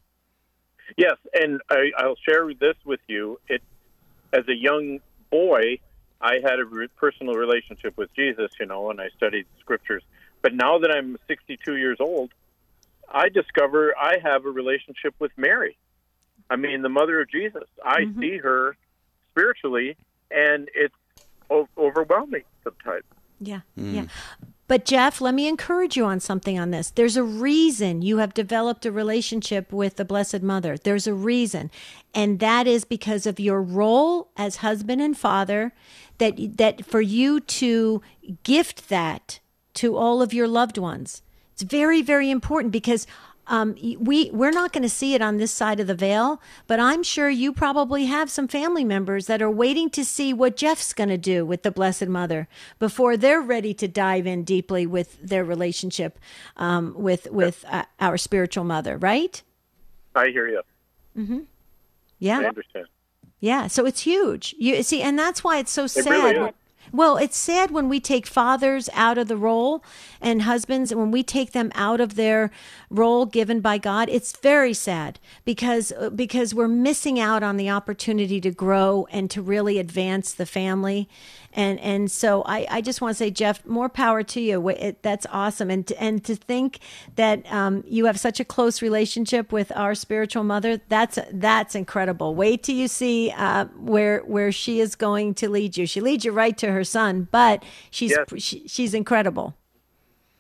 Yes, 0.96 1.16
and 1.34 1.60
I, 1.70 1.90
I'll 1.96 2.16
share 2.28 2.52
this 2.54 2.74
with 2.84 3.00
you. 3.06 3.38
It 3.48 3.62
as 4.32 4.48
a 4.48 4.54
young 4.54 5.00
boy, 5.30 5.78
I 6.20 6.34
had 6.42 6.58
a 6.58 6.64
re- 6.64 6.88
personal 6.96 7.34
relationship 7.34 7.96
with 7.96 8.12
Jesus, 8.14 8.50
you 8.58 8.66
know, 8.66 8.90
and 8.90 9.00
I 9.00 9.08
studied 9.16 9.46
scriptures. 9.60 10.02
But 10.42 10.54
now 10.54 10.78
that 10.78 10.90
I'm 10.90 11.16
62 11.26 11.76
years 11.76 11.98
old, 12.00 12.30
I 13.08 13.28
discover 13.28 13.94
I 13.98 14.18
have 14.22 14.44
a 14.44 14.50
relationship 14.50 15.14
with 15.18 15.32
Mary. 15.36 15.76
I 16.50 16.56
mean, 16.56 16.82
the 16.82 16.88
mother 16.88 17.20
of 17.20 17.30
Jesus. 17.30 17.64
I 17.84 18.02
mm-hmm. 18.02 18.20
see 18.20 18.38
her 18.38 18.76
spiritually, 19.30 19.96
and 20.30 20.68
it's 20.74 20.94
o- 21.50 21.68
overwhelming 21.76 22.44
sometimes. 22.64 23.04
Yeah, 23.40 23.60
mm. 23.78 23.94
yeah. 23.94 24.04
But 24.68 24.84
Jeff, 24.84 25.22
let 25.22 25.34
me 25.34 25.48
encourage 25.48 25.96
you 25.96 26.04
on 26.04 26.20
something 26.20 26.58
on 26.58 26.70
this. 26.70 26.90
There's 26.90 27.16
a 27.16 27.22
reason 27.24 28.02
you 28.02 28.18
have 28.18 28.34
developed 28.34 28.84
a 28.84 28.92
relationship 28.92 29.72
with 29.72 29.96
the 29.96 30.04
Blessed 30.04 30.42
Mother. 30.42 30.76
There's 30.76 31.06
a 31.06 31.14
reason. 31.14 31.70
And 32.14 32.38
that 32.40 32.66
is 32.66 32.84
because 32.84 33.26
of 33.26 33.40
your 33.40 33.62
role 33.62 34.30
as 34.36 34.56
husband 34.56 35.00
and 35.00 35.16
father 35.16 35.72
that 36.18 36.58
that 36.58 36.84
for 36.84 37.00
you 37.00 37.40
to 37.40 38.02
gift 38.42 38.90
that 38.90 39.40
to 39.74 39.96
all 39.96 40.20
of 40.20 40.34
your 40.34 40.48
loved 40.48 40.76
ones. 40.76 41.22
It's 41.54 41.62
very 41.62 42.02
very 42.02 42.30
important 42.30 42.70
because 42.70 43.06
um, 43.48 43.74
we 43.98 44.30
we're 44.30 44.50
not 44.50 44.72
going 44.72 44.82
to 44.82 44.88
see 44.88 45.14
it 45.14 45.22
on 45.22 45.38
this 45.38 45.50
side 45.50 45.80
of 45.80 45.86
the 45.86 45.94
veil, 45.94 46.40
but 46.66 46.78
I'm 46.78 47.02
sure 47.02 47.28
you 47.28 47.52
probably 47.52 48.06
have 48.06 48.30
some 48.30 48.46
family 48.46 48.84
members 48.84 49.26
that 49.26 49.42
are 49.42 49.50
waiting 49.50 49.90
to 49.90 50.04
see 50.04 50.32
what 50.32 50.56
Jeff's 50.56 50.92
going 50.92 51.08
to 51.08 51.18
do 51.18 51.44
with 51.44 51.62
the 51.62 51.70
Blessed 51.70 52.08
Mother 52.08 52.48
before 52.78 53.16
they're 53.16 53.40
ready 53.40 53.74
to 53.74 53.88
dive 53.88 54.26
in 54.26 54.44
deeply 54.44 54.86
with 54.86 55.18
their 55.20 55.44
relationship 55.44 56.18
um, 56.56 56.94
with 56.96 57.30
with 57.30 57.64
uh, 57.68 57.84
our 58.00 58.16
spiritual 58.16 58.64
mother. 58.64 58.96
Right? 58.96 59.42
I 60.14 60.28
hear 60.28 60.48
you. 60.48 60.62
Mm-hmm. 61.16 61.40
Yeah, 62.18 62.40
I 62.40 62.44
understand. 62.44 62.86
Yeah, 63.40 63.68
so 63.68 63.86
it's 63.86 64.02
huge. 64.02 64.54
You 64.58 64.82
see, 64.82 65.00
and 65.02 65.18
that's 65.18 65.44
why 65.44 65.58
it's 65.58 65.70
so 65.70 65.84
it 65.84 65.90
sad. 65.90 66.36
Really 66.36 66.52
well, 66.92 67.16
it's 67.16 67.36
sad 67.36 67.70
when 67.70 67.88
we 67.88 68.00
take 68.00 68.26
fathers 68.26 68.88
out 68.94 69.18
of 69.18 69.28
the 69.28 69.36
role 69.36 69.82
and 70.20 70.42
husbands, 70.42 70.90
and 70.90 71.00
when 71.00 71.10
we 71.10 71.22
take 71.22 71.52
them 71.52 71.70
out 71.74 72.00
of 72.00 72.14
their 72.14 72.50
role 72.90 73.26
given 73.26 73.60
by 73.60 73.78
God. 73.78 74.08
It's 74.08 74.36
very 74.36 74.74
sad 74.74 75.18
because 75.44 75.92
because 76.14 76.54
we're 76.54 76.68
missing 76.68 77.20
out 77.20 77.42
on 77.42 77.56
the 77.56 77.70
opportunity 77.70 78.40
to 78.40 78.50
grow 78.50 79.06
and 79.10 79.30
to 79.30 79.42
really 79.42 79.78
advance 79.78 80.32
the 80.32 80.46
family. 80.46 81.08
And 81.54 81.80
and 81.80 82.10
so 82.10 82.42
I, 82.44 82.66
I 82.70 82.80
just 82.80 83.00
want 83.00 83.12
to 83.12 83.18
say, 83.18 83.30
Jeff, 83.30 83.64
more 83.64 83.88
power 83.88 84.22
to 84.22 84.40
you. 84.40 84.68
It, 84.68 85.02
that's 85.02 85.26
awesome. 85.30 85.70
And 85.70 85.86
to, 85.86 86.02
and 86.02 86.22
to 86.24 86.36
think 86.36 86.78
that 87.16 87.50
um, 87.50 87.84
you 87.86 88.04
have 88.04 88.20
such 88.20 88.38
a 88.38 88.44
close 88.44 88.82
relationship 88.82 89.50
with 89.50 89.72
our 89.74 89.94
spiritual 89.94 90.44
mother, 90.44 90.80
that's 90.88 91.18
that's 91.32 91.74
incredible. 91.74 92.34
Wait 92.34 92.62
till 92.62 92.76
you 92.76 92.86
see 92.86 93.32
uh, 93.36 93.64
where 93.76 94.20
where 94.20 94.52
she 94.52 94.80
is 94.80 94.94
going 94.94 95.34
to 95.34 95.48
lead 95.48 95.76
you. 95.76 95.86
She 95.86 96.00
leads 96.00 96.24
you 96.24 96.32
right 96.32 96.56
to 96.58 96.70
her 96.70 96.77
son, 96.84 97.28
but 97.30 97.62
she's 97.90 98.10
yes. 98.10 98.42
she, 98.42 98.66
she's 98.66 98.94
incredible. 98.94 99.56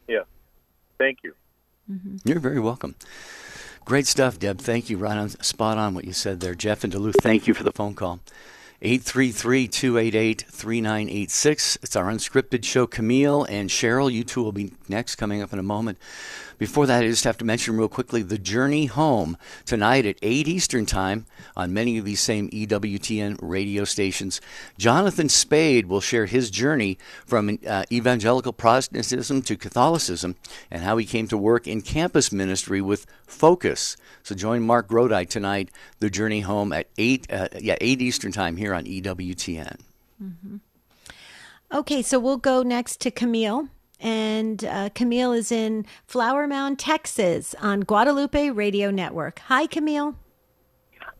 Yeah. 0.06 0.22
Thank 0.98 1.18
you. 1.22 1.34
Mm-hmm. 1.90 2.16
You're 2.24 2.40
very 2.40 2.60
welcome. 2.60 2.94
Great 3.84 4.06
stuff, 4.06 4.38
Deb. 4.38 4.58
Thank 4.58 4.90
you. 4.90 4.98
Right 4.98 5.16
on, 5.16 5.30
spot 5.30 5.78
on 5.78 5.94
what 5.94 6.04
you 6.04 6.12
said 6.12 6.40
there. 6.40 6.54
Jeff 6.54 6.84
and 6.84 6.92
Duluth, 6.92 7.16
thank 7.22 7.46
you 7.46 7.54
for 7.54 7.64
the 7.64 7.72
phone 7.72 7.94
call. 7.94 8.20
833 8.82 9.66
288 9.66 10.44
3986. 10.48 11.78
It's 11.82 11.96
our 11.96 12.04
unscripted 12.04 12.64
show. 12.64 12.86
Camille 12.86 13.44
and 13.44 13.70
Cheryl, 13.70 14.12
you 14.12 14.22
two 14.22 14.42
will 14.42 14.52
be 14.52 14.72
next, 14.88 15.16
coming 15.16 15.42
up 15.42 15.52
in 15.52 15.58
a 15.58 15.64
moment. 15.64 15.98
Before 16.58 16.86
that, 16.86 17.04
I 17.04 17.06
just 17.06 17.24
have 17.24 17.38
to 17.38 17.44
mention 17.44 17.76
real 17.76 17.88
quickly 17.88 18.22
the 18.22 18.36
Journey 18.36 18.86
Home 18.86 19.36
tonight 19.64 20.04
at 20.04 20.18
8 20.20 20.48
Eastern 20.48 20.86
Time 20.86 21.24
on 21.56 21.72
many 21.72 21.98
of 21.98 22.04
these 22.04 22.20
same 22.20 22.50
EWTN 22.50 23.38
radio 23.40 23.84
stations. 23.84 24.40
Jonathan 24.76 25.28
Spade 25.28 25.86
will 25.86 26.00
share 26.00 26.26
his 26.26 26.50
journey 26.50 26.98
from 27.24 27.58
uh, 27.66 27.84
evangelical 27.92 28.52
Protestantism 28.52 29.42
to 29.42 29.56
Catholicism 29.56 30.34
and 30.70 30.82
how 30.82 30.96
he 30.96 31.06
came 31.06 31.28
to 31.28 31.38
work 31.38 31.68
in 31.68 31.80
campus 31.80 32.32
ministry 32.32 32.80
with 32.80 33.06
Focus. 33.26 33.96
So 34.24 34.34
join 34.34 34.62
Mark 34.62 34.88
Grodi 34.88 35.28
tonight, 35.28 35.70
The 36.00 36.10
Journey 36.10 36.40
Home 36.40 36.72
at 36.72 36.88
8, 36.98 37.32
uh, 37.32 37.48
yeah, 37.60 37.76
8 37.80 38.02
Eastern 38.02 38.32
Time 38.32 38.56
here 38.56 38.74
on 38.74 38.84
EWTN. 38.84 39.78
Mm-hmm. 40.22 40.56
Okay, 41.72 42.02
so 42.02 42.18
we'll 42.18 42.38
go 42.38 42.62
next 42.62 43.00
to 43.02 43.10
Camille. 43.10 43.68
And 44.00 44.64
uh, 44.64 44.88
Camille 44.94 45.32
is 45.32 45.50
in 45.52 45.86
Flower 46.06 46.46
Mound, 46.46 46.78
Texas, 46.78 47.54
on 47.60 47.80
Guadalupe 47.80 48.50
Radio 48.50 48.90
Network. 48.90 49.40
Hi, 49.46 49.66
Camille. 49.66 50.16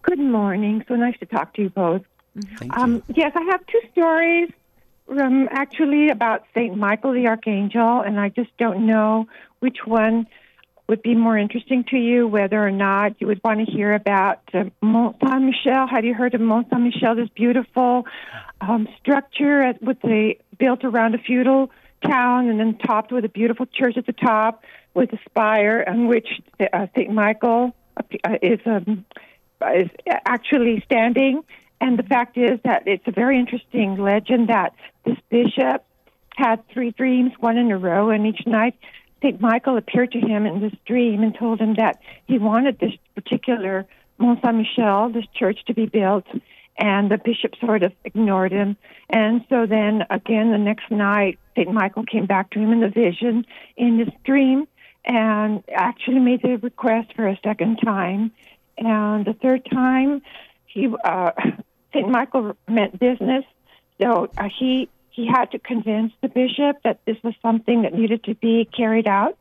Good 0.02 0.18
morning. 0.20 0.84
So 0.88 0.94
nice 0.94 1.18
to 1.18 1.26
talk 1.26 1.54
to 1.54 1.62
you 1.62 1.70
both. 1.70 2.02
Thank 2.58 2.76
Um, 2.78 2.94
you. 3.08 3.14
yes, 3.16 3.32
I 3.34 3.42
have 3.50 3.66
two 3.66 3.80
stories 3.92 4.50
um, 5.10 5.48
actually 5.50 6.08
about 6.10 6.44
St. 6.54 6.76
Michael 6.76 7.12
the 7.12 7.26
Archangel, 7.26 8.00
and 8.00 8.20
I 8.20 8.28
just 8.28 8.56
don't 8.58 8.86
know 8.86 9.26
which 9.60 9.78
one 9.84 10.26
would 10.88 11.02
be 11.02 11.14
more 11.14 11.36
interesting 11.36 11.84
to 11.90 11.98
you, 11.98 12.26
whether 12.26 12.64
or 12.64 12.70
not 12.70 13.20
you 13.20 13.26
would 13.26 13.40
want 13.44 13.66
to 13.66 13.70
hear 13.70 13.92
about 13.92 14.40
uh, 14.54 14.64
Mont 14.80 15.16
Saint 15.22 15.42
Michel. 15.42 15.86
Have 15.86 16.04
you 16.04 16.14
heard 16.14 16.34
of 16.34 16.40
Mont 16.40 16.68
Saint 16.70 16.82
Michel? 16.82 17.14
This 17.14 17.28
beautiful 17.34 18.06
um, 18.62 18.88
structure 18.98 19.62
at, 19.62 19.82
with 19.82 20.00
the 20.00 20.34
built 20.58 20.84
around 20.84 21.14
a 21.14 21.18
feudal 21.18 21.70
town, 22.04 22.48
and 22.48 22.58
then 22.58 22.78
topped 22.78 23.12
with 23.12 23.24
a 23.24 23.28
beautiful 23.28 23.66
church 23.66 23.96
at 23.96 24.06
the 24.06 24.12
top 24.12 24.64
with 24.94 25.12
a 25.12 25.18
spire 25.28 25.84
on 25.86 26.06
which 26.06 26.28
uh, 26.60 26.86
St. 26.96 27.12
Michael 27.12 27.74
uh, 27.96 28.36
is 28.42 28.60
um, 28.66 29.04
is 29.74 29.88
actually 30.06 30.82
standing. 30.84 31.42
And 31.80 31.98
the 31.98 32.02
fact 32.02 32.36
is 32.36 32.58
that 32.64 32.84
it's 32.86 33.06
a 33.06 33.12
very 33.12 33.38
interesting 33.38 33.96
legend 33.96 34.48
that 34.48 34.74
this 35.04 35.16
bishop 35.30 35.84
had 36.34 36.66
three 36.68 36.90
dreams, 36.90 37.32
one 37.38 37.56
in 37.56 37.70
a 37.70 37.78
row, 37.78 38.10
and 38.10 38.26
each 38.26 38.46
night 38.46 38.74
St. 39.22 39.40
Michael 39.40 39.76
appeared 39.76 40.12
to 40.12 40.20
him 40.20 40.46
in 40.46 40.60
this 40.60 40.74
dream 40.86 41.22
and 41.22 41.36
told 41.36 41.60
him 41.60 41.74
that 41.74 42.00
he 42.26 42.38
wanted 42.38 42.78
this 42.78 42.92
particular 43.14 43.86
Mont 44.18 44.40
Saint 44.44 44.56
Michel, 44.56 45.10
this 45.10 45.26
church, 45.34 45.60
to 45.66 45.74
be 45.74 45.86
built. 45.86 46.24
And 46.78 47.10
the 47.10 47.18
bishop 47.18 47.54
sort 47.60 47.82
of 47.82 47.92
ignored 48.04 48.52
him. 48.52 48.76
And 49.10 49.44
so 49.48 49.66
then 49.66 50.04
again 50.10 50.52
the 50.52 50.58
next 50.58 50.90
night, 50.90 51.38
St. 51.56 51.72
Michael 51.72 52.04
came 52.04 52.26
back 52.26 52.50
to 52.50 52.60
him 52.60 52.72
in 52.72 52.80
the 52.80 52.88
vision 52.88 53.44
in 53.76 53.98
this 53.98 54.14
dream 54.24 54.66
and 55.04 55.64
actually 55.74 56.20
made 56.20 56.42
the 56.42 56.56
request 56.58 57.14
for 57.16 57.26
a 57.26 57.38
second 57.42 57.80
time. 57.84 58.30
And 58.76 59.24
the 59.24 59.32
third 59.32 59.66
time, 59.70 60.22
he 60.66 60.88
uh, 61.04 61.32
St. 61.92 62.08
Michael 62.08 62.56
meant 62.68 62.98
business, 62.98 63.44
so 64.00 64.30
uh, 64.36 64.48
he 64.56 64.88
he 65.10 65.26
had 65.26 65.50
to 65.50 65.58
convince 65.58 66.12
the 66.20 66.28
bishop 66.28 66.76
that 66.84 67.00
this 67.04 67.16
was 67.24 67.34
something 67.42 67.82
that 67.82 67.92
needed 67.92 68.22
to 68.24 68.34
be 68.36 68.66
carried 68.66 69.08
out. 69.08 69.36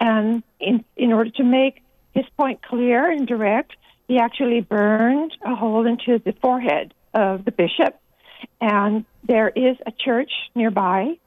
And 0.00 0.42
in 0.60 0.84
in 0.96 1.12
order 1.12 1.30
to 1.30 1.44
make 1.44 1.82
his 2.12 2.26
point 2.36 2.62
clear 2.62 3.10
and 3.10 3.26
direct, 3.26 3.72
he 4.08 4.18
actually 4.18 4.60
burned 4.60 5.32
a 5.44 5.54
hole 5.54 5.86
into 5.86 6.18
the 6.18 6.32
forehead 6.40 6.92
of 7.12 7.44
the 7.44 7.52
bishop. 7.52 7.98
And 8.60 9.04
there 9.26 9.48
is 9.48 9.76
a 9.86 9.92
church 9.92 10.30
nearby 10.54 11.18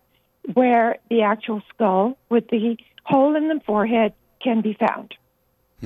where 0.54 0.98
the 1.10 1.24
actual 1.24 1.62
skull 1.74 2.18
with 2.30 2.48
the 2.50 2.78
hole 3.04 3.36
in 3.36 3.48
the 3.48 3.60
forehead 3.66 4.14
can 4.42 4.62
be 4.62 4.74
found. 4.74 5.14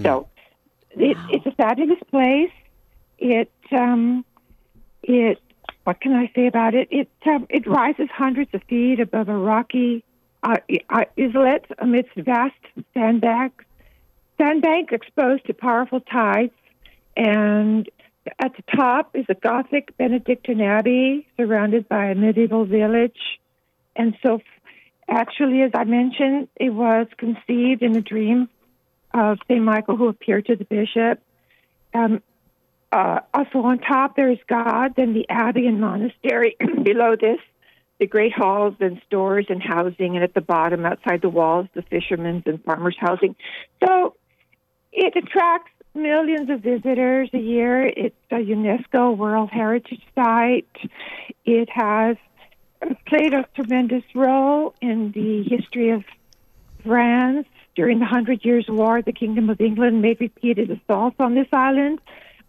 So 0.03 0.27
it, 0.91 1.17
it's 1.29 1.45
a 1.45 1.51
fabulous 1.51 1.99
place. 2.09 2.51
It 3.17 3.51
um, 3.71 4.25
it 5.03 5.39
what 5.83 5.99
can 5.99 6.13
I 6.13 6.31
say 6.35 6.47
about 6.47 6.73
it? 6.73 6.87
It 6.91 7.09
um, 7.25 7.47
it 7.49 7.67
rises 7.67 8.09
hundreds 8.11 8.53
of 8.53 8.63
feet 8.63 8.99
above 8.99 9.29
a 9.29 9.37
rocky 9.37 10.03
uh, 10.43 10.57
uh, 10.89 11.05
islet 11.17 11.65
amidst 11.79 12.15
vast 12.15 12.55
sandbanks, 12.93 13.65
sandbank 14.37 14.91
exposed 14.91 15.45
to 15.45 15.53
powerful 15.53 15.99
tides, 15.99 16.53
and 17.15 17.89
at 18.39 18.55
the 18.55 18.63
top 18.75 19.15
is 19.15 19.25
a 19.29 19.33
Gothic 19.33 19.97
Benedictine 19.97 20.61
abbey 20.61 21.27
surrounded 21.37 21.89
by 21.89 22.05
a 22.05 22.15
medieval 22.15 22.65
village, 22.65 23.19
and 23.95 24.15
so. 24.23 24.41
Actually, 25.09 25.61
as 25.61 25.71
I 25.73 25.83
mentioned, 25.83 26.47
it 26.55 26.69
was 26.69 27.05
conceived 27.17 27.81
in 27.81 27.97
a 27.97 28.01
dream 28.01 28.47
of 29.13 29.39
St. 29.47 29.61
Michael 29.61 29.97
who 29.97 30.07
appeared 30.07 30.45
to 30.45 30.55
the 30.55 30.63
bishop. 30.63 31.21
Um, 31.93 32.21
uh, 32.91 33.19
also 33.33 33.59
on 33.59 33.79
top, 33.79 34.15
there 34.15 34.29
is 34.29 34.39
God, 34.47 34.95
then 34.95 35.13
the 35.13 35.25
abbey 35.29 35.65
and 35.65 35.79
monastery. 35.79 36.57
Below 36.83 37.15
this, 37.19 37.39
the 37.99 38.07
great 38.07 38.33
halls 38.33 38.75
and 38.79 39.01
stores 39.07 39.45
and 39.49 39.61
housing, 39.61 40.15
and 40.15 40.23
at 40.23 40.33
the 40.33 40.41
bottom, 40.41 40.85
outside 40.85 41.21
the 41.21 41.29
walls, 41.29 41.67
the 41.73 41.83
fishermen's 41.83 42.43
and 42.45 42.63
farmers' 42.63 42.97
housing. 42.99 43.35
So 43.83 44.15
it 44.91 45.15
attracts 45.15 45.71
millions 45.93 46.49
of 46.49 46.61
visitors 46.61 47.29
a 47.33 47.39
year. 47.39 47.85
It's 47.85 48.15
a 48.31 48.35
UNESCO 48.35 49.15
World 49.15 49.49
Heritage 49.51 50.01
Site. 50.15 50.67
It 51.45 51.69
has 51.69 52.17
played 53.05 53.33
a 53.33 53.45
tremendous 53.55 54.03
role 54.15 54.73
in 54.81 55.11
the 55.11 55.43
history 55.43 55.89
of 55.89 56.03
France. 56.83 57.47
During 57.75 57.99
the 57.99 58.05
Hundred 58.05 58.43
Years' 58.43 58.65
War, 58.67 59.01
the 59.01 59.13
Kingdom 59.13 59.49
of 59.49 59.61
England 59.61 60.01
made 60.01 60.19
repeated 60.19 60.69
assaults 60.71 61.15
on 61.19 61.35
this 61.35 61.47
island, 61.53 61.99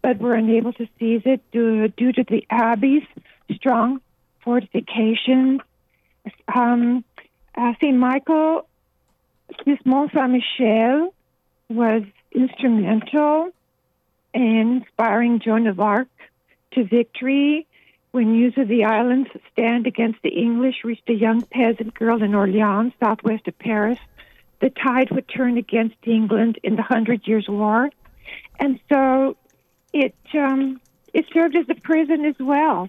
but 0.02 0.18
were 0.18 0.34
unable 0.34 0.72
to 0.72 0.88
seize 0.98 1.22
it 1.24 1.40
due, 1.52 1.88
due 1.88 2.12
to 2.12 2.24
the 2.24 2.44
abbey's 2.50 3.04
strong 3.54 4.00
fortifications. 4.42 5.60
Um, 6.52 7.04
uh, 7.54 7.72
St. 7.80 7.96
Michael, 7.96 8.66
this 9.64 9.78
Mont 9.84 10.10
Saint 10.12 10.32
Michel, 10.32 11.14
was 11.68 12.02
instrumental 12.34 13.50
in 14.34 14.82
inspiring 14.82 15.40
Joan 15.40 15.66
of 15.66 15.80
Arc 15.80 16.08
to 16.72 16.84
victory 16.84 17.66
when 18.12 18.32
news 18.32 18.54
of 18.56 18.68
the 18.68 18.84
island's 18.84 19.30
stand 19.52 19.86
against 19.86 20.20
the 20.22 20.30
English 20.30 20.84
reached 20.84 21.08
a 21.08 21.14
young 21.14 21.42
peasant 21.42 21.94
girl 21.94 22.22
in 22.22 22.34
Orleans, 22.34 22.92
southwest 23.00 23.48
of 23.48 23.58
Paris. 23.58 23.98
The 24.60 24.70
tide 24.70 25.10
would 25.10 25.28
turn 25.28 25.56
against 25.56 25.96
England 26.04 26.58
in 26.62 26.76
the 26.76 26.82
Hundred 26.82 27.26
Years' 27.26 27.48
War, 27.48 27.90
and 28.60 28.78
so 28.88 29.36
it 29.92 30.14
um, 30.34 30.80
it 31.12 31.26
served 31.32 31.56
as 31.56 31.66
a 31.68 31.74
prison 31.74 32.24
as 32.24 32.36
well, 32.38 32.88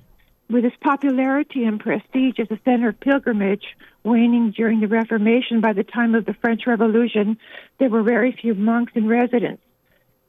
with 0.49 0.65
its 0.65 0.75
popularity 0.81 1.63
and 1.63 1.79
prestige 1.79 2.39
as 2.39 2.51
a 2.51 2.59
center 2.65 2.89
of 2.89 2.99
pilgrimage 2.99 3.65
waning 4.03 4.51
during 4.51 4.79
the 4.79 4.87
Reformation. 4.87 5.61
By 5.61 5.73
the 5.73 5.83
time 5.83 6.15
of 6.15 6.25
the 6.25 6.33
French 6.33 6.67
Revolution, 6.67 7.37
there 7.79 7.89
were 7.89 8.03
very 8.03 8.31
few 8.31 8.53
monks 8.53 8.93
in 8.95 9.07
residence. 9.07 9.61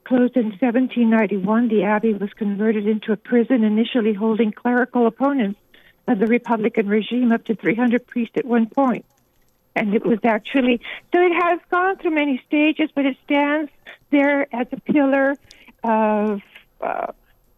Closed 0.05 0.37
in 0.37 0.51
1791, 0.51 1.69
the 1.69 1.85
abbey 1.85 2.13
was 2.13 2.31
converted 2.37 2.87
into 2.87 3.13
a 3.13 3.17
prison, 3.17 3.65
initially 3.65 4.13
holding 4.13 4.53
clerical 4.53 5.07
opponents 5.07 5.59
of 6.07 6.19
the 6.19 6.27
Republican 6.27 6.89
regime, 6.89 7.33
up 7.33 7.45
to 7.47 7.55
300 7.55 8.07
priests 8.07 8.35
at 8.37 8.45
one 8.45 8.67
point. 8.67 9.07
And 9.75 9.95
it 9.95 10.05
was 10.05 10.19
actually, 10.23 10.81
so 11.13 11.21
it 11.21 11.33
has 11.33 11.59
gone 11.71 11.97
through 11.97 12.13
many 12.13 12.41
stages, 12.47 12.91
but 12.95 13.07
it 13.07 13.17
stands 13.25 13.71
there 14.11 14.47
as 14.55 14.67
a 14.73 14.81
pillar 14.81 15.37
of 15.83 16.43
uh, 16.81 17.07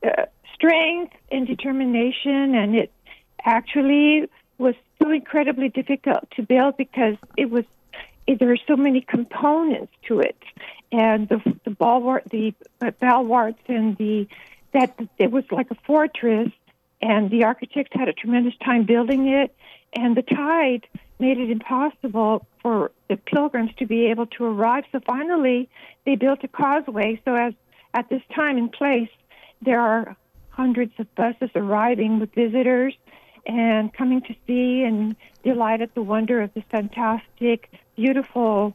uh, 0.05 0.27
strength 0.55 1.16
and 1.31 1.47
determination, 1.47 2.55
and 2.55 2.75
it 2.77 2.93
actually 3.45 4.29
was 4.59 4.75
so 5.03 5.11
incredibly 5.11 5.69
difficult 5.69 6.31
to 6.33 6.43
build 6.43 6.77
because 6.77 7.17
it 7.37 7.51
was 7.51 7.65
there 8.27 8.51
are 8.51 8.59
so 8.67 8.77
many 8.77 9.01
components 9.01 9.93
to 10.09 10.21
it, 10.21 10.37
and 10.91 11.29
the 11.29 11.41
the 11.65 11.71
bulwark, 11.71 12.25
the 12.31 12.55
uh, 12.81 12.91
bulwarks, 13.01 13.63
and 13.69 13.97
the 13.97 14.27
that 14.73 14.99
it 15.19 15.31
was 15.31 15.45
like 15.51 15.71
a 15.71 15.77
fortress, 15.87 16.51
and 17.01 17.31
the 17.31 17.45
architects 17.45 17.93
had 17.93 18.09
a 18.09 18.13
tremendous 18.13 18.55
time 18.65 18.85
building 18.85 19.29
it, 19.29 19.55
and 19.93 20.17
the 20.17 20.23
tide 20.23 20.87
made 21.19 21.39
it 21.39 21.51
impossible 21.51 22.47
for 22.61 22.91
the 23.09 23.17
pilgrims 23.17 23.71
to 23.79 23.87
be 23.87 24.07
able 24.07 24.27
to 24.27 24.45
arrive. 24.45 24.85
So 24.93 25.01
finally, 25.01 25.69
they 26.05 26.17
built 26.17 26.45
a 26.45 26.49
causeway. 26.49 27.21
So 27.25 27.35
as 27.35 27.55
at 27.95 28.09
this 28.11 28.23
time 28.35 28.59
and 28.59 28.71
place, 28.71 29.09
there 29.63 29.81
are 29.81 30.17
hundreds 30.57 30.93
of 30.99 31.15
buses 31.15 31.51
arriving 31.55 32.19
with 32.19 32.33
visitors 32.35 32.97
and 33.47 33.93
coming 33.93 34.23
to 34.23 34.35
see 34.47 34.83
and 34.83 35.15
delight 35.45 35.83
at 35.83 35.95
the 35.95 36.03
wonder 36.03 36.41
of 36.41 36.53
this 36.55 36.65
fantastic, 36.71 37.71
beautiful. 37.95 38.75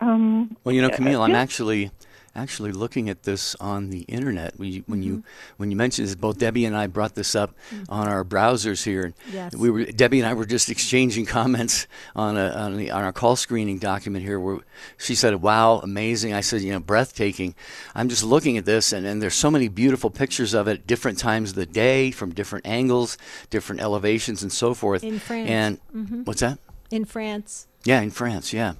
Um, 0.00 0.56
Well, 0.64 0.74
you 0.74 0.82
know, 0.82 0.88
uh, 0.88 0.96
Camille, 0.96 1.22
I'm 1.22 1.36
actually 1.36 1.90
actually 2.34 2.72
looking 2.72 3.08
at 3.08 3.24
this 3.24 3.54
on 3.56 3.90
the 3.90 4.00
internet. 4.02 4.58
When 4.58 4.70
you 4.70 4.84
when 4.86 5.02
you 5.02 5.16
mm-hmm. 5.18 5.54
when 5.56 5.70
you 5.70 5.76
mentioned 5.76 6.08
this, 6.08 6.14
both 6.14 6.38
Debbie 6.38 6.64
and 6.64 6.76
I 6.76 6.86
brought 6.86 7.14
this 7.14 7.34
up 7.34 7.54
mm-hmm. 7.72 7.84
on 7.92 8.08
our 8.08 8.24
browsers 8.24 8.84
here. 8.84 9.12
Yes. 9.32 9.54
We 9.54 9.70
were 9.70 9.84
Debbie 9.84 10.20
and 10.20 10.28
I 10.28 10.34
were 10.34 10.46
just 10.46 10.70
exchanging 10.70 11.26
comments 11.26 11.86
on 12.14 12.36
a 12.36 12.48
on, 12.50 12.76
the, 12.76 12.90
on 12.90 13.04
our 13.04 13.12
call 13.12 13.36
screening 13.36 13.78
document 13.78 14.24
here. 14.24 14.38
Where 14.38 14.60
she 14.98 15.14
said, 15.14 15.42
"Wow, 15.42 15.80
amazing." 15.80 16.32
I 16.32 16.40
said, 16.40 16.62
"You 16.62 16.72
know, 16.72 16.80
breathtaking." 16.80 17.54
I'm 17.94 18.08
just 18.08 18.24
looking 18.24 18.56
at 18.56 18.64
this, 18.64 18.92
and, 18.92 19.06
and 19.06 19.22
there's 19.22 19.34
so 19.34 19.50
many 19.50 19.68
beautiful 19.68 20.10
pictures 20.10 20.54
of 20.54 20.68
it, 20.68 20.86
different 20.86 21.18
times 21.18 21.50
of 21.50 21.56
the 21.56 21.66
day, 21.66 22.10
from 22.10 22.32
different 22.32 22.66
angles, 22.66 23.18
different 23.50 23.80
elevations, 23.80 24.42
and 24.42 24.52
so 24.52 24.74
forth. 24.74 25.04
In 25.04 25.18
France. 25.18 25.50
And 25.50 25.80
mm-hmm. 25.94 26.22
what's 26.24 26.40
that? 26.40 26.58
in 26.90 27.04
France. 27.04 27.66
Yeah, 27.84 28.00
in 28.00 28.10
France, 28.10 28.52
yeah. 28.52 28.74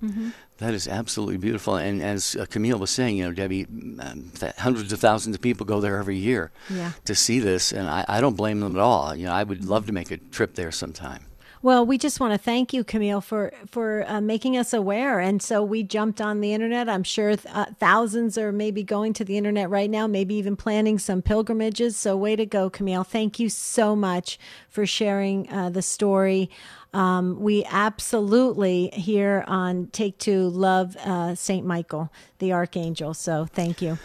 That 0.59 0.75
is 0.75 0.87
absolutely 0.87 1.39
beautiful. 1.39 1.77
And 1.77 2.03
as 2.03 2.37
uh, 2.37 2.45
Camille 2.45 2.79
was 2.79 2.91
saying, 2.91 3.17
you 3.17 3.25
know, 3.25 3.33
Debbie, 3.33 3.65
um, 3.99 4.31
th- 4.39 4.55
hundreds 4.57 4.93
of 4.93 5.01
thousands 5.01 5.35
of 5.37 5.41
people 5.41 5.65
go 5.65 5.81
there 5.81 5.97
every 5.97 6.17
year 6.19 6.51
Yeah. 6.69 6.93
to 7.07 7.15
see 7.15 7.39
this, 7.41 7.73
and 7.73 7.89
I, 7.89 8.05
I 8.07 8.21
don't 8.21 8.37
blame 8.37 8.61
them 8.61 8.77
at 8.77 8.83
all. 8.83 9.15
You 9.17 9.27
know, 9.27 9.33
I 9.33 9.43
would 9.43 9.65
love 9.65 9.87
to 9.87 9.93
make 9.93 10.11
a 10.11 10.19
trip 10.19 10.57
there 10.57 10.71
sometime. 10.71 11.25
Well, 11.63 11.85
we 11.85 11.99
just 11.99 12.21
want 12.21 12.33
to 12.33 12.39
thank 12.39 12.73
you, 12.73 12.85
Camille, 12.85 13.21
for 13.21 13.53
for 13.71 14.05
uh, 14.09 14.23
making 14.23 14.57
us 14.57 14.73
aware. 14.73 15.21
And 15.21 15.43
so 15.43 15.63
we 15.63 15.83
jumped 15.83 16.19
on 16.19 16.41
the 16.41 16.55
internet. 16.55 16.89
I'm 16.89 17.03
sure 17.03 17.37
th- 17.37 17.55
uh, 17.55 17.67
thousands 17.79 18.39
are 18.39 18.51
maybe 18.51 18.83
going 18.83 19.13
to 19.15 19.27
the 19.27 19.37
internet 19.37 19.69
right 19.69 19.91
now, 19.91 20.07
maybe 20.07 20.35
even 20.37 20.57
planning 20.57 20.99
some 20.99 21.21
pilgrimages. 21.21 21.99
So, 21.99 22.17
way 22.17 22.35
to 22.35 22.47
go, 22.47 22.71
Camille! 22.71 23.05
Thank 23.05 23.39
you 23.39 23.51
so 23.51 23.95
much 23.95 24.39
for 24.71 24.87
sharing 24.87 25.51
uh, 25.53 25.69
the 25.69 25.83
story. 25.83 26.49
Um, 26.93 27.41
we 27.41 27.65
absolutely 27.65 28.89
here 28.93 29.45
on 29.47 29.89
Take 29.89 30.19
Two 30.19 30.49
love 30.49 30.97
uh, 30.97 31.35
Saint 31.35 31.65
Michael, 31.67 32.13
the 32.39 32.53
Archangel. 32.53 33.15
So, 33.15 33.47
thank 33.47 33.81
you. 33.81 33.99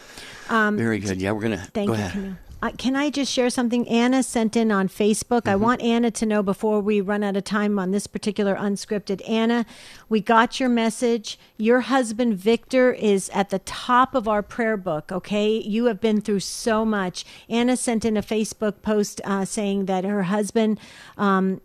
Um, 0.50 0.78
Very 0.78 1.00
good. 1.00 1.20
Yeah, 1.22 1.32
we're 1.32 1.42
gonna 1.42 1.68
thank 1.74 1.88
go 1.88 1.94
you, 1.94 2.00
ahead. 2.00 2.12
Camille. 2.12 2.36
Uh, 2.66 2.72
can 2.80 2.96
I 2.96 3.12
just 3.12 3.32
share 3.32 3.52
something? 3.52 3.88
Anna 3.88 4.24
sent 4.24 4.56
in 4.56 4.72
on 4.72 4.90
Facebook. 4.90 5.42
Mm-hmm. 5.42 5.50
I 5.50 5.56
want 5.56 5.82
Anna 5.84 6.10
to 6.10 6.26
know 6.26 6.42
before 6.42 6.80
we 6.80 7.00
run 7.00 7.24
out 7.24 7.38
of 7.38 7.44
time 7.44 7.78
on 7.78 7.92
this 7.92 8.08
particular 8.08 8.56
unscripted. 8.56 9.22
Anna, 9.30 9.68
we 10.10 10.20
got 10.20 10.60
your 10.60 10.70
message. 10.70 11.38
Your 11.58 11.82
husband, 11.82 12.38
Victor, 12.38 12.92
is 12.92 13.30
at 13.30 13.52
the 13.52 13.60
top 13.60 14.16
of 14.16 14.28
our 14.28 14.42
prayer 14.42 14.78
book, 14.78 15.12
okay? 15.12 15.62
You 15.62 15.86
have 15.86 16.02
been 16.02 16.22
through 16.22 16.40
so 16.40 16.84
much. 16.84 17.24
Anna 17.48 17.78
sent 17.78 18.04
in 18.04 18.18
a 18.18 18.24
Facebook 18.24 18.82
post 18.82 19.22
uh, 19.26 19.46
saying 19.46 19.86
that 19.86 20.04
her 20.04 20.24
husband 20.24 20.80
um, 21.20 21.62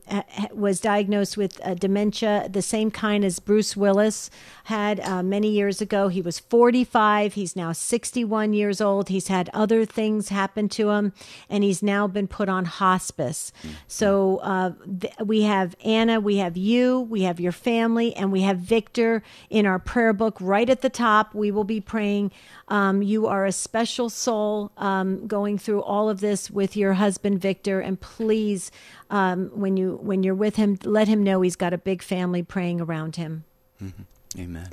was 0.52 0.80
diagnosed 0.80 1.38
with 1.38 1.64
uh, 1.64 1.72
dementia, 1.72 2.46
the 2.50 2.60
same 2.60 2.90
kind 2.90 3.24
as 3.24 3.38
Bruce 3.38 3.74
Willis 3.74 4.30
had 4.64 5.00
uh, 5.00 5.22
many 5.22 5.48
years 5.48 5.80
ago. 5.80 6.08
He 6.08 6.20
was 6.20 6.38
45. 6.38 7.34
He's 7.34 7.56
now 7.56 7.72
61 7.72 8.52
years 8.52 8.82
old. 8.82 9.08
He's 9.08 9.28
had 9.28 9.48
other 9.54 9.86
things 9.86 10.28
happen 10.28 10.68
to 10.68 10.89
him, 10.90 11.12
and 11.48 11.64
he's 11.64 11.82
now 11.82 12.06
been 12.06 12.28
put 12.28 12.48
on 12.48 12.64
hospice. 12.64 13.52
So 13.86 14.38
uh, 14.38 14.72
th- 15.00 15.14
we 15.24 15.42
have 15.42 15.74
Anna, 15.84 16.20
we 16.20 16.36
have 16.36 16.56
you, 16.56 17.00
we 17.00 17.22
have 17.22 17.40
your 17.40 17.52
family, 17.52 18.14
and 18.14 18.32
we 18.32 18.42
have 18.42 18.58
Victor 18.58 19.22
in 19.48 19.66
our 19.66 19.78
prayer 19.78 20.12
book 20.12 20.36
right 20.40 20.68
at 20.68 20.82
the 20.82 20.90
top. 20.90 21.34
We 21.34 21.50
will 21.50 21.64
be 21.64 21.80
praying. 21.80 22.32
Um, 22.68 23.02
you 23.02 23.26
are 23.26 23.46
a 23.46 23.52
special 23.52 24.08
soul 24.08 24.72
um, 24.76 25.26
going 25.26 25.58
through 25.58 25.82
all 25.82 26.08
of 26.08 26.20
this 26.20 26.50
with 26.50 26.76
your 26.76 26.94
husband 26.94 27.40
Victor, 27.40 27.80
and 27.80 28.00
please, 28.00 28.70
um, 29.10 29.50
when 29.54 29.76
you 29.76 29.98
when 30.02 30.22
you're 30.22 30.34
with 30.34 30.56
him, 30.56 30.78
let 30.84 31.08
him 31.08 31.22
know 31.22 31.40
he's 31.42 31.56
got 31.56 31.72
a 31.72 31.78
big 31.78 32.02
family 32.02 32.42
praying 32.42 32.80
around 32.80 33.16
him. 33.16 33.44
Mm-hmm. 33.82 34.40
Amen. 34.40 34.70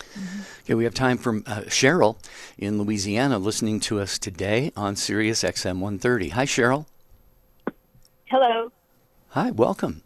Mm-hmm. 0.00 0.40
Okay, 0.64 0.74
we 0.74 0.84
have 0.84 0.94
time 0.94 1.18
for 1.18 1.36
uh, 1.46 1.62
Cheryl 1.66 2.16
in 2.58 2.78
Louisiana 2.78 3.38
listening 3.38 3.80
to 3.80 4.00
us 4.00 4.18
today 4.18 4.72
on 4.76 4.96
Sirius 4.96 5.42
XM 5.42 5.78
130. 5.80 6.30
Hi, 6.30 6.44
Cheryl. 6.44 6.86
Hello. 8.26 8.70
Hi, 9.30 9.50
welcome. 9.50 10.02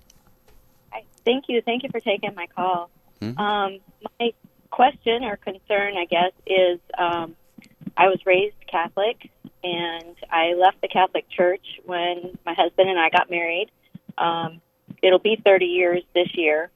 Hi. 0.92 1.04
Thank 1.24 1.44
you. 1.48 1.62
Thank 1.62 1.82
you 1.82 1.88
for 1.90 2.00
taking 2.00 2.34
my 2.34 2.46
call. 2.46 2.90
Mm-hmm. 3.20 3.38
Um, 3.38 3.78
my 4.20 4.32
question 4.70 5.24
or 5.24 5.36
concern, 5.36 5.96
I 5.96 6.04
guess, 6.06 6.32
is 6.46 6.80
um, 6.98 7.36
I 7.96 8.08
was 8.08 8.18
raised 8.26 8.56
Catholic 8.70 9.30
and 9.62 10.16
I 10.30 10.54
left 10.54 10.80
the 10.82 10.88
Catholic 10.88 11.28
Church 11.30 11.64
when 11.86 12.36
my 12.44 12.54
husband 12.54 12.90
and 12.90 12.98
I 12.98 13.08
got 13.08 13.30
married. 13.30 13.70
Um, 14.18 14.60
it'll 15.02 15.18
be 15.18 15.40
30 15.42 15.66
years 15.66 16.02
this 16.14 16.28
year. 16.34 16.70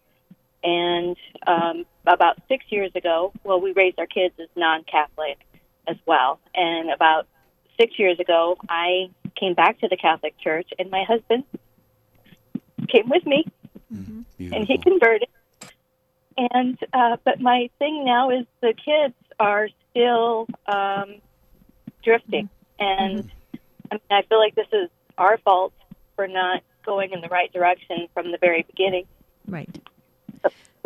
And 0.63 1.17
um, 1.47 1.87
about 2.07 2.39
six 2.49 2.65
years 2.69 2.91
ago, 2.95 3.33
well, 3.45 3.61
we 3.61 3.73
raised 3.73 3.99
our 3.99 4.07
kids 4.07 4.35
as 4.41 4.49
non 4.57 4.85
Catholic 4.85 5.39
as 5.87 5.97
well. 6.07 6.41
And 6.55 6.91
about 6.91 7.27
six 7.81 7.99
years 7.99 8.19
ago, 8.19 8.57
I 8.69 9.11
came 9.37 9.55
back 9.55 9.81
to 9.81 9.89
the 9.89 9.97
Catholic 9.97 10.39
Church, 10.39 10.69
and 10.79 10.91
my 10.91 11.05
husband 11.05 11.45
came 12.89 13.09
with 13.09 13.25
me, 13.25 13.47
mm-hmm. 13.93 14.53
and 14.53 14.67
he 14.67 14.79
converted. 14.79 15.29
And 16.37 16.79
uh, 16.93 17.17
but 17.25 17.41
my 17.41 17.71
thing 17.79 18.05
now 18.05 18.31
is 18.31 18.47
the 18.61 18.73
kids 18.73 19.15
are 19.39 19.69
still 19.91 20.47
um, 20.67 21.17
drifting, 22.03 22.49
and 22.79 23.25
mm-hmm. 23.25 23.59
I 23.91 23.95
mean 23.95 24.01
I 24.11 24.23
feel 24.23 24.39
like 24.39 24.55
this 24.55 24.69
is 24.73 24.89
our 25.17 25.39
fault 25.39 25.73
for 26.17 26.27
not 26.29 26.63
going 26.85 27.13
in 27.13 27.21
the 27.21 27.29
right 27.29 27.53
direction 27.53 28.09
from 28.15 28.31
the 28.31 28.39
very 28.39 28.63
beginning. 28.63 29.05
Right 29.47 29.69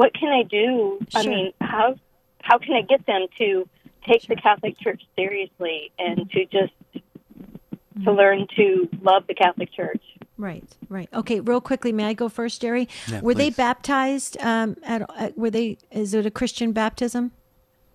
what 0.02 0.14
can 0.14 0.30
I 0.30 0.42
do? 0.42 0.98
Sure. 1.10 1.20
I 1.20 1.26
mean, 1.26 1.52
how 1.60 1.94
how 2.42 2.58
can 2.58 2.74
I 2.74 2.82
get 2.82 3.06
them 3.06 3.26
to 3.38 3.68
take 4.04 4.22
sure. 4.22 4.34
the 4.34 4.42
Catholic 4.42 4.76
Church 4.80 5.00
seriously 5.14 5.92
and 5.96 6.28
to 6.30 6.44
just 6.46 6.72
mm-hmm. 6.92 8.04
to 8.04 8.12
learn 8.12 8.48
to 8.56 8.88
love 9.00 9.28
the 9.28 9.34
Catholic 9.34 9.72
Church? 9.72 10.02
Right, 10.36 10.64
right. 10.88 11.08
Okay, 11.14 11.38
real 11.38 11.60
quickly, 11.60 11.92
may 11.92 12.06
I 12.06 12.14
go 12.14 12.28
first, 12.28 12.60
Jerry? 12.62 12.88
Yeah, 13.06 13.20
were 13.20 13.32
please. 13.32 13.38
they 13.38 13.50
baptized? 13.50 14.36
Um, 14.40 14.76
at, 14.82 15.08
at, 15.16 15.38
were 15.38 15.50
they? 15.50 15.78
Is 15.92 16.14
it 16.14 16.26
a 16.26 16.32
Christian 16.32 16.72
baptism? 16.72 17.30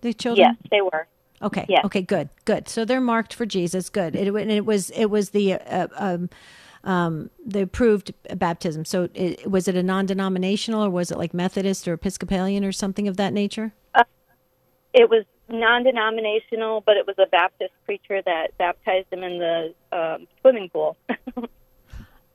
The 0.00 0.14
children? 0.14 0.48
Yes, 0.48 0.68
they 0.70 0.80
were. 0.80 1.06
Okay. 1.42 1.66
Yes. 1.68 1.84
Okay. 1.84 2.00
Good. 2.00 2.30
Good. 2.46 2.70
So 2.70 2.86
they're 2.86 3.02
marked 3.02 3.34
for 3.34 3.44
Jesus. 3.44 3.90
Good. 3.90 4.16
It, 4.16 4.34
it 4.34 4.64
was. 4.64 4.88
It 4.90 5.06
was 5.06 5.30
the. 5.30 5.54
Uh, 5.54 5.88
um, 5.96 6.30
um, 6.88 7.30
the 7.44 7.62
approved 7.62 8.12
baptism. 8.36 8.84
So, 8.84 9.08
it, 9.14 9.48
was 9.48 9.68
it 9.68 9.76
a 9.76 9.82
non-denominational, 9.82 10.84
or 10.84 10.90
was 10.90 11.10
it 11.10 11.18
like 11.18 11.34
Methodist 11.34 11.86
or 11.86 11.92
Episcopalian 11.92 12.64
or 12.64 12.72
something 12.72 13.06
of 13.06 13.18
that 13.18 13.32
nature? 13.32 13.74
Uh, 13.94 14.04
it 14.94 15.10
was 15.10 15.24
non-denominational, 15.48 16.82
but 16.86 16.96
it 16.96 17.06
was 17.06 17.16
a 17.18 17.26
Baptist 17.26 17.72
preacher 17.84 18.22
that 18.22 18.56
baptized 18.56 19.06
him 19.12 19.22
in 19.22 19.38
the 19.38 19.74
um, 19.92 20.26
swimming 20.40 20.70
pool. 20.70 20.96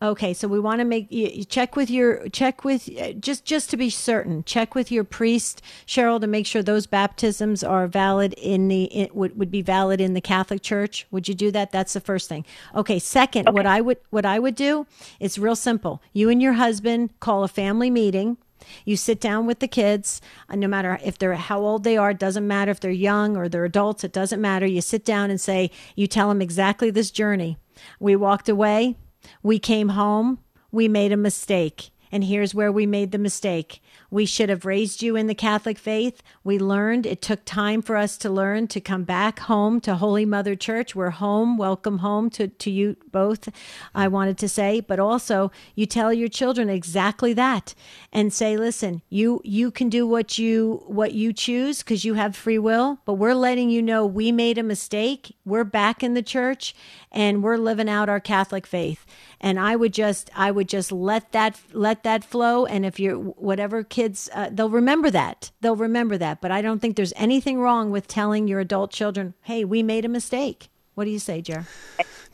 Okay, 0.04 0.34
so 0.34 0.50
we 0.50 0.60
want 0.60 0.80
to 0.80 0.86
make 0.86 1.10
you 1.10 1.46
check 1.46 1.78
with 1.78 1.90
your 1.90 2.28
check 2.28 2.66
with 2.66 2.90
just 3.22 3.46
just 3.46 3.70
to 3.70 3.78
be 3.78 3.90
certain. 3.90 4.44
Check 4.44 4.76
with 4.76 4.92
your 4.92 5.06
priest, 5.06 5.62
Cheryl, 5.88 6.20
to 6.20 6.28
make 6.28 6.46
sure 6.46 6.62
those 6.62 6.86
baptisms 6.86 7.64
are 7.64 7.88
valid 7.88 8.34
in 8.34 8.68
the 8.68 8.84
in, 8.84 9.08
would 9.14 9.40
would 9.40 9.50
be 9.50 9.62
valid 9.62 10.02
in 10.02 10.14
the 10.14 10.20
Catholic 10.20 10.62
Church. 10.62 11.08
Would 11.12 11.30
you 11.30 11.34
do 11.34 11.52
that? 11.52 11.72
That's 11.72 11.94
the 11.94 12.02
first 12.02 12.28
thing. 12.28 12.44
Okay, 12.76 13.00
second, 13.00 13.48
okay. 13.48 13.54
what 13.54 13.66
I 13.66 13.80
would 13.80 13.98
what 14.10 14.26
I 14.26 14.40
would 14.40 14.56
do 14.56 14.86
is 15.22 15.40
real 15.40 15.56
simple. 15.56 16.02
You 16.12 16.30
and 16.30 16.42
your 16.42 16.54
husband 16.54 17.18
call 17.22 17.46
a 17.46 17.48
family 17.48 17.90
meeting. 17.90 18.36
You 18.84 18.98
sit 18.98 19.22
down 19.22 19.46
with 19.46 19.60
the 19.60 19.68
kids, 19.70 20.22
uh, 20.50 20.56
no 20.56 20.68
matter 20.68 21.00
if 21.04 21.18
they're 21.18 21.36
how 21.36 21.60
old 21.60 21.86
they 21.86 21.96
are, 21.96 22.12
it 22.12 22.20
doesn't 22.20 22.48
matter 22.48 22.72
if 22.72 22.80
they're 22.82 22.92
young 22.92 23.38
or 23.38 23.48
they're 23.48 23.66
adults, 23.66 24.04
it 24.04 24.14
doesn't 24.14 24.40
matter. 24.40 24.66
You 24.66 24.80
sit 24.82 25.04
down 25.04 25.30
and 25.30 25.40
say, 25.40 25.70
you 25.96 26.08
tell 26.08 26.30
them 26.30 26.42
exactly 26.42 26.90
this 26.90 27.12
journey. 27.12 27.58
We 28.00 28.16
walked 28.16 28.48
away 28.48 28.96
we 29.42 29.60
came 29.60 29.90
home, 29.90 30.40
we 30.72 30.88
made 30.88 31.12
a 31.12 31.18
mistake. 31.18 31.92
And 32.12 32.24
here's 32.24 32.54
where 32.54 32.72
we 32.72 32.86
made 32.86 33.12
the 33.12 33.18
mistake. 33.18 33.82
We 34.14 34.28
should 34.28 34.50
have 34.50 34.64
raised 34.64 35.02
you 35.02 35.16
in 35.16 35.26
the 35.26 35.34
Catholic 35.34 35.80
faith. 35.80 36.22
We 36.44 36.60
learned. 36.60 37.08
It 37.08 37.20
took 37.20 37.44
time 37.46 37.82
for 37.82 37.98
us 37.98 38.16
to 38.18 38.30
learn 38.30 38.68
to 38.68 38.80
come 38.80 39.06
back 39.06 39.40
home 39.40 39.82
to 39.82 39.96
Holy 39.96 40.24
Mother 40.24 40.56
Church. 40.56 40.94
We're 40.94 41.10
home. 41.10 41.58
Welcome 41.58 41.98
home 41.98 42.30
to, 42.30 42.48
to 42.48 42.70
you 42.70 42.96
both, 43.12 43.50
I 43.96 44.08
wanted 44.08 44.38
to 44.38 44.48
say. 44.48 44.82
But 44.82 45.00
also, 45.00 45.52
you 45.74 45.88
tell 45.88 46.14
your 46.14 46.28
children 46.28 46.70
exactly 46.70 47.34
that 47.34 47.74
and 48.12 48.32
say, 48.32 48.56
listen, 48.56 49.02
you 49.10 49.42
you 49.44 49.72
can 49.72 49.90
do 49.90 50.06
what 50.06 50.38
you 50.38 50.84
what 50.86 51.14
you 51.14 51.34
choose 51.34 51.80
because 51.80 52.06
you 52.06 52.14
have 52.14 52.36
free 52.36 52.60
will, 52.60 53.00
but 53.06 53.16
we're 53.16 53.34
letting 53.34 53.72
you 53.72 53.82
know 53.82 54.06
we 54.06 54.32
made 54.32 54.60
a 54.60 54.64
mistake. 54.64 55.36
We're 55.44 55.64
back 55.64 56.04
in 56.04 56.14
the 56.14 56.22
church 56.22 56.76
and 57.12 57.42
we're 57.42 57.58
living 57.58 57.90
out 57.90 58.10
our 58.10 58.20
Catholic 58.20 58.68
faith 58.68 59.08
and 59.44 59.60
I 59.60 59.76
would 59.76 59.94
just 59.94 60.32
I 60.36 60.50
would 60.50 60.70
just 60.70 60.92
let 60.92 61.34
that 61.34 61.60
let 61.74 62.04
that 62.04 62.24
flow. 62.24 62.66
And 62.66 62.86
if 62.86 62.98
you're 63.00 63.18
whatever 63.18 63.84
kids, 64.04 64.30
uh, 64.34 64.50
they'll 64.52 64.70
remember 64.70 65.10
that. 65.10 65.52
They'll 65.62 65.76
remember 65.76 66.18
that. 66.18 66.42
But 66.42 66.52
I 66.52 66.62
don't 66.62 66.80
think 66.80 66.96
there's 66.96 67.14
anything 67.16 67.60
wrong 67.60 67.90
with 67.90 68.08
telling 68.08 68.48
your 68.48 68.60
adult 68.60 68.92
children, 68.92 69.34
"Hey, 69.42 69.64
we 69.64 69.82
made 69.82 70.06
a 70.06 70.10
mistake." 70.10 70.70
What 70.96 71.06
do 71.06 71.10
you 71.10 71.20
say, 71.20 71.42
Jer? 71.42 71.66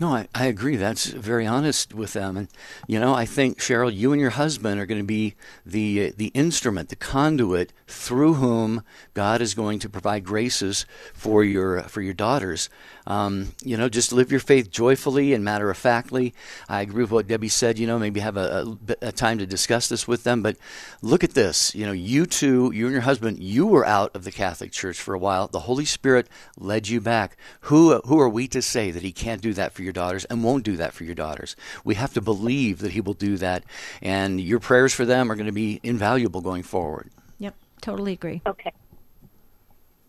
No, 0.02 0.14
I, 0.16 0.28
I 0.34 0.46
agree. 0.46 0.78
That's 0.78 1.08
very 1.08 1.46
honest 1.46 1.94
with 1.94 2.14
them, 2.14 2.38
and 2.38 2.48
you 2.88 3.00
know, 3.02 3.14
I 3.14 3.26
think 3.26 3.60
Cheryl, 3.60 3.94
you 3.94 4.14
and 4.14 4.22
your 4.22 4.30
husband 4.30 4.80
are 4.80 4.86
going 4.86 5.02
to 5.02 5.06
be 5.06 5.36
the 5.66 6.14
the 6.16 6.28
instrument, 6.28 6.88
the 6.88 6.96
conduit 6.96 7.74
through 7.86 8.36
whom 8.36 8.84
God 9.14 9.42
is 9.42 9.54
going 9.54 9.80
to 9.80 9.90
provide 9.90 10.24
graces 10.24 10.86
for 11.14 11.44
your 11.44 11.84
for 11.84 12.02
your 12.02 12.14
daughters. 12.14 12.70
Um, 13.08 13.54
you 13.64 13.76
know, 13.76 13.90
just 13.90 14.14
live 14.14 14.30
your 14.30 14.40
faith 14.40 14.70
joyfully 14.70 15.34
and 15.34 15.44
matter 15.44 15.70
of 15.70 15.78
factly. 15.78 16.34
I 16.70 16.82
agree 16.82 17.02
with 17.02 17.12
what 17.12 17.28
Debbie 17.28 17.50
said. 17.50 17.80
You 17.80 17.88
know, 17.88 17.98
maybe 17.98 18.20
have 18.20 18.38
a, 18.38 18.78
a, 19.02 19.08
a, 19.08 19.12
time 19.12 19.40
to 19.40 19.48
discuss 19.48 19.90
this 19.90 20.08
with 20.08 20.24
them. 20.24 20.44
But 20.44 20.58
look 21.02 21.24
at 21.24 21.34
this. 21.34 21.74
You 21.74 21.88
know, 21.88 21.92
you 21.92 22.28
two, 22.28 22.72
you 22.72 22.86
and 22.86 22.94
your 22.94 23.02
husband, 23.02 23.40
you 23.40 23.66
were 23.66 23.86
out 23.86 24.16
of 24.16 24.26
the 24.26 24.32
Catholic 24.32 24.72
Church 24.72 25.00
for 25.00 25.16
a 25.16 25.20
while. 25.20 25.48
The 25.48 25.62
Holy 25.62 25.86
Spirit 25.86 26.28
led 26.56 26.88
you 26.88 27.02
back. 27.02 27.36
Who 27.62 28.00
who 28.06 28.20
are 28.20 28.30
we 28.30 28.48
to 28.52 28.62
say 28.62 28.92
that 28.92 29.04
He 29.04 29.12
can't 29.12 29.42
do 29.42 29.54
that 29.54 29.74
for 29.74 29.84
your 29.84 29.94
daughters 29.94 30.26
and 30.26 30.44
won't 30.44 30.64
do 30.64 30.78
that 30.78 30.94
for 30.94 31.04
your 31.04 31.16
daughters? 31.16 31.56
We 31.84 31.96
have 31.96 32.14
to 32.14 32.22
believe 32.22 32.80
that 32.80 32.92
He 32.92 33.02
will 33.02 33.14
do 33.14 33.38
that, 33.38 33.64
and 34.02 34.40
your 34.40 34.60
prayers 34.60 34.94
for 34.94 35.06
them 35.06 35.32
are 35.32 35.36
going 35.36 35.46
to 35.46 35.52
be 35.52 35.80
invaluable 35.84 36.42
going 36.42 36.64
forward. 36.64 37.10
Yep, 37.40 37.56
totally 37.82 38.14
agree. 38.14 38.42
Okay. 38.46 38.74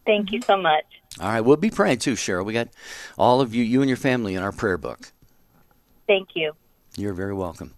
Thank 0.07 0.33
you 0.33 0.41
so 0.43 0.57
much. 0.57 0.85
All 1.21 1.29
right, 1.29 1.41
we'll 1.41 1.57
be 1.57 1.71
praying 1.71 1.99
too, 1.99 2.15
Cheryl. 2.15 2.45
We 2.45 2.53
got 2.53 2.69
all 3.19 3.41
of 3.41 3.55
you, 3.55 3.63
you 3.63 3.81
and 3.83 3.89
your 3.89 3.97
family, 3.97 4.35
in 4.35 4.43
our 4.43 4.53
prayer 4.53 4.79
book. 4.79 5.13
Thank 6.07 6.31
you. 6.35 6.53
You're 6.97 7.15
very 7.15 7.35
welcome. 7.35 7.75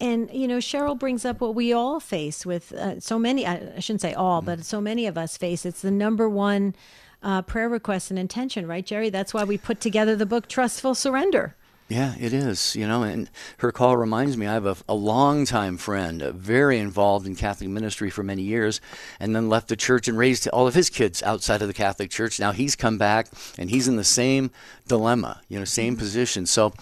And 0.00 0.30
you 0.32 0.48
know, 0.48 0.58
Cheryl 0.58 0.98
brings 0.98 1.24
up 1.24 1.40
what 1.40 1.54
we 1.54 1.72
all 1.72 2.00
face 2.00 2.46
with 2.46 2.72
uh, 2.72 3.00
so 3.00 3.18
many. 3.18 3.46
I 3.46 3.78
shouldn't 3.80 4.00
say 4.00 4.14
all, 4.14 4.40
but 4.40 4.64
so 4.64 4.80
many 4.80 5.06
of 5.06 5.18
us 5.18 5.36
face. 5.36 5.66
It's 5.66 5.82
the 5.82 5.90
number 5.90 6.28
one 6.28 6.74
uh, 7.22 7.42
prayer 7.42 7.68
request 7.68 8.10
and 8.10 8.18
intention, 8.18 8.66
right, 8.66 8.84
Jerry? 8.84 9.10
That's 9.10 9.34
why 9.34 9.44
we 9.44 9.58
put 9.58 9.80
together 9.80 10.16
the 10.16 10.26
book 10.26 10.48
Trustful 10.48 10.94
Surrender. 10.94 11.56
Yeah, 11.90 12.14
it 12.20 12.32
is. 12.32 12.76
You 12.76 12.86
know, 12.86 13.02
and 13.02 13.28
her 13.58 13.72
call 13.72 13.96
reminds 13.96 14.36
me 14.36 14.46
I 14.46 14.52
have 14.52 14.64
a, 14.64 14.76
a 14.88 14.94
longtime 14.94 15.76
friend, 15.76 16.22
very 16.22 16.78
involved 16.78 17.26
in 17.26 17.34
Catholic 17.34 17.68
ministry 17.68 18.10
for 18.10 18.22
many 18.22 18.42
years, 18.42 18.80
and 19.18 19.34
then 19.34 19.48
left 19.48 19.66
the 19.66 19.76
church 19.76 20.06
and 20.06 20.16
raised 20.16 20.46
all 20.48 20.68
of 20.68 20.74
his 20.74 20.88
kids 20.88 21.20
outside 21.24 21.62
of 21.62 21.68
the 21.68 21.74
Catholic 21.74 22.10
Church. 22.10 22.38
Now 22.38 22.52
he's 22.52 22.76
come 22.76 22.96
back 22.96 23.26
and 23.58 23.68
he's 23.68 23.88
in 23.88 23.96
the 23.96 24.04
same 24.04 24.52
dilemma, 24.86 25.42
you 25.48 25.58
know, 25.58 25.64
same 25.64 25.96
position. 25.96 26.46
So, 26.46 26.72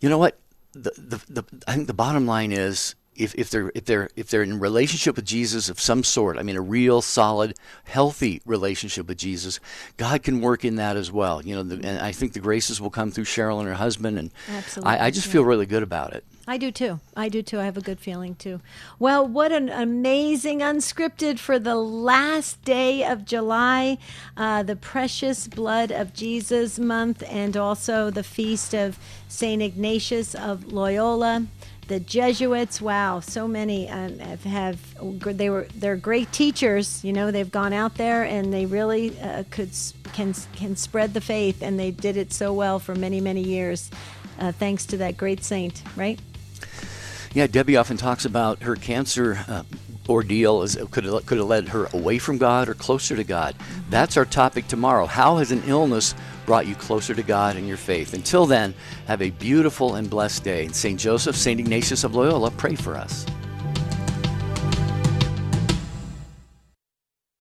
you 0.00 0.10
know 0.10 0.18
what? 0.18 0.38
The, 0.72 0.92
the, 0.98 1.42
the, 1.42 1.44
I 1.66 1.74
think 1.74 1.86
the 1.86 1.94
bottom 1.94 2.26
line 2.26 2.52
is 2.52 2.94
if, 3.20 3.34
if 3.34 3.50
they're 3.50 3.70
if 3.74 3.84
they're 3.84 4.08
if 4.16 4.28
they're 4.28 4.42
in 4.42 4.58
relationship 4.58 5.16
with 5.16 5.24
Jesus 5.24 5.68
of 5.68 5.78
some 5.78 6.02
sort, 6.02 6.38
I 6.38 6.42
mean 6.42 6.56
a 6.56 6.60
real 6.60 7.02
solid, 7.02 7.56
healthy 7.84 8.40
relationship 8.46 9.06
with 9.06 9.18
Jesus, 9.18 9.60
God 9.96 10.22
can 10.22 10.40
work 10.40 10.64
in 10.64 10.76
that 10.76 10.96
as 10.96 11.12
well. 11.12 11.44
You 11.44 11.56
know, 11.56 11.62
the, 11.62 11.74
and 11.86 12.00
I 12.00 12.12
think 12.12 12.32
the 12.32 12.40
graces 12.40 12.80
will 12.80 12.90
come 12.90 13.10
through 13.10 13.24
Cheryl 13.24 13.58
and 13.58 13.68
her 13.68 13.74
husband, 13.74 14.18
and 14.18 14.30
I, 14.82 15.06
I 15.06 15.10
just 15.10 15.26
yeah. 15.26 15.34
feel 15.34 15.44
really 15.44 15.66
good 15.66 15.82
about 15.82 16.14
it. 16.14 16.24
I 16.48 16.56
do 16.56 16.72
too. 16.72 16.98
I 17.16 17.28
do 17.28 17.42
too. 17.42 17.60
I 17.60 17.64
have 17.64 17.76
a 17.76 17.82
good 17.82 18.00
feeling 18.00 18.34
too. 18.34 18.60
Well, 18.98 19.24
what 19.24 19.52
an 19.52 19.68
amazing 19.68 20.60
unscripted 20.60 21.38
for 21.38 21.60
the 21.60 21.76
last 21.76 22.64
day 22.64 23.04
of 23.04 23.24
July, 23.24 23.98
uh, 24.36 24.64
the 24.64 24.74
precious 24.74 25.46
blood 25.46 25.92
of 25.92 26.12
Jesus 26.12 26.78
month, 26.78 27.22
and 27.28 27.56
also 27.56 28.10
the 28.10 28.24
feast 28.24 28.74
of 28.74 28.98
Saint 29.28 29.62
Ignatius 29.62 30.34
of 30.34 30.72
Loyola. 30.72 31.46
The 31.90 31.98
Jesuits, 31.98 32.80
wow, 32.80 33.18
so 33.18 33.48
many 33.48 33.88
um, 33.88 34.16
have, 34.20 34.44
have 34.44 34.78
they 35.36 35.50
were 35.50 35.66
they're 35.74 35.96
great 35.96 36.30
teachers. 36.30 37.04
You 37.04 37.12
know, 37.12 37.32
they've 37.32 37.50
gone 37.50 37.72
out 37.72 37.96
there 37.96 38.22
and 38.22 38.54
they 38.54 38.64
really 38.64 39.18
uh, 39.18 39.42
could 39.50 39.70
can 40.12 40.32
can 40.54 40.76
spread 40.76 41.14
the 41.14 41.20
faith, 41.20 41.62
and 41.62 41.80
they 41.80 41.90
did 41.90 42.16
it 42.16 42.32
so 42.32 42.52
well 42.52 42.78
for 42.78 42.94
many 42.94 43.20
many 43.20 43.42
years, 43.42 43.90
uh, 44.38 44.52
thanks 44.52 44.86
to 44.86 44.98
that 44.98 45.16
great 45.16 45.42
saint, 45.42 45.82
right? 45.96 46.20
Yeah, 47.34 47.48
Debbie 47.48 47.76
often 47.76 47.96
talks 47.96 48.24
about 48.24 48.62
her 48.62 48.76
cancer 48.76 49.44
uh, 49.48 49.64
ordeal 50.08 50.62
as 50.62 50.78
could 50.92 51.02
have, 51.02 51.26
could 51.26 51.38
have 51.38 51.48
led 51.48 51.70
her 51.70 51.88
away 51.92 52.18
from 52.18 52.38
God 52.38 52.68
or 52.68 52.74
closer 52.74 53.16
to 53.16 53.24
God. 53.24 53.56
That's 53.88 54.16
our 54.16 54.24
topic 54.24 54.68
tomorrow. 54.68 55.06
How 55.06 55.38
has 55.38 55.50
an 55.50 55.64
illness 55.66 56.14
brought 56.46 56.66
you 56.66 56.74
closer 56.74 57.14
to 57.14 57.22
God 57.22 57.56
and 57.56 57.66
your 57.66 57.76
faith? 57.76 58.14
Until 58.14 58.46
then, 58.46 58.74
have 59.06 59.22
a 59.22 59.30
beautiful 59.30 59.94
and 59.94 60.08
blessed 60.08 60.44
day. 60.44 60.66
And 60.66 60.74
St. 60.74 60.98
Joseph, 60.98 61.36
St. 61.36 61.60
Ignatius 61.60 62.04
of 62.04 62.14
Loyola, 62.14 62.50
pray 62.50 62.74
for 62.74 62.96
us. 62.96 63.26